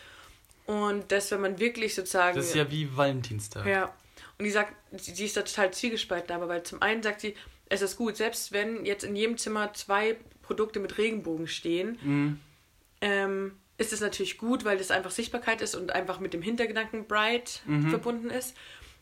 Und 0.66 1.12
dass, 1.12 1.30
wenn 1.30 1.40
man 1.40 1.58
wirklich 1.58 1.94
sozusagen. 1.94 2.36
Das 2.36 2.46
ist 2.46 2.54
ja 2.54 2.70
wie 2.70 2.96
Valentinstag. 2.96 3.66
Ja. 3.66 3.94
Und 4.38 4.46
die 4.46 4.50
sagt, 4.50 4.74
sie 4.96 5.24
ist 5.24 5.36
da 5.36 5.42
total 5.42 5.72
zwiegespalten, 5.72 6.34
aber 6.34 6.48
weil 6.48 6.62
zum 6.62 6.82
einen 6.82 7.02
sagt 7.02 7.20
sie, 7.20 7.34
es 7.68 7.82
ist 7.82 7.96
gut, 7.96 8.16
selbst 8.16 8.52
wenn 8.52 8.84
jetzt 8.84 9.04
in 9.04 9.14
jedem 9.14 9.38
Zimmer 9.38 9.72
zwei 9.74 10.16
Produkte 10.42 10.80
mit 10.80 10.98
Regenbogen 10.98 11.46
stehen, 11.46 11.98
mhm. 12.02 12.40
ähm, 13.00 13.56
ist 13.76 13.92
es 13.92 14.00
natürlich 14.00 14.38
gut, 14.38 14.64
weil 14.64 14.78
das 14.78 14.90
einfach 14.90 15.10
Sichtbarkeit 15.10 15.60
ist 15.60 15.74
und 15.74 15.92
einfach 15.92 16.20
mit 16.20 16.32
dem 16.32 16.42
Hintergedanken 16.42 17.06
Bright 17.06 17.62
mhm. 17.66 17.90
verbunden 17.90 18.30
ist. 18.30 18.56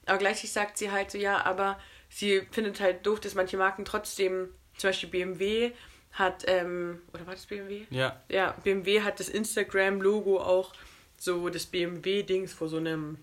Aber 0.06 0.18
gleichzeitig 0.18 0.52
sagt 0.52 0.78
sie 0.78 0.90
halt 0.90 1.11
so, 1.11 1.18
ja, 1.18 1.44
aber 1.44 1.78
sie 2.08 2.42
findet 2.50 2.80
halt 2.80 3.06
doof, 3.06 3.20
dass 3.20 3.35
manche 3.35 3.56
Marken 3.56 3.85
trotzdem, 3.85 4.48
zum 4.76 4.88
Beispiel 4.88 5.11
BMW 5.11 5.72
hat, 6.12 6.44
ähm, 6.46 7.00
oder 7.12 7.26
war 7.26 7.35
das 7.35 7.46
BMW? 7.46 7.82
Ja. 7.90 8.20
Ja, 8.28 8.52
BMW 8.64 9.02
hat 9.02 9.20
das 9.20 9.28
Instagram-Logo 9.28 10.40
auch 10.40 10.72
so 11.16 11.48
das 11.48 11.66
BMW-Dings 11.66 12.52
vor 12.52 12.68
so 12.68 12.78
einem 12.78 13.18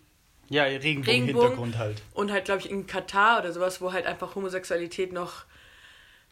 ja, 0.50 0.64
Regenbogen-Hintergrund 0.64 1.78
halt. 1.78 2.02
Und 2.14 2.32
halt, 2.32 2.46
glaube 2.46 2.62
ich, 2.62 2.72
in 2.72 2.88
Katar 2.88 3.40
oder 3.40 3.52
sowas, 3.52 3.82
wo 3.82 3.94
halt 3.94 4.06
einfach 4.06 4.36
Homosexualität 4.36 5.14
noch 5.14 5.46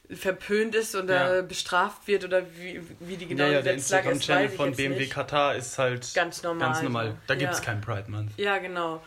verpönt 0.10 0.74
ist 0.74 0.96
oder 0.96 1.38
ja. 1.38 1.42
bestraft 1.42 2.08
wird 2.08 2.24
oder 2.24 2.44
wie, 2.56 2.82
wie 3.00 3.18
die 3.18 3.28
genau 3.28 3.46
ja, 3.46 3.54
ja, 3.54 3.62
der 3.62 3.74
Instagram-Channel 3.74 4.50
von 4.50 4.74
BMW 4.74 5.00
nicht. 5.00 5.14
Katar 5.14 5.56
ist 5.56 5.78
halt 5.78 6.14
ganz 6.14 6.44
normal. 6.44 6.68
Ganz 6.68 6.82
normal. 6.82 7.18
Da 7.28 7.36
gibt 7.36 7.52
es 7.52 7.60
ja. 7.60 7.66
keinen 7.66 7.82
Pride 7.82 8.10
Month. 8.10 8.32
Ja, 8.38 8.58
genau. 8.58 9.04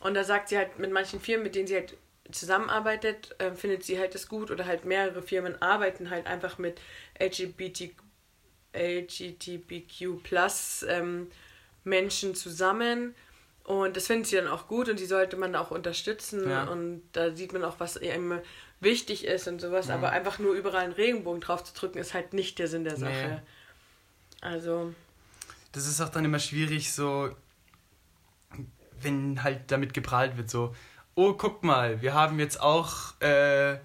Und 0.00 0.14
da 0.14 0.24
sagt 0.24 0.48
sie 0.48 0.56
halt 0.56 0.78
mit 0.78 0.90
manchen 0.90 1.20
Firmen, 1.20 1.44
mit 1.44 1.54
denen 1.54 1.66
sie 1.66 1.74
halt 1.74 1.96
zusammenarbeitet, 2.30 3.34
äh, 3.38 3.52
findet 3.52 3.84
sie 3.84 3.98
halt 3.98 4.14
das 4.14 4.28
gut 4.28 4.50
oder 4.50 4.66
halt 4.66 4.84
mehrere 4.84 5.22
Firmen 5.22 5.60
arbeiten 5.60 6.10
halt 6.10 6.26
einfach 6.26 6.58
mit 6.58 6.80
LGBT, 7.20 7.90
LGBTQ 8.74 10.22
plus 10.22 10.84
ähm, 10.88 11.28
Menschen 11.84 12.34
zusammen 12.34 13.14
und 13.64 13.96
das 13.96 14.06
findet 14.06 14.28
sie 14.28 14.36
dann 14.36 14.48
auch 14.48 14.66
gut 14.66 14.88
und 14.88 14.98
die 14.98 15.04
sollte 15.04 15.36
man 15.36 15.54
auch 15.54 15.70
unterstützen 15.70 16.48
ja. 16.48 16.64
und 16.64 17.02
da 17.12 17.34
sieht 17.34 17.52
man 17.52 17.64
auch, 17.64 17.80
was 17.80 17.96
eben 17.96 18.40
wichtig 18.80 19.24
ist 19.24 19.48
und 19.48 19.60
sowas, 19.60 19.88
ja. 19.88 19.94
aber 19.94 20.10
einfach 20.10 20.38
nur 20.38 20.54
überall 20.54 20.84
einen 20.84 20.92
Regenbogen 20.92 21.40
drauf 21.40 21.64
zu 21.64 21.74
drücken, 21.74 21.98
ist 21.98 22.14
halt 22.14 22.32
nicht 22.32 22.58
der 22.58 22.68
Sinn 22.68 22.84
der 22.84 22.96
Sache. 22.96 23.42
Nee. 23.42 24.46
Also. 24.46 24.94
Das 25.72 25.86
ist 25.86 26.00
auch 26.00 26.08
dann 26.08 26.24
immer 26.24 26.38
schwierig, 26.38 26.92
so, 26.92 27.30
wenn 29.00 29.42
halt 29.42 29.70
damit 29.70 29.94
geprahlt 29.94 30.36
wird, 30.36 30.50
so, 30.50 30.74
oh, 31.14 31.34
guck 31.34 31.64
mal, 31.64 32.00
wir 32.00 32.14
haben 32.14 32.38
jetzt 32.38 32.60
auch 32.60 33.20
äh, 33.20 33.78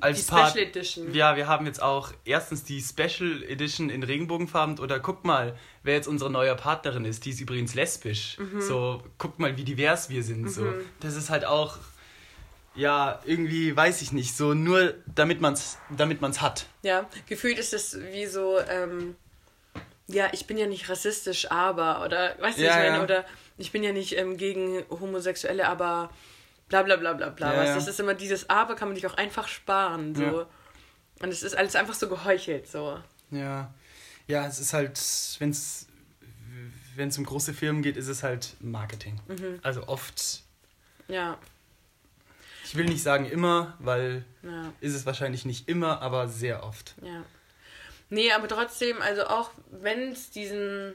als 0.00 0.26
die 0.26 0.30
Part, 0.30 0.50
Special 0.50 0.66
Edition. 0.66 1.14
Ja, 1.14 1.36
wir 1.36 1.46
haben 1.46 1.66
jetzt 1.66 1.82
auch 1.82 2.12
erstens 2.24 2.64
die 2.64 2.80
Special 2.80 3.42
Edition 3.44 3.90
in 3.90 4.02
Regenbogenfarben 4.02 4.78
oder 4.78 4.98
guck 5.00 5.24
mal, 5.24 5.56
wer 5.82 5.94
jetzt 5.94 6.08
unsere 6.08 6.30
neue 6.30 6.54
Partnerin 6.56 7.04
ist. 7.04 7.24
Die 7.24 7.30
ist 7.30 7.40
übrigens 7.40 7.74
lesbisch. 7.74 8.38
Mhm. 8.38 8.60
So, 8.60 9.02
guck 9.18 9.38
mal, 9.38 9.56
wie 9.56 9.64
divers 9.64 10.10
wir 10.10 10.22
sind. 10.22 10.42
Mhm. 10.42 10.48
So, 10.48 10.66
das 11.00 11.16
ist 11.16 11.30
halt 11.30 11.44
auch, 11.44 11.78
ja, 12.74 13.20
irgendwie 13.24 13.76
weiß 13.76 14.02
ich 14.02 14.12
nicht, 14.12 14.36
so 14.36 14.54
nur 14.54 14.94
damit 15.14 15.40
man's, 15.40 15.78
damit 15.90 16.20
man's 16.20 16.40
hat. 16.40 16.66
Ja, 16.82 17.08
gefühlt 17.28 17.58
ist 17.58 17.74
es 17.74 17.98
wie 18.12 18.26
so, 18.26 18.58
ähm, 18.60 19.16
ja, 20.06 20.28
ich 20.32 20.46
bin 20.46 20.56
ja 20.58 20.66
nicht 20.66 20.88
rassistisch, 20.88 21.50
aber 21.50 22.04
oder, 22.04 22.36
weißt 22.40 22.58
du, 22.58 22.62
ja, 22.62 22.70
ich 22.70 22.76
meine, 22.76 22.96
ja. 22.98 23.02
oder 23.02 23.24
ich 23.58 23.72
bin 23.72 23.82
ja 23.82 23.92
nicht 23.92 24.16
ähm, 24.16 24.36
gegen 24.36 24.84
Homosexuelle, 24.88 25.68
aber 25.68 26.10
bla 26.68 26.82
bla 26.82 26.96
bla 26.96 27.12
bla 27.12 27.28
bla. 27.28 27.54
Ja, 27.54 27.64
ja. 27.64 27.74
Das 27.74 27.86
ist 27.86 28.00
immer 28.00 28.14
dieses 28.14 28.48
Aber 28.48 28.74
kann 28.76 28.88
man 28.88 28.94
sich 28.94 29.06
auch 29.06 29.14
einfach 29.14 29.48
sparen. 29.48 30.14
So. 30.14 30.22
Ja. 30.22 30.46
Und 31.20 31.28
es 31.28 31.42
ist 31.42 31.56
alles 31.56 31.76
einfach 31.76 31.94
so 31.94 32.08
geheuchelt. 32.08 32.66
So. 32.66 32.98
Ja. 33.30 33.74
Ja, 34.26 34.46
es 34.46 34.60
ist 34.60 34.72
halt, 34.72 34.98
wenn 35.40 35.50
es 35.50 35.86
wenn 36.96 37.08
es 37.08 37.18
um 37.18 37.24
große 37.24 37.54
Firmen 37.54 37.82
geht, 37.82 37.96
ist 37.96 38.08
es 38.08 38.22
halt 38.22 38.56
Marketing. 38.60 39.20
Mhm. 39.28 39.58
Also 39.62 39.86
oft. 39.88 40.42
Ja. 41.08 41.38
Ich 42.70 42.76
will 42.76 42.84
nicht 42.84 43.02
sagen 43.02 43.26
immer, 43.26 43.74
weil 43.80 44.24
ja. 44.44 44.72
ist 44.80 44.94
es 44.94 45.04
wahrscheinlich 45.04 45.44
nicht 45.44 45.68
immer, 45.68 46.02
aber 46.02 46.28
sehr 46.28 46.62
oft. 46.62 46.94
Ja. 47.02 47.24
Nee, 48.10 48.30
aber 48.30 48.46
trotzdem, 48.46 49.02
also 49.02 49.24
auch 49.24 49.50
wenn 49.72 50.12
es 50.12 50.30
diesen 50.30 50.94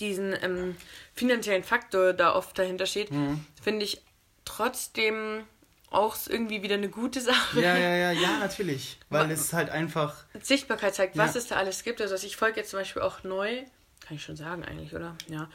diesen 0.00 0.34
ähm, 0.42 0.76
finanziellen 1.14 1.62
Faktor 1.62 2.14
da 2.14 2.34
oft 2.34 2.58
dahinter 2.58 2.86
steht, 2.86 3.12
mhm. 3.12 3.44
finde 3.62 3.84
ich 3.84 4.02
trotzdem 4.44 5.44
auch 5.88 6.16
irgendwie 6.26 6.62
wieder 6.62 6.74
eine 6.74 6.88
gute 6.88 7.20
Sache. 7.20 7.60
Ja, 7.60 7.76
ja, 7.76 7.94
ja, 7.94 8.10
ja, 8.10 8.38
natürlich. 8.38 8.98
Weil 9.08 9.30
es 9.30 9.52
halt 9.52 9.70
einfach. 9.70 10.24
Sichtbarkeit 10.42 10.96
zeigt, 10.96 11.14
ja. 11.14 11.22
was 11.22 11.36
es 11.36 11.46
da 11.46 11.58
alles 11.58 11.84
gibt. 11.84 12.00
Also 12.00 12.16
ich 12.26 12.36
folge 12.36 12.58
jetzt 12.58 12.70
zum 12.70 12.80
Beispiel 12.80 13.02
auch 13.02 13.22
neu, 13.22 13.62
kann 14.00 14.16
ich 14.16 14.24
schon 14.24 14.36
sagen 14.36 14.64
eigentlich, 14.64 14.96
oder? 14.96 15.14
Ja. 15.28 15.48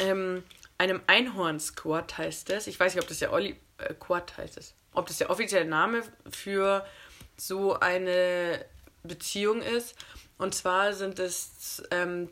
Ähm, 0.00 0.42
einem 0.78 1.00
Einhorn-Squad 1.06 2.18
heißt 2.18 2.50
das. 2.50 2.66
Ich 2.66 2.78
weiß 2.78 2.92
nicht, 2.96 3.02
ob 3.04 3.08
das 3.08 3.20
der 3.20 3.32
Olli 3.32 3.56
äh, 3.78 3.94
Quad 3.94 4.36
heißt 4.36 4.56
es. 4.58 4.74
Ob 4.92 5.06
das 5.06 5.18
der 5.18 5.30
offizielle 5.30 5.66
Name 5.66 6.02
für 6.30 6.86
so 7.36 7.78
eine 7.78 8.64
Beziehung 9.02 9.62
ist. 9.62 9.94
Und 10.38 10.54
zwar 10.54 10.92
sind 10.92 11.18
es 11.18 11.82
ähm, 11.90 12.30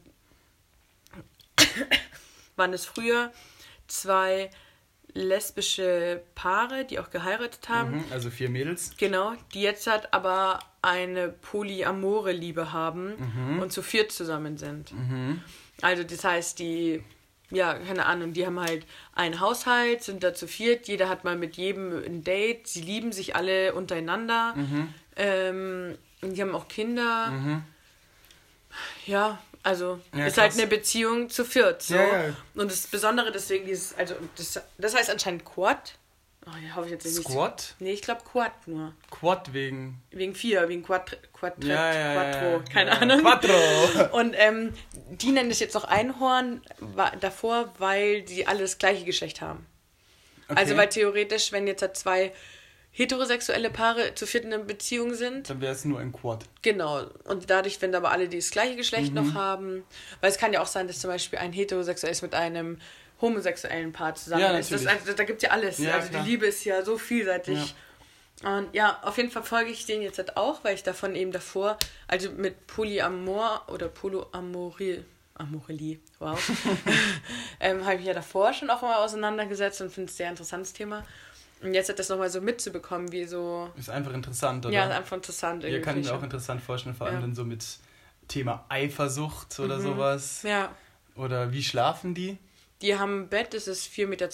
waren 2.57 2.73
es 2.73 2.87
früher 2.87 3.33
zwei 3.87 4.51
lesbische 5.15 6.23
Paare, 6.35 6.85
die 6.85 6.99
auch 6.99 7.11
geheiratet 7.11 7.69
haben. 7.69 7.99
Mhm, 7.99 8.05
also 8.11 8.31
vier 8.31 8.51
Mädels. 8.51 8.93
Genau, 8.99 9.35
die 9.55 9.63
jetzt 9.63 9.87
halt 9.87 10.13
aber 10.13 10.59
eine 10.83 11.29
polyamore 11.29 12.33
Liebe 12.33 12.73
haben 12.73 13.15
mhm. 13.17 13.61
und 13.61 13.73
zu 13.73 13.83
viert 13.83 14.11
zusammen 14.11 14.59
sind. 14.59 14.93
Mhm. 14.93 15.41
Also 15.83 16.03
das 16.03 16.25
heißt, 16.25 16.59
die, 16.59 17.03
ja, 17.51 17.75
keine 17.75 18.07
Ahnung, 18.07 18.33
die 18.33 18.47
haben 18.47 18.59
halt 18.59 18.85
einen 19.15 19.41
Haushalt, 19.41 20.03
sind 20.03 20.23
da 20.25 20.35
zu 20.35 20.47
viert, 20.47 20.89
jeder 20.89 21.09
hat 21.09 21.25
mal 21.25 21.37
mit 21.37 21.57
jedem 21.57 21.93
ein 22.05 22.25
Date, 22.25 22.67
sie 22.67 22.81
lieben 22.81 23.13
sich 23.13 23.37
alle 23.37 23.75
untereinander. 23.75 24.55
Mhm. 24.57 24.95
Ähm, 25.17 25.99
die 26.23 26.41
haben 26.41 26.55
auch 26.55 26.69
Kinder. 26.69 27.31
Mhm. 27.31 27.63
Ja, 29.07 29.39
also 29.63 30.01
ja, 30.15 30.27
ist 30.27 30.39
halt 30.39 30.53
eine 30.55 30.67
Beziehung 30.67 31.31
zu 31.31 31.45
viert. 31.45 31.83
So. 31.83 31.95
Ja, 31.95 32.27
ja. 32.27 32.37
Und 32.55 32.71
das 32.71 32.87
Besondere 32.87 33.31
deswegen 33.33 33.67
dieses, 33.67 33.97
also 33.97 34.15
das, 34.37 34.61
das 34.79 34.95
heißt 34.95 35.11
anscheinend 35.11 35.45
Quad. 35.45 35.95
Oh, 36.47 36.51
ja, 36.67 36.77
hoffe 36.77 36.87
ich 36.87 36.93
jetzt 36.93 37.05
nicht. 37.05 37.17
Squad? 37.17 37.75
Nee, 37.79 37.93
ich 37.93 38.03
glaube 38.03 38.23
Quad 38.31 38.53
nur. 38.67 38.93
Quad 39.11 39.53
wegen. 39.55 40.03
Wegen 40.11 40.35
vier, 40.35 40.69
wegen 40.69 40.83
Quad, 40.83 41.17
Quad, 41.33 41.63
ja, 41.65 41.95
ja, 41.95 42.33
Quattro, 42.33 42.65
keine 42.71 42.93
Ahnung. 42.93 43.21
Quattro! 43.21 44.13
Und 44.19 44.35
ähm, 44.37 44.75
die 45.11 45.31
nennen 45.31 45.49
das 45.49 45.61
jetzt 45.61 45.75
noch 45.75 45.85
Einhorn 45.85 46.61
davor, 47.21 47.73
weil 47.79 48.23
die 48.23 48.47
alle 48.47 48.61
das 48.61 48.79
gleiche 48.79 49.05
Geschlecht 49.05 49.41
haben. 49.41 49.67
Okay. 50.49 50.61
Also 50.61 50.77
weil 50.77 50.89
theoretisch, 50.89 51.53
wenn 51.53 51.67
jetzt 51.67 51.81
halt 51.81 51.97
zwei 51.97 52.33
heterosexuelle 52.95 53.71
Paare 53.71 54.15
zu 54.15 54.25
viert 54.25 54.45
in 54.45 54.53
einer 54.53 54.63
Beziehung 54.63 55.15
sind. 55.15 55.51
Dann 55.51 55.61
wäre 55.61 55.73
es 55.73 55.85
nur 55.85 55.99
ein 55.99 56.13
Quad. 56.13 56.45
Genau. 56.63 57.05
Und 57.25 57.51
dadurch, 57.51 57.83
wenn 57.83 57.93
aber 57.95 58.13
alle 58.13 58.29
das 58.29 58.51
gleiche 58.51 58.77
Geschlecht 58.77 59.13
mhm. 59.13 59.27
noch 59.27 59.35
haben, 59.35 59.83
weil 60.21 60.31
es 60.31 60.39
kann 60.39 60.53
ja 60.53 60.63
auch 60.63 60.69
sein, 60.69 60.87
dass 60.87 61.01
zum 61.01 61.11
Beispiel 61.11 61.41
ein 61.41 61.53
heterosexuelles 61.53 62.23
mit 62.23 62.35
einem 62.35 62.79
homosexuellen 63.21 63.93
Paar 63.93 64.15
zusammen 64.15 64.43
ja, 64.43 64.59
ist. 64.59 64.73
Das, 64.73 64.87
also, 64.87 65.13
da 65.13 65.25
gibt 65.25 65.39
es 65.43 65.49
ja 65.49 65.51
alles. 65.51 65.79
Ja, 65.79 65.95
also 65.95 66.09
klar. 66.09 66.23
die 66.23 66.31
Liebe 66.31 66.47
ist 66.47 66.65
ja 66.65 66.85
so 66.85 66.99
vielseitig. 66.99 67.75
Und 68.43 68.75
ja, 68.75 68.99
auf 69.03 69.17
jeden 69.17 69.31
Fall 69.31 69.45
folge 69.45 69.71
ich 69.71 69.87
den 69.87 70.03
jetzt 70.03 70.19
halt 70.19 70.37
auch, 70.37 70.65
weil 70.65 70.75
ich 70.75 70.83
davon 70.83 71.15
eben 71.15 71.33
davor, 71.33 71.79
also 72.09 72.31
mit 72.33 72.67
Polyamor 72.67 73.63
oder 73.69 73.89
Polyamorie, 73.89 75.05
Amorelie, 75.35 75.99
wow, 76.19 76.39
ähm, 77.61 77.85
habe 77.87 77.97
ich 77.97 78.05
ja 78.05 78.13
davor 78.13 78.53
schon 78.53 78.69
auch 78.71 78.83
mal 78.83 78.97
auseinandergesetzt 78.97 79.81
und 79.81 79.91
finde 79.93 80.09
es 80.09 80.15
ein 80.15 80.17
sehr 80.17 80.31
interessantes 80.31 80.73
Thema. 80.73 81.05
Und 81.63 81.73
jetzt 81.73 81.89
hat 81.89 81.99
das 81.99 82.09
nochmal 82.11 82.29
so 82.29 82.41
mitzubekommen, 82.43 83.11
wie 83.13 83.25
so. 83.25 83.71
Ist 83.79 83.89
einfach 83.89 84.13
interessant, 84.13 84.67
oder? 84.67 84.75
Ja, 84.75 84.85
ist 84.85 84.91
einfach 84.93 85.17
interessant. 85.17 85.65
Ja, 85.65 85.79
kann 85.81 85.99
ich 85.99 86.07
mir 86.07 86.15
auch 86.15 86.23
interessant 86.23 86.61
vorstellen, 86.61 86.95
vor 86.95 87.07
allem 87.07 87.17
Ja. 87.17 87.21
dann 87.23 87.35
so 87.35 87.45
mit 87.45 87.65
Thema 88.29 88.65
Eifersucht 88.69 89.59
oder 89.61 89.79
Mhm. 89.79 89.83
sowas. 89.83 90.43
Ja, 90.43 90.75
Oder 91.17 91.53
wie 91.53 91.63
schlafen 91.63 92.13
die? 92.15 92.39
Die 92.85 92.99
haben 92.99 93.23
ein 93.23 93.29
Bett, 93.29 93.55
das 93.55 93.67
ist 93.67 93.91
4,20 93.93 94.07
Meter 94.07 94.29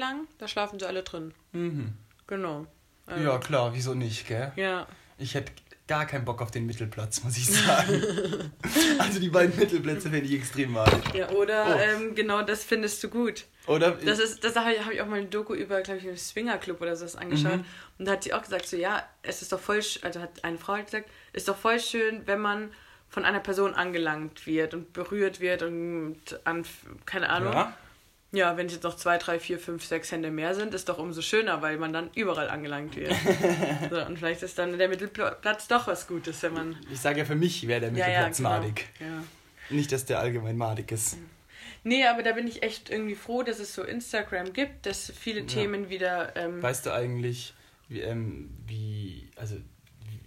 lang, 0.00 0.26
da 0.38 0.48
schlafen 0.48 0.78
sie 0.78 0.86
alle 0.86 1.02
drin. 1.02 1.34
Mhm. 1.52 1.92
Genau. 2.26 2.66
Also, 3.06 3.24
Ja, 3.24 3.38
klar, 3.38 3.74
wieso 3.74 3.94
nicht, 3.94 4.26
gell? 4.26 4.52
Ja. 4.56 4.86
Ich 5.18 5.34
hätte 5.34 5.52
gar 5.86 6.06
keinen 6.06 6.24
Bock 6.24 6.40
auf 6.40 6.50
den 6.50 6.66
Mittelplatz, 6.66 7.22
muss 7.24 7.36
ich 7.36 7.46
sagen. 7.48 8.52
also 8.98 9.20
die 9.20 9.28
beiden 9.28 9.54
Mittelplätze 9.58 10.08
finde 10.08 10.24
ich 10.26 10.32
extrem 10.34 10.72
malig. 10.72 11.02
Ja, 11.14 11.28
oder 11.30 11.66
Oh. 11.76 11.78
ähm, 11.78 12.14
genau 12.14 12.42
das 12.42 12.64
findest 12.64 13.02
du 13.02 13.08
gut. 13.10 13.44
Oder? 13.66 13.90
Das 13.92 14.18
ist, 14.18 14.42
das 14.44 14.56
habe 14.56 14.72
ich, 14.72 15.00
auch 15.02 15.06
mal 15.06 15.18
eine 15.18 15.26
Doku 15.26 15.52
über, 15.52 15.80
glaube 15.82 15.98
ich, 16.00 16.06
einen 16.06 16.16
Swingerclub 16.16 16.80
oder 16.80 16.96
sowas 16.96 17.16
angeschaut. 17.16 17.58
Mhm. 17.58 17.64
Und 17.98 18.04
da 18.06 18.12
hat 18.12 18.24
sie 18.24 18.32
auch 18.32 18.42
gesagt, 18.42 18.66
so 18.66 18.76
ja, 18.76 19.02
es 19.22 19.42
ist 19.42 19.52
doch 19.52 19.60
voll, 19.60 19.80
also 20.02 20.20
hat 20.20 20.42
eine 20.44 20.58
Frau 20.58 20.74
halt 20.74 20.86
gesagt, 20.86 21.10
ist 21.32 21.48
doch 21.48 21.56
voll 21.56 21.78
schön, 21.80 22.22
wenn 22.26 22.40
man 22.40 22.72
von 23.10 23.24
einer 23.24 23.40
Person 23.40 23.74
angelangt 23.74 24.46
wird 24.46 24.72
und 24.72 24.92
berührt 24.92 25.40
wird 25.40 25.62
und 25.62 26.20
an, 26.44 26.64
keine 27.04 27.28
Ahnung. 27.28 27.52
Ja, 27.52 27.76
ja? 28.32 28.56
wenn 28.56 28.66
es 28.66 28.72
jetzt 28.72 28.84
noch 28.84 28.96
zwei, 28.96 29.18
drei, 29.18 29.38
vier, 29.38 29.58
fünf, 29.58 29.84
sechs 29.84 30.12
Hände 30.12 30.30
mehr 30.30 30.54
sind, 30.54 30.74
ist 30.74 30.88
doch 30.88 30.98
umso 30.98 31.22
schöner, 31.22 31.62
weil 31.62 31.78
man 31.78 31.92
dann 31.92 32.10
überall 32.14 32.48
angelangt 32.48 32.96
wird. 32.96 33.12
so, 33.90 34.04
und 34.04 34.18
vielleicht 34.18 34.42
ist 34.42 34.58
dann 34.58 34.76
der 34.78 34.88
Mittelplatz 34.88 35.68
doch 35.68 35.86
was 35.86 36.06
Gutes, 36.06 36.42
wenn 36.42 36.54
man. 36.54 36.76
Ich 36.92 37.00
sage 37.00 37.20
ja, 37.20 37.24
für 37.24 37.34
mich 37.36 37.66
wäre 37.66 37.80
der 37.80 37.90
Ja, 37.92 37.98
ja, 37.98 38.06
Mittelplatz 38.06 38.36
genau. 38.38 38.50
madig. 38.50 38.86
Ja. 39.00 39.22
Nicht, 39.70 39.92
dass 39.92 40.04
der 40.04 40.18
allgemein 40.20 40.56
madig 40.56 40.90
ist. 40.92 41.16
Nee, 41.82 42.04
aber 42.06 42.22
da 42.22 42.32
bin 42.32 42.46
ich 42.46 42.62
echt 42.62 42.90
irgendwie 42.90 43.14
froh, 43.14 43.42
dass 43.42 43.58
es 43.58 43.74
so 43.74 43.82
Instagram 43.82 44.52
gibt, 44.52 44.84
dass 44.86 45.10
viele 45.18 45.40
Ja. 45.40 45.46
Themen 45.46 45.88
wieder. 45.88 46.36
Ähm, 46.36 46.62
Weißt 46.62 46.84
du 46.86 46.92
eigentlich, 46.92 47.54
wie, 47.88 48.00
ähm, 48.00 48.50
wie 48.66 49.30
also 49.36 49.56
wie, 49.56 50.20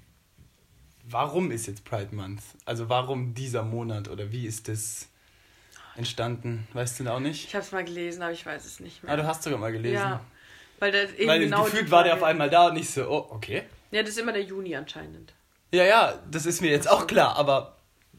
warum 1.03 1.51
ist 1.51 1.67
jetzt 1.67 1.85
Pride 1.85 2.15
Month? 2.15 2.41
Also 2.65 2.89
warum 2.89 3.33
dieser 3.35 3.63
Monat 3.63 4.07
oder 4.07 4.31
wie 4.31 4.47
ist 4.47 4.67
das 4.67 5.09
entstanden? 5.95 6.67
Weißt 6.73 6.99
du 6.99 7.07
auch 7.09 7.19
nicht? 7.19 7.47
ich 7.47 7.55
habe 7.55 7.63
es 7.63 7.71
mal 7.71 7.83
gelesen, 7.83 8.21
aber 8.21 8.31
ich 8.31 8.45
weiß 8.45 8.65
es 8.65 8.79
nicht 8.79 9.03
mehr. 9.03 9.13
Ah, 9.13 9.17
du 9.17 9.25
hast 9.25 9.43
sogar 9.43 9.59
mal 9.59 9.71
gelesen. 9.71 9.95
Ja, 9.95 10.21
weil 10.79 10.91
das 10.91 11.13
eben 11.13 11.27
Weil 11.27 11.39
genau 11.39 11.63
gefühlt 11.63 11.91
war 11.91 12.03
der 12.03 12.15
auf 12.15 12.23
einmal 12.23 12.49
da 12.49 12.67
und 12.67 12.77
ich 12.77 12.89
so, 12.89 13.07
oh, 13.09 13.27
okay. 13.29 13.63
Ja, 13.91 14.01
das 14.01 14.11
ist 14.11 14.19
immer 14.19 14.33
der 14.33 14.43
Juni 14.43 14.75
anscheinend. 14.75 15.33
Ja, 15.71 15.83
ja, 15.83 16.19
das 16.29 16.45
ist 16.45 16.61
mir 16.61 16.71
jetzt 16.71 16.89
auch 16.89 17.07
klar, 17.07 17.35
aber 17.35 17.77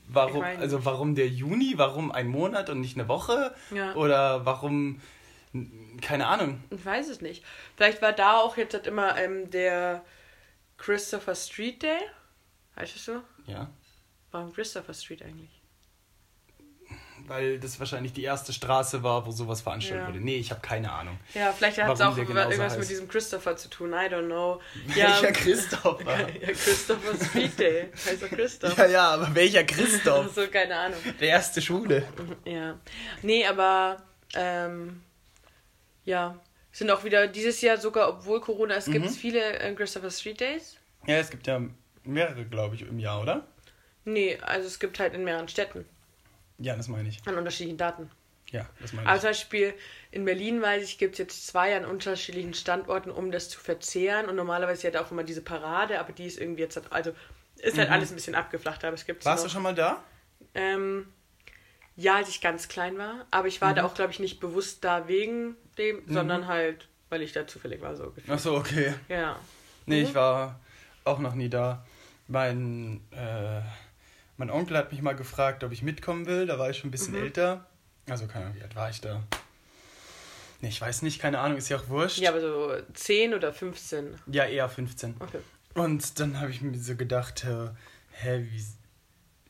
warum, 0.08 0.42
also 0.42 0.84
warum 0.84 1.14
der 1.14 1.28
Juni, 1.28 1.74
warum 1.76 2.10
ein 2.12 2.28
Monat 2.28 2.70
und 2.70 2.80
nicht 2.80 2.96
eine 2.96 3.08
Woche? 3.08 3.54
Ja. 3.70 3.94
Oder 3.94 4.44
warum, 4.44 5.00
keine 6.00 6.26
Ahnung. 6.26 6.62
Ich 6.70 6.84
weiß 6.84 7.08
es 7.08 7.20
nicht. 7.20 7.44
Vielleicht 7.76 8.02
war 8.02 8.12
da 8.12 8.38
auch 8.38 8.56
jetzt 8.56 8.74
halt 8.74 8.86
immer 8.86 9.16
ähm, 9.18 9.50
der 9.50 10.04
Christopher 10.78 11.34
Street 11.34 11.82
Day. 11.82 11.98
Heißt 12.76 12.96
es 12.96 13.04
so? 13.04 13.20
Ja, 13.46 13.68
Warum 14.34 14.52
Christopher 14.52 14.94
Street 14.94 15.22
eigentlich? 15.22 15.53
Weil 17.26 17.58
das 17.58 17.78
wahrscheinlich 17.80 18.12
die 18.12 18.22
erste 18.22 18.52
Straße 18.52 19.02
war, 19.02 19.26
wo 19.26 19.30
sowas 19.30 19.60
veranstaltet 19.62 20.02
Ja. 20.06 20.08
wurde. 20.12 20.24
Nee, 20.24 20.36
ich 20.36 20.50
habe 20.50 20.60
keine 20.60 20.92
Ahnung. 20.92 21.18
Ja, 21.34 21.52
vielleicht 21.52 21.78
hat 21.82 21.92
es 21.94 22.00
auch 22.00 22.16
irgendwas 22.16 22.58
heißt. 22.58 22.78
mit 22.78 22.88
diesem 22.88 23.08
Christopher 23.08 23.56
zu 23.56 23.68
tun. 23.68 23.92
I 23.92 24.06
don't 24.12 24.26
know. 24.26 24.60
Welcher 24.86 25.22
Ja, 25.22 25.30
Christopher? 25.32 26.28
ja 26.40 26.46
Christopher 26.48 27.24
Street 27.24 27.58
Day. 27.58 27.88
Heißt 27.92 28.22
doch 28.22 28.28
Christoph. 28.28 28.76
Ja, 28.78 28.86
ja, 28.86 29.08
aber 29.14 29.34
welcher 29.34 29.64
Christoph? 29.64 30.30
So, 30.34 30.46
keine 30.48 30.76
Ahnung. 30.76 30.98
Der 31.20 31.28
erste 31.28 31.60
Schwule. 31.62 32.06
Ja. 32.44 32.78
Nee, 33.22 33.46
aber 33.46 34.02
ähm, 34.34 35.02
ja. 36.04 36.38
Sind 36.72 36.90
auch 36.90 37.04
wieder 37.04 37.28
dieses 37.28 37.60
Jahr 37.60 37.76
sogar, 37.78 38.08
obwohl 38.08 38.40
Corona 38.40 38.78
gibt 38.80 39.06
es 39.06 39.12
Mhm. 39.12 39.18
viele 39.18 39.58
äh, 39.60 39.72
Christopher 39.74 40.10
Street 40.10 40.40
Days. 40.40 40.76
Ja, 41.06 41.18
es 41.18 41.30
gibt 41.30 41.46
ja 41.46 41.60
mehrere, 42.02 42.44
glaube 42.44 42.74
ich, 42.74 42.82
im 42.82 42.98
Jahr, 42.98 43.22
oder? 43.22 43.46
Nee, 44.04 44.38
also 44.42 44.66
es 44.66 44.80
gibt 44.80 44.98
halt 44.98 45.14
in 45.14 45.22
mehreren 45.24 45.48
Städten 45.48 45.86
Ja, 46.58 46.76
das 46.76 46.88
meine 46.88 47.08
ich. 47.08 47.20
an 47.26 47.36
unterschiedlichen 47.36 47.78
Daten. 47.78 48.10
Ja, 48.50 48.68
das 48.80 48.92
meine 48.92 49.06
Aber 49.08 49.16
ich. 49.16 49.22
zum 49.22 49.30
Beispiel 49.30 49.74
in 50.12 50.24
Berlin, 50.24 50.62
weiß 50.62 50.84
ich, 50.84 50.98
gibt 50.98 51.14
es 51.14 51.18
jetzt 51.18 51.46
zwei 51.46 51.76
an 51.76 51.84
unterschiedlichen 51.84 52.54
Standorten, 52.54 53.10
um 53.10 53.32
das 53.32 53.48
zu 53.48 53.58
verzehren. 53.58 54.28
Und 54.28 54.36
normalerweise 54.36 54.86
hat 54.86 54.96
auch 54.96 55.10
immer 55.10 55.24
diese 55.24 55.42
Parade, 55.42 55.98
aber 55.98 56.12
die 56.12 56.26
ist 56.26 56.38
irgendwie 56.38 56.62
jetzt, 56.62 56.76
halt- 56.76 56.92
also 56.92 57.12
ist 57.58 57.78
halt 57.78 57.88
Mhm. 57.88 57.94
alles 57.94 58.10
ein 58.12 58.14
bisschen 58.16 58.34
abgeflacht, 58.34 58.84
aber 58.84 58.94
es 58.94 59.06
gibt 59.06 59.24
Warst 59.24 59.42
noch. 59.44 59.50
du 59.50 59.54
schon 59.54 59.62
mal 59.62 59.74
da? 59.74 60.02
Ähm, 60.54 61.06
ja, 61.96 62.16
als 62.16 62.28
ich 62.28 62.40
ganz 62.40 62.68
klein 62.68 62.98
war, 62.98 63.26
aber 63.30 63.48
ich 63.48 63.60
war 63.60 63.70
Mhm. 63.72 63.76
da 63.76 63.84
auch, 63.86 63.94
glaube 63.94 64.12
ich, 64.12 64.20
nicht 64.20 64.38
bewusst 64.40 64.84
da 64.84 65.08
wegen 65.08 65.56
dem, 65.78 66.04
Mhm. 66.06 66.12
sondern 66.12 66.46
halt, 66.46 66.88
weil 67.08 67.22
ich 67.22 67.32
da 67.32 67.46
zufällig 67.46 67.80
war, 67.80 67.96
so 67.96 68.10
gefühlt. 68.10 68.30
Ach 68.30 68.38
so, 68.38 68.56
okay. 68.56 68.94
Ja. 69.08 69.38
Nee, 69.86 70.02
Mhm. 70.02 70.08
ich 70.08 70.14
war 70.14 70.60
auch 71.04 71.18
noch 71.18 71.34
nie 71.34 71.48
da. 71.48 71.84
Mein, 72.28 73.00
äh, 73.10 73.60
mein 74.36 74.50
Onkel 74.50 74.76
hat 74.76 74.90
mich 74.92 75.00
mal 75.02 75.14
gefragt, 75.14 75.64
ob 75.64 75.72
ich 75.72 75.82
mitkommen 75.82 76.26
will. 76.26 76.46
Da 76.46 76.58
war 76.58 76.70
ich 76.70 76.78
schon 76.78 76.88
ein 76.88 76.92
bisschen 76.92 77.14
Mhm. 77.14 77.22
älter. 77.22 77.66
Also, 78.08 78.26
keine 78.26 78.46
Ahnung, 78.46 78.56
wie 78.58 78.62
alt 78.62 78.74
war 78.76 78.90
ich 78.90 79.00
da? 79.00 79.22
Nee, 80.60 80.68
ich 80.68 80.80
weiß 80.80 81.02
nicht, 81.02 81.20
keine 81.20 81.38
Ahnung, 81.40 81.58
ist 81.58 81.68
ja 81.68 81.76
auch 81.76 81.88
wurscht. 81.88 82.18
Ja, 82.18 82.30
aber 82.30 82.40
so 82.40 82.72
10 82.94 83.34
oder 83.34 83.52
15. 83.52 84.14
ja 84.26 84.44
eher 84.44 84.68
15. 84.68 85.14
Okay. 85.20 85.38
Und 85.74 86.20
dann 86.20 86.40
habe 86.40 86.50
ich 86.50 86.60
mir 86.62 86.76
so 86.78 86.94
gedacht, 86.96 87.44
äh, 87.44 87.68
hä, 88.12 88.44
wie, 88.50 88.64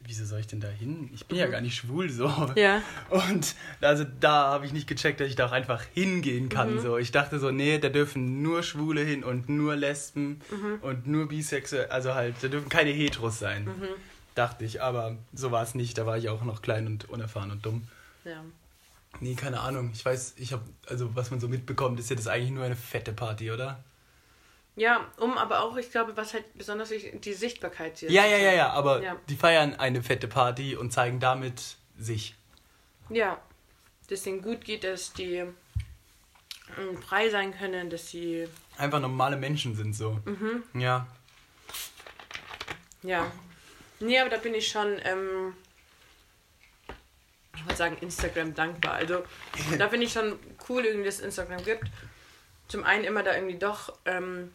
wieso 0.00 0.24
soll 0.24 0.40
ich 0.40 0.46
denn 0.46 0.60
da 0.60 0.68
hin? 0.68 1.10
Ich 1.14 1.26
bin 1.26 1.38
ja 1.38 1.46
Mhm. 1.46 1.50
gar 1.52 1.60
nicht 1.60 1.76
schwul, 1.76 2.10
so. 2.10 2.26
Ja. 2.56 2.82
Und 3.10 3.54
also 3.80 4.04
da 4.20 4.50
habe 4.50 4.66
ich 4.66 4.72
nicht 4.72 4.86
gecheckt, 4.88 5.20
dass 5.20 5.28
ich 5.28 5.36
da 5.36 5.46
auch 5.46 5.52
einfach 5.52 5.82
hingehen 5.94 6.48
kann. 6.48 6.74
Mhm. 6.74 6.80
So. 6.80 6.98
Ich 6.98 7.12
dachte 7.12 7.38
so, 7.38 7.50
nee, 7.50 7.78
da 7.78 7.90
dürfen 7.90 8.42
nur 8.42 8.62
Schwule 8.62 9.02
hin 9.02 9.22
und 9.22 9.48
nur 9.48 9.76
Lesben 9.76 10.40
Mhm. 10.50 10.78
und 10.80 11.06
nur 11.06 11.28
Bisexuelle, 11.28 11.90
also 11.90 12.14
halt, 12.14 12.36
da 12.42 12.48
dürfen 12.48 12.68
keine 12.68 12.90
Heteros 12.90 13.38
sein. 13.38 13.64
Mhm. 13.64 13.88
Dachte 14.34 14.64
ich, 14.64 14.82
aber 14.82 15.16
so 15.32 15.50
war 15.52 15.62
es 15.62 15.74
nicht. 15.74 15.96
Da 15.98 16.06
war 16.06 16.18
ich 16.18 16.28
auch 16.28 16.42
noch 16.42 16.60
klein 16.62 16.86
und 16.86 17.08
unerfahren 17.08 17.50
und 17.50 17.64
dumm. 17.64 17.86
Ja. 18.24 18.42
Nee, 19.20 19.34
keine 19.36 19.60
Ahnung. 19.60 19.90
Ich 19.94 20.04
weiß, 20.04 20.34
ich 20.38 20.52
habe, 20.52 20.64
also 20.88 21.14
was 21.14 21.30
man 21.30 21.38
so 21.40 21.46
mitbekommt, 21.48 22.00
ist 22.00 22.10
ja 22.10 22.16
das 22.16 22.26
eigentlich 22.26 22.50
nur 22.50 22.64
eine 22.64 22.74
fette 22.76 23.12
Party, 23.12 23.52
oder? 23.52 23.82
Ja, 24.76 25.06
um 25.18 25.38
aber 25.38 25.60
auch, 25.62 25.76
ich 25.76 25.90
glaube, 25.92 26.16
was 26.16 26.34
halt 26.34 26.52
besonders 26.58 26.88
die 26.90 27.32
Sichtbarkeit 27.32 27.98
hier. 27.98 28.10
Ja, 28.10 28.26
ja, 28.26 28.38
ja, 28.38 28.52
ja, 28.52 28.70
aber 28.70 29.02
Ja. 29.02 29.16
die 29.28 29.36
feiern 29.36 29.76
eine 29.76 30.02
fette 30.02 30.26
Party 30.26 30.74
und 30.74 30.92
zeigen 30.92 31.20
damit 31.20 31.76
sich. 31.96 32.34
Ja. 33.08 33.38
Dass 34.08 34.22
denen 34.22 34.42
gut 34.42 34.64
geht, 34.64 34.82
dass 34.82 35.12
die 35.12 35.36
ähm, 35.36 37.02
frei 37.06 37.30
sein 37.30 37.56
können, 37.56 37.88
dass 37.88 38.08
sie. 38.10 38.48
Einfach 38.76 38.98
normale 39.00 39.36
Menschen 39.36 39.76
sind 39.76 39.94
so. 39.94 40.18
Mhm. 40.24 40.64
Ja. 40.80 41.06
Ja. 43.02 43.30
Nee, 44.04 44.18
aber 44.20 44.30
da 44.30 44.36
bin 44.36 44.54
ich 44.54 44.68
schon, 44.68 44.98
ähm, 45.04 45.54
ich 47.56 47.64
würde 47.64 47.76
sagen, 47.76 47.96
Instagram 48.00 48.54
dankbar. 48.54 48.94
Also 48.94 49.24
da 49.78 49.88
finde 49.88 50.06
ich 50.06 50.12
schon 50.12 50.38
cool, 50.68 50.84
irgendwie, 50.84 51.06
dass 51.06 51.16
es 51.16 51.20
Instagram 51.22 51.64
gibt. 51.64 51.84
Zum 52.68 52.84
einen 52.84 53.04
immer 53.04 53.22
da 53.22 53.34
irgendwie 53.34 53.58
doch 53.58 53.96
ähm, 54.04 54.52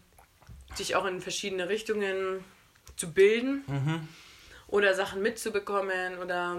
sich 0.76 0.96
auch 0.96 1.06
in 1.06 1.22
verschiedene 1.22 1.70
Richtungen 1.70 2.44
zu 2.96 3.12
bilden 3.12 3.64
Mhm. 3.68 4.08
oder 4.68 4.94
Sachen 4.94 5.22
mitzubekommen 5.22 6.18
oder 6.20 6.58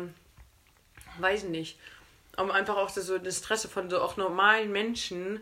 weiß 1.19 1.45
nicht. 1.45 1.79
Um 2.37 2.51
einfach 2.51 2.77
auch 2.77 2.89
so 2.89 3.19
das 3.19 3.39
Interesse 3.39 3.69
von 3.69 3.91
so 3.91 4.01
auch 4.01 4.17
normalen 4.17 4.73
Menschen, 4.73 5.41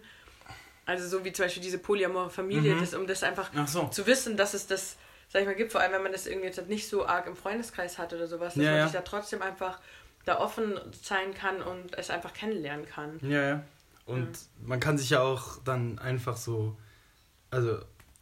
also 0.87 1.07
so 1.07 1.25
wie 1.25 1.33
zum 1.33 1.45
Beispiel 1.45 1.63
diese 1.63 1.79
polyamore 1.79 2.31
Familie, 2.31 2.75
Mhm. 2.75 2.81
das, 2.81 2.95
um 2.95 3.07
das 3.07 3.23
einfach 3.23 3.51
Ach 3.55 3.69
so. 3.69 3.87
zu 3.89 4.07
wissen, 4.07 4.37
dass 4.37 4.55
es 4.55 4.67
das, 4.67 4.97
sag 5.29 5.43
ich 5.43 5.47
mal, 5.47 5.55
gibt, 5.55 5.73
vor 5.73 5.81
allem 5.81 5.93
wenn 5.93 6.03
man 6.03 6.13
das 6.13 6.27
irgendwie 6.27 6.47
jetzt 6.47 6.69
nicht 6.69 6.89
so 6.89 7.07
arg 7.07 7.27
im 7.27 7.37
Freundeskreis 7.37 7.99
hat 7.99 8.13
oder 8.13 8.27
sowas, 8.27 8.55
dass 8.55 8.63
Ja, 8.63 8.71
man 8.71 8.79
ja. 8.79 8.85
sich 8.87 8.95
da 8.95 9.03
trotzdem 9.03 9.43
einfach 9.43 9.79
da 10.25 10.39
offen 10.41 10.79
sein 11.03 11.35
kann 11.35 11.63
und 11.63 11.97
es 11.97 12.11
einfach 12.11 12.33
kennenlernen 12.33 12.87
kann. 12.87 13.19
Ja, 13.23 13.43
ja. 13.43 13.65
Und 14.07 14.31
man 14.63 14.81
kann 14.81 14.97
sich 14.97 15.11
ja 15.11 15.21
auch 15.21 15.59
dann 15.65 15.99
einfach 15.99 16.37
so, 16.37 16.77
also 17.51 17.79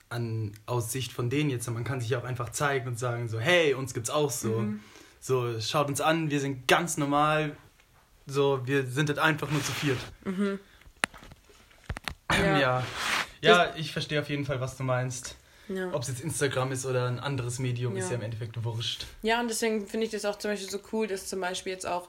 an, 0.08 0.52
aus 0.66 0.90
Sicht 0.92 1.12
von 1.12 1.30
denen 1.30 1.50
jetzt, 1.50 1.68
man 1.70 1.84
kann 1.84 2.00
sich 2.00 2.10
ja 2.10 2.18
auch 2.18 2.24
einfach 2.24 2.50
zeigen 2.50 2.88
und 2.88 2.98
sagen 2.98 3.28
so, 3.28 3.38
hey, 3.38 3.74
uns 3.74 3.94
gibt's 3.94 4.10
auch 4.10 4.30
so. 4.30 4.60
Mhm. 4.60 4.80
So, 5.20 5.60
schaut 5.60 5.88
uns 5.88 6.00
an, 6.00 6.30
wir 6.30 6.40
sind 6.40 6.68
ganz 6.68 6.96
normal. 6.96 7.56
So, 8.26 8.66
wir 8.66 8.86
sind 8.86 9.08
halt 9.08 9.18
einfach 9.18 9.50
nur 9.50 9.62
zu 9.62 9.72
viert. 9.72 9.98
Mhm. 10.24 10.58
Ja. 12.32 12.58
Ja. 12.58 12.84
Ja, 13.40 13.74
ich 13.76 13.92
verstehe 13.92 14.20
auf 14.20 14.28
jeden 14.28 14.44
Fall, 14.44 14.60
was 14.60 14.76
du 14.76 14.82
meinst. 14.82 15.36
Ja. 15.68 15.92
Ob 15.92 16.02
es 16.02 16.08
jetzt 16.08 16.20
Instagram 16.20 16.70
ist 16.72 16.86
oder 16.86 17.06
ein 17.08 17.18
anderes 17.18 17.58
Medium, 17.58 17.96
ist 17.96 18.04
Ja. 18.04 18.10
ja 18.10 18.16
im 18.16 18.22
Endeffekt 18.22 18.62
wurscht. 18.64 19.04
ja, 19.22 19.40
und 19.40 19.48
deswegen 19.48 19.86
finde 19.86 20.06
ich 20.06 20.12
das 20.12 20.24
auch 20.24 20.36
zum 20.38 20.52
Beispiel 20.52 20.70
so 20.70 20.78
cool, 20.92 21.06
dass 21.06 21.26
zum 21.26 21.40
Beispiel 21.40 21.72
jetzt 21.72 21.86
auch 21.86 22.08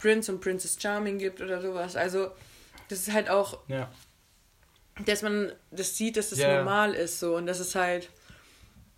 Prince 0.00 0.32
und 0.32 0.40
Princess 0.40 0.76
Charming 0.80 1.18
gibt 1.18 1.40
oder 1.40 1.60
sowas. 1.60 1.94
Also, 1.96 2.30
das 2.88 3.00
ist 3.00 3.12
halt 3.12 3.28
auch 3.28 3.58
Ja. 3.68 3.90
dass 5.04 5.20
man 5.22 5.52
das 5.70 5.96
sieht, 5.96 6.16
dass 6.16 6.30
das 6.30 6.38
Ja. 6.38 6.56
normal 6.58 6.94
ist 6.94 7.20
so 7.20 7.36
und 7.36 7.46
das 7.46 7.60
ist 7.60 7.74
halt 7.74 8.08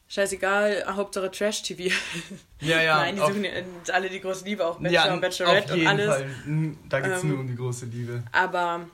scheißegal, 0.09 0.85
Hauptsache 0.97 1.31
Trash-TV. 1.31 1.93
Ja, 2.61 2.83
ja. 2.83 2.97
Nein, 2.99 3.17
die 3.17 3.21
auf- 3.21 3.29
suchen 3.29 3.45
ja 3.45 3.51
alle 3.93 4.09
die 4.09 4.21
große 4.21 4.45
Liebe, 4.45 4.67
auch 4.67 4.79
Bachelor 4.79 4.91
ja, 5.07 5.13
und 5.15 5.21
Bachelorette 5.21 5.65
auf 5.67 5.71
und 5.73 5.77
jeden 5.79 5.89
alles. 5.89 6.07
Fall. 6.09 6.31
Da 6.89 7.01
geht 7.01 7.13
es 7.13 7.23
Ähm, 7.23 7.29
nur 7.29 7.39
um 7.41 7.47
die 7.47 7.55
große 7.57 7.87
Liebe. 7.87 8.23
Aber 8.33 8.89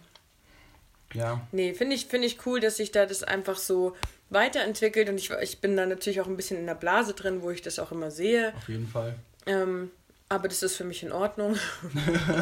Ja. 1.14 1.46
nee, 1.52 1.72
finde 1.74 1.94
ich, 1.94 2.06
finde 2.06 2.26
ich 2.26 2.44
cool, 2.46 2.60
dass 2.60 2.76
sich 2.76 2.90
da 2.90 3.06
das 3.06 3.22
einfach 3.22 3.56
so 3.56 3.96
weiterentwickelt 4.34 5.08
und 5.08 5.16
ich, 5.16 5.30
ich 5.30 5.60
bin 5.60 5.76
da 5.76 5.86
natürlich 5.86 6.20
auch 6.20 6.26
ein 6.26 6.36
bisschen 6.36 6.58
in 6.58 6.66
der 6.66 6.74
Blase 6.74 7.14
drin, 7.14 7.42
wo 7.42 7.50
ich 7.50 7.62
das 7.62 7.78
auch 7.78 7.92
immer 7.92 8.10
sehe. 8.10 8.52
Auf 8.56 8.68
jeden 8.68 8.88
Fall. 8.88 9.14
Ähm, 9.46 9.90
aber 10.28 10.48
das 10.48 10.62
ist 10.62 10.76
für 10.76 10.84
mich 10.84 11.02
in 11.02 11.12
Ordnung. 11.12 11.56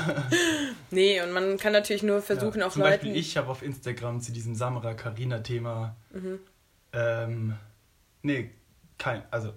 nee, 0.90 1.20
und 1.20 1.32
man 1.32 1.58
kann 1.58 1.72
natürlich 1.72 2.02
nur 2.02 2.22
versuchen, 2.22 2.60
ja. 2.60 2.66
auch 2.66 2.72
Zum 2.72 2.82
Leuten. 2.82 2.92
Beispiel, 2.94 3.16
ich 3.16 3.36
habe 3.36 3.48
auf 3.48 3.62
Instagram 3.62 4.20
zu 4.20 4.32
diesem 4.32 4.54
Samra 4.54 4.94
Karina 4.94 5.40
Thema. 5.40 5.96
Mhm. 6.10 6.40
Ähm, 6.92 7.56
nee, 8.22 8.50
kein. 8.98 9.22
Also 9.30 9.52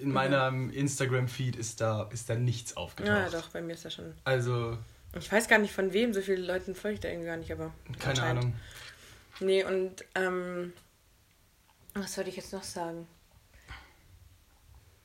in 0.00 0.12
meinem 0.12 0.70
Instagram-Feed 0.70 1.56
ist 1.56 1.80
da, 1.80 2.08
ist 2.12 2.30
da 2.30 2.34
nichts 2.34 2.76
aufgetaucht. 2.76 3.16
ja, 3.16 3.28
doch, 3.30 3.48
bei 3.48 3.60
mir 3.60 3.74
ist 3.74 3.84
das 3.84 3.94
schon. 3.94 4.14
Also, 4.24 4.78
Ich 5.18 5.30
weiß 5.30 5.48
gar 5.48 5.58
nicht 5.58 5.72
von 5.72 5.92
wem, 5.92 6.14
so 6.14 6.20
viele 6.20 6.42
Leuten 6.42 6.74
folge 6.74 6.94
ich 6.94 7.00
da 7.00 7.08
irgendwie 7.08 7.26
gar 7.26 7.36
nicht, 7.36 7.52
aber. 7.52 7.72
keine. 7.98 8.22
Ahnung. 8.22 8.54
Nee, 9.40 9.64
und 9.64 10.04
ähm, 10.14 10.72
was 11.94 12.16
wollte 12.16 12.30
ich 12.30 12.36
jetzt 12.36 12.52
noch 12.52 12.62
sagen? 12.62 13.06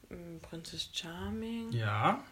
Hm, 0.09 0.39
Princess 0.41 0.89
Charming. 0.93 1.71
Ja. 1.71 2.23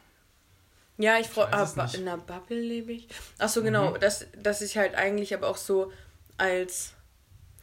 Ja, 0.97 1.18
ich 1.20 1.28
freue 1.28 1.51
aber 1.51 1.84
nicht. 1.84 1.95
in 1.95 2.08
einer 2.08 2.18
Bubble 2.20 2.60
lebe 2.60 2.91
ich. 2.93 3.08
Ach 3.39 3.49
so, 3.49 3.64
genau, 3.64 3.91
Mhm. 3.91 3.99
das, 3.99 4.28
das 4.38 4.62
ist 4.62 4.76
halt 4.76 4.93
eigentlich 4.95 5.34
aber 5.34 5.47
auch 5.47 5.58
so 5.58 5.91
als, 6.38 6.93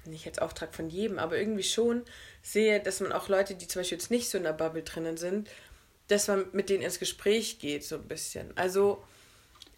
nicht 0.04 0.26
als 0.26 0.38
Auftrag 0.40 0.74
von 0.74 0.90
jedem, 0.90 1.18
aber 1.20 1.38
irgendwie 1.38 1.62
schon 1.62 2.04
sehe, 2.42 2.80
dass 2.80 3.00
man 3.00 3.12
auch 3.12 3.28
Leute, 3.28 3.54
die 3.54 3.68
zum 3.68 3.80
Beispiel 3.80 3.98
jetzt 3.98 4.10
nicht 4.10 4.28
so 4.28 4.36
in 4.38 4.44
der 4.44 4.52
Bubble 4.52 4.82
drinnen 4.82 5.16
sind, 5.16 5.48
dass 6.08 6.26
man 6.26 6.46
mit 6.52 6.70
denen 6.70 6.82
ins 6.82 6.98
Gespräch 6.98 7.60
geht, 7.60 7.84
so 7.84 7.94
ein 7.96 8.08
bisschen. 8.08 8.56
Also, 8.58 9.02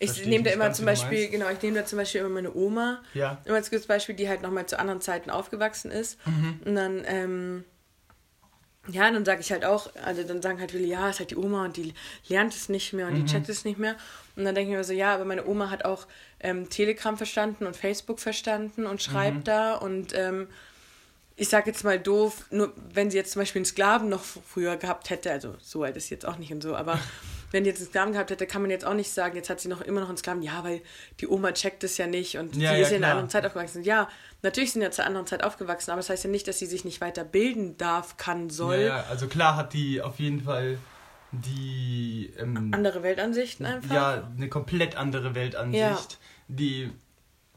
ich 0.03 0.27
nehme 0.27 0.45
da 0.45 0.51
immer 0.51 0.73
zum 0.73 0.85
Beispiel, 0.87 1.29
genau, 1.29 1.49
ich 1.51 1.63
nehme 1.63 1.79
da 1.81 1.87
zum 1.87 1.99
Beispiel 1.99 2.21
immer 2.21 2.31
meine 2.31 2.55
Oma, 2.55 3.03
Ja. 3.15 3.41
immer 3.45 3.57
als 3.57 3.71
gutes 3.71 3.87
Beispiel, 3.87 4.15
die 4.15 4.29
halt 4.29 4.43
nochmal 4.43 4.67
zu 4.67 4.79
anderen 4.79 5.01
Zeiten 5.01 5.31
aufgewachsen 5.31 5.91
ist. 5.91 6.19
Mhm. 6.27 6.61
Und 6.65 6.75
dann, 6.75 7.03
ähm, 7.07 7.65
ja, 8.89 9.09
dann 9.11 9.25
sage 9.25 9.41
ich 9.41 9.53
halt 9.53 9.65
auch, 9.65 9.95
also 10.05 10.25
dann 10.25 10.43
sagen 10.43 10.59
halt 10.59 10.73
viele, 10.73 10.87
ja, 10.87 11.09
ist 11.09 11.21
halt 11.21 11.31
die 11.31 11.37
Oma 11.37 11.65
und 11.65 11.77
die 11.77 11.95
lernt 12.29 12.53
es 12.55 12.69
nicht 12.69 12.93
mehr 12.93 13.07
und 13.07 13.13
Mhm. 13.13 13.27
die 13.27 13.33
checkt 13.33 13.49
es 13.49 13.65
nicht 13.65 13.79
mehr. 13.79 13.95
Und 14.35 14.45
dann 14.45 14.55
denke 14.57 14.73
ich 14.73 14.77
mir 14.77 14.83
so, 14.83 14.93
ja, 14.93 15.15
aber 15.15 15.25
meine 15.25 15.47
Oma 15.47 15.71
hat 15.71 15.85
auch 15.85 16.07
ähm, 16.41 16.69
Telegram 16.69 17.17
verstanden 17.17 17.67
und 17.67 17.77
Facebook 17.77 18.19
verstanden 18.19 18.87
und 18.87 19.01
schreibt 19.01 19.39
Mhm. 19.39 19.45
da 19.45 19.75
und 19.77 20.13
ähm, 20.17 20.49
ich 21.37 21.49
sage 21.49 21.71
jetzt 21.71 21.85
mal 21.85 21.99
doof, 21.99 22.45
nur 22.51 22.73
wenn 22.93 23.11
sie 23.11 23.17
jetzt 23.17 23.33
zum 23.33 23.41
Beispiel 23.41 23.61
einen 23.61 23.67
Sklaven 23.67 24.09
noch 24.09 24.23
früher 24.23 24.77
gehabt 24.77 25.11
hätte, 25.11 25.31
also 25.31 25.55
so 25.63 25.85
alt 25.85 25.97
ist 25.97 26.09
sie 26.09 26.15
jetzt 26.15 26.27
auch 26.27 26.37
nicht 26.37 26.53
und 26.53 26.63
so, 26.63 26.75
aber 26.75 26.99
wenn 27.53 27.63
die 27.65 27.71
jetzt 27.71 27.81
einen 27.81 27.89
Sklaven 27.91 28.13
gehabt 28.15 28.31
hätte, 28.31 28.47
kann 28.47 28.63
man 28.63 28.71
jetzt 28.71 28.85
auch 28.85 28.95
nicht 28.95 29.11
sagen, 29.13 29.37
jetzt 29.37 29.49
hat 29.51 29.61
sie 29.61 29.69
noch 29.69 29.81
immer 29.83 30.01
noch 30.01 30.09
einen 30.09 30.17
Sklaven, 30.17 30.43
ja, 30.43 30.65
weil 30.65 30.81
die 31.21 31.29
Oma 31.29 31.53
checkt 31.53 31.85
es 31.85 31.97
ja 31.99 32.07
nicht 32.07 32.37
und 32.39 32.57
Ja, 32.57 32.73
sie 32.73 32.77
ja, 32.81 32.83
ist 32.83 32.91
ja 32.91 32.97
in 32.97 33.05
einer 33.05 33.13
anderen 33.13 33.31
Zeit 33.31 33.47
aufgewachsen. 33.47 33.85
Ja, 33.85 34.09
natürlich 34.43 34.73
sind 34.73 34.83
ja 34.83 34.91
zur 34.91 35.07
anderen 35.07 35.27
Zeit 35.27 35.45
aufgewachsen, 35.45 35.91
aber 35.93 35.99
das 36.01 36.11
heißt 36.11 36.25
ja 36.25 36.31
nicht, 36.31 36.49
dass 36.49 36.59
sie 36.59 36.67
sich 36.67 36.85
nicht 36.85 37.01
weiter 37.01 37.25
bilden 37.25 37.77
darf, 37.77 38.17
kann, 38.17 38.51
soll. 38.51 38.77
Ja, 38.77 38.81
ja, 38.99 39.05
also 39.09 39.29
klar 39.29 39.57
hat 39.57 39.73
die 39.73 40.03
auf 40.03 40.19
jeden 40.19 40.43
Fall 40.43 40.79
die 41.33 42.33
ähm, 42.39 42.71
Andere 42.75 43.03
Weltansichten 43.03 43.65
einfach. 43.67 43.95
ja 43.95 44.29
eine 44.37 44.49
komplett 44.49 44.97
andere 44.97 45.35
Weltansicht, 45.35 45.81
Ja. 45.81 45.99
die 46.49 46.91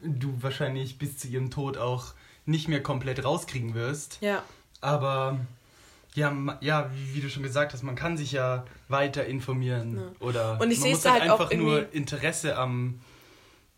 du 0.02 0.34
wahrscheinlich 0.42 0.98
bis 0.98 1.18
zu 1.18 1.28
ihrem 1.28 1.50
Tod 1.50 1.76
auch 1.76 2.14
nicht 2.44 2.68
mehr 2.68 2.82
komplett 2.82 3.24
rauskriegen 3.24 3.74
wirst. 3.74 4.18
Ja, 4.20 4.42
Aber 4.80 5.40
ja, 6.16 6.34
ja, 6.60 6.90
wie, 7.12 7.20
du 7.20 7.28
schon 7.28 7.42
gesagt 7.42 7.72
hast, 7.72 7.82
man 7.82 7.94
kann 7.94 8.16
sich 8.16 8.32
ja 8.32 8.64
weiter 8.88 9.24
informieren 9.26 9.96
Ja. 9.96 10.26
oder 10.26 10.58
Und 10.60 10.70
ich 10.70 10.80
man 10.80 10.90
muss 10.90 11.04
halt 11.04 11.20
halt 11.22 11.30
einfach 11.32 11.52
nur 11.52 11.92
Interesse 11.92 12.56
am 12.56 13.00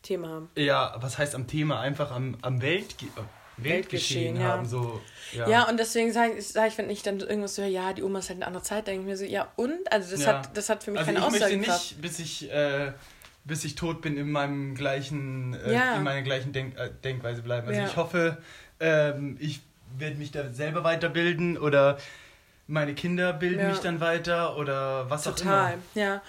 Thema 0.03 0.29
haben. 0.29 0.49
ja, 0.57 0.95
was 1.01 1.19
heißt 1.19 1.35
am 1.35 1.47
Thema 1.47 1.81
einfach 1.81 2.11
am 2.13 2.37
am 2.43 2.63
Weltge 2.63 3.07
Weltgeschehen 3.57 4.37
Weltgeschehen, 4.37 4.37
ja. 4.41 4.43
haben 4.49 4.67
so 4.67 5.01
ja. 5.33 5.49
Ja, 5.49 5.69
und 5.69 5.79
deswegen 5.79 6.13
sage 6.13 6.35
ich, 6.39 6.47
sag 6.49 6.69
ich, 6.69 6.79
wenn 6.79 6.89
ich 6.89 7.03
dann 7.03 7.19
irgendwas 7.19 7.57
so 7.57 7.63
höre, 7.63 7.69
ja, 7.69 7.93
die 7.93 8.03
Oma 8.05 8.21
ist 8.21 8.29
halt 8.29 8.39
eine 8.39 8.47
andere 8.47 8.63
Zeit, 8.63 8.87
denke 8.87 9.01
ich 9.03 9.07
mir 9.09 9.17
so, 9.17 9.25
ja, 9.25 9.49
und? 9.57 9.91
Also 9.91 10.13
das, 10.13 10.25
Ja. 10.25 10.39
hat, 10.39 10.57
das 10.57 10.69
hat 10.71 10.85
für 10.85 10.93
mich 10.93 11.01
also 11.01 11.13
keine 11.13 11.27
ich 11.27 11.41
möchte 11.41 11.57
nicht, 11.57 12.01
bis 12.01 12.19
ich 12.21 12.51
äh, 12.53 12.93
bis 13.45 13.65
ich 13.65 13.75
tot 13.75 14.01
bin, 14.01 14.17
in 14.17 14.31
meinem 14.31 14.75
gleichen 14.77 15.55
äh, 15.55 15.73
Ja. 15.75 15.97
in 15.97 16.05
meiner 16.05 16.23
gleichen 16.23 16.53
Denk 16.53 16.79
äh, 16.79 16.91
Denkweise 17.03 17.43
bleiben. 17.43 17.67
Also 17.67 17.81
Ja. 17.81 17.87
ich 17.89 17.97
hoffe, 17.97 18.39
ähm, 18.79 19.37
ich 19.41 19.61
werde 19.99 20.17
mich 20.17 20.31
da 20.31 20.49
selber 20.53 20.85
weiterbilden 20.85 21.59
oder 21.59 21.99
meine 22.69 22.95
Kinder 22.95 23.33
bilden 23.33 23.61
Ja. 23.61 23.71
mich 23.71 23.81
dann 23.81 24.01
weiter 24.01 24.57
oder 24.57 25.11
was 25.11 25.27
auch 25.27 25.35
Total, 25.35 25.73
immer. 25.75 25.83
ja. 25.95 26.23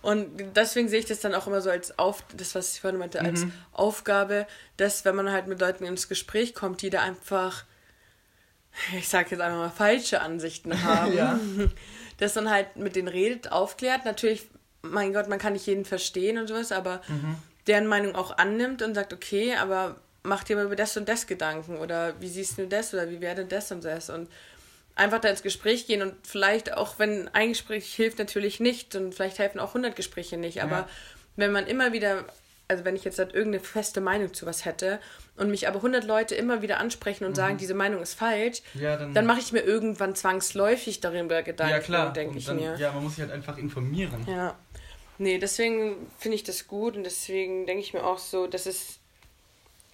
Und 0.00 0.56
deswegen 0.56 0.88
sehe 0.88 0.98
ich 0.98 1.04
das 1.06 1.20
dann 1.20 1.32
auch 1.32 1.46
immer 1.46 1.60
so 1.60 1.70
als 1.70 1.96
Auf, 1.96 2.24
das, 2.36 2.56
was 2.56 2.74
ich 2.74 2.80
vorhin 2.80 2.98
meinte, 2.98 3.20
als 3.20 3.44
Mhm. 3.44 3.52
Aufgabe, 3.72 4.48
dass 4.76 5.04
wenn 5.04 5.14
man 5.14 5.30
halt 5.30 5.46
mit 5.46 5.60
Leuten 5.60 5.84
ins 5.84 6.08
Gespräch 6.08 6.54
kommt, 6.56 6.82
die 6.82 6.90
da 6.90 7.02
einfach, 7.02 7.64
ich 8.98 9.08
sage 9.08 9.28
jetzt 9.30 9.40
einfach 9.40 9.58
mal, 9.58 9.70
falsche 9.70 10.20
Ansichten 10.20 10.72
haben, 10.82 11.12
Ja. 11.12 11.38
dass 12.18 12.34
man 12.34 12.50
halt 12.50 12.76
mit 12.76 12.96
denen 12.96 13.06
redet, 13.08 13.52
aufklärt. 13.52 14.04
Natürlich, 14.04 14.48
mein 14.82 15.12
Gott, 15.12 15.28
man 15.28 15.38
kann 15.38 15.52
nicht 15.52 15.66
jeden 15.66 15.84
verstehen 15.84 16.38
und 16.38 16.48
sowas, 16.48 16.72
aber 16.72 17.00
Mhm. 17.08 17.36
deren 17.68 17.86
Meinung 17.86 18.16
auch 18.16 18.36
annimmt 18.38 18.82
und 18.82 18.94
sagt, 18.96 19.12
okay, 19.12 19.54
aber 19.54 19.96
mach 20.24 20.42
dir 20.42 20.56
mal 20.56 20.64
über 20.64 20.74
das 20.76 20.96
und 20.96 21.08
das 21.08 21.28
Gedanken 21.28 21.78
oder 21.78 22.20
wie 22.20 22.28
siehst 22.28 22.58
du 22.58 22.66
das 22.66 22.92
oder 22.92 23.08
wie 23.08 23.20
wäre 23.20 23.36
denn 23.36 23.48
das 23.48 23.70
und 23.70 23.84
das 23.84 24.10
und 24.10 24.28
einfach 24.94 25.20
da 25.20 25.28
ins 25.28 25.42
Gespräch 25.42 25.86
gehen 25.86 26.02
und 26.02 26.14
vielleicht 26.26 26.74
auch, 26.76 26.98
wenn 26.98 27.28
ein 27.28 27.50
Gespräch 27.50 27.94
hilft, 27.94 28.18
natürlich 28.18 28.60
nicht 28.60 28.94
und 28.94 29.14
vielleicht 29.14 29.38
helfen 29.38 29.58
auch 29.60 29.68
100 29.68 29.96
Gespräche 29.96 30.36
nicht, 30.36 30.62
aber 30.62 30.76
Ja. 30.76 30.88
wenn 31.36 31.52
man 31.52 31.66
immer 31.66 31.92
wieder, 31.92 32.24
also 32.68 32.84
wenn 32.84 32.94
ich 32.96 33.04
jetzt 33.04 33.18
halt 33.18 33.34
irgendeine 33.34 33.64
feste 33.64 34.00
Meinung 34.00 34.34
zu 34.34 34.44
was 34.46 34.64
hätte 34.64 35.00
und 35.36 35.50
mich 35.50 35.66
aber 35.66 35.76
100 35.78 36.04
Leute 36.04 36.34
immer 36.34 36.60
wieder 36.62 36.78
ansprechen 36.78 37.24
und 37.24 37.34
sagen, 37.34 37.56
diese 37.56 37.74
Meinung 37.74 38.02
ist 38.02 38.14
falsch, 38.14 38.62
Ja, 38.74 38.96
dann, 38.96 39.14
dann 39.14 39.24
mache 39.26 39.40
ich 39.40 39.52
mir 39.52 39.60
irgendwann 39.60 40.14
zwangsläufig 40.14 41.00
darüber 41.00 41.42
Gedanken, 41.42 41.72
ja 41.72 41.80
klar, 41.80 42.12
denke 42.12 42.38
ich 42.38 42.44
dann, 42.46 42.56
mir. 42.56 42.76
ja, 42.78 42.92
man 42.92 43.02
muss 43.04 43.14
sich 43.16 43.22
halt 43.22 43.32
einfach 43.32 43.56
informieren. 43.58 44.26
Ja. 44.28 44.56
Nee, 45.18 45.38
deswegen 45.38 46.10
finde 46.18 46.34
ich 46.36 46.42
das 46.44 46.66
gut 46.66 46.96
und 46.96 47.04
deswegen 47.04 47.66
denke 47.66 47.82
ich 47.82 47.94
mir 47.94 48.04
auch 48.04 48.18
so, 48.18 48.46
dass 48.46 48.66
es, 48.66 48.98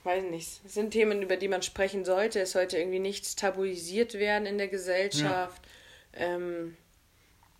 weiß 0.08 0.24
nicht, 0.24 0.60
es 0.64 0.74
sind 0.74 0.90
Themen, 0.90 1.20
über 1.22 1.36
die 1.36 1.48
man 1.48 1.62
sprechen 1.62 2.04
sollte. 2.04 2.40
Es 2.40 2.52
sollte 2.52 2.78
irgendwie 2.78 2.98
nichts 2.98 3.36
tabuisiert 3.36 4.14
werden 4.14 4.46
in 4.46 4.56
der 4.58 4.68
Gesellschaft. 4.68 5.60
Ähm, 6.14 6.76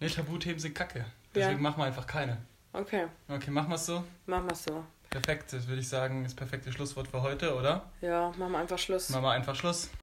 Ne, 0.01 0.09
Tabuthemen 0.09 0.59
sind 0.61 0.75
kacke. 0.75 1.05
Deswegen 1.35 1.57
Ja. 1.57 1.63
machen 1.63 1.81
wir 1.81 1.85
einfach 1.87 2.07
keine. 2.07 2.39
okay, 2.73 3.07
Okay, 3.29 3.51
machen 3.51 3.69
wir 3.69 3.75
es 3.75 3.85
so. 3.87 4.03
machen 4.27 4.49
wir 4.49 4.55
so. 4.55 4.85
Perfekt, 5.11 5.53
das 5.53 5.67
würde 5.67 5.81
ich 5.81 5.89
sagen, 5.89 6.25
ist 6.25 6.33
das 6.33 6.37
perfekte 6.37 6.71
Schlusswort 6.73 7.09
für 7.09 7.21
heute, 7.23 7.55
oder? 7.55 7.91
Ja, 8.01 8.33
machen 8.39 8.53
wir 8.53 8.59
einfach 8.59 8.79
Schluss. 8.79 9.09
Machen 9.11 9.25
wir 9.25 9.31
einfach 9.33 9.55
Schluss. 9.57 9.91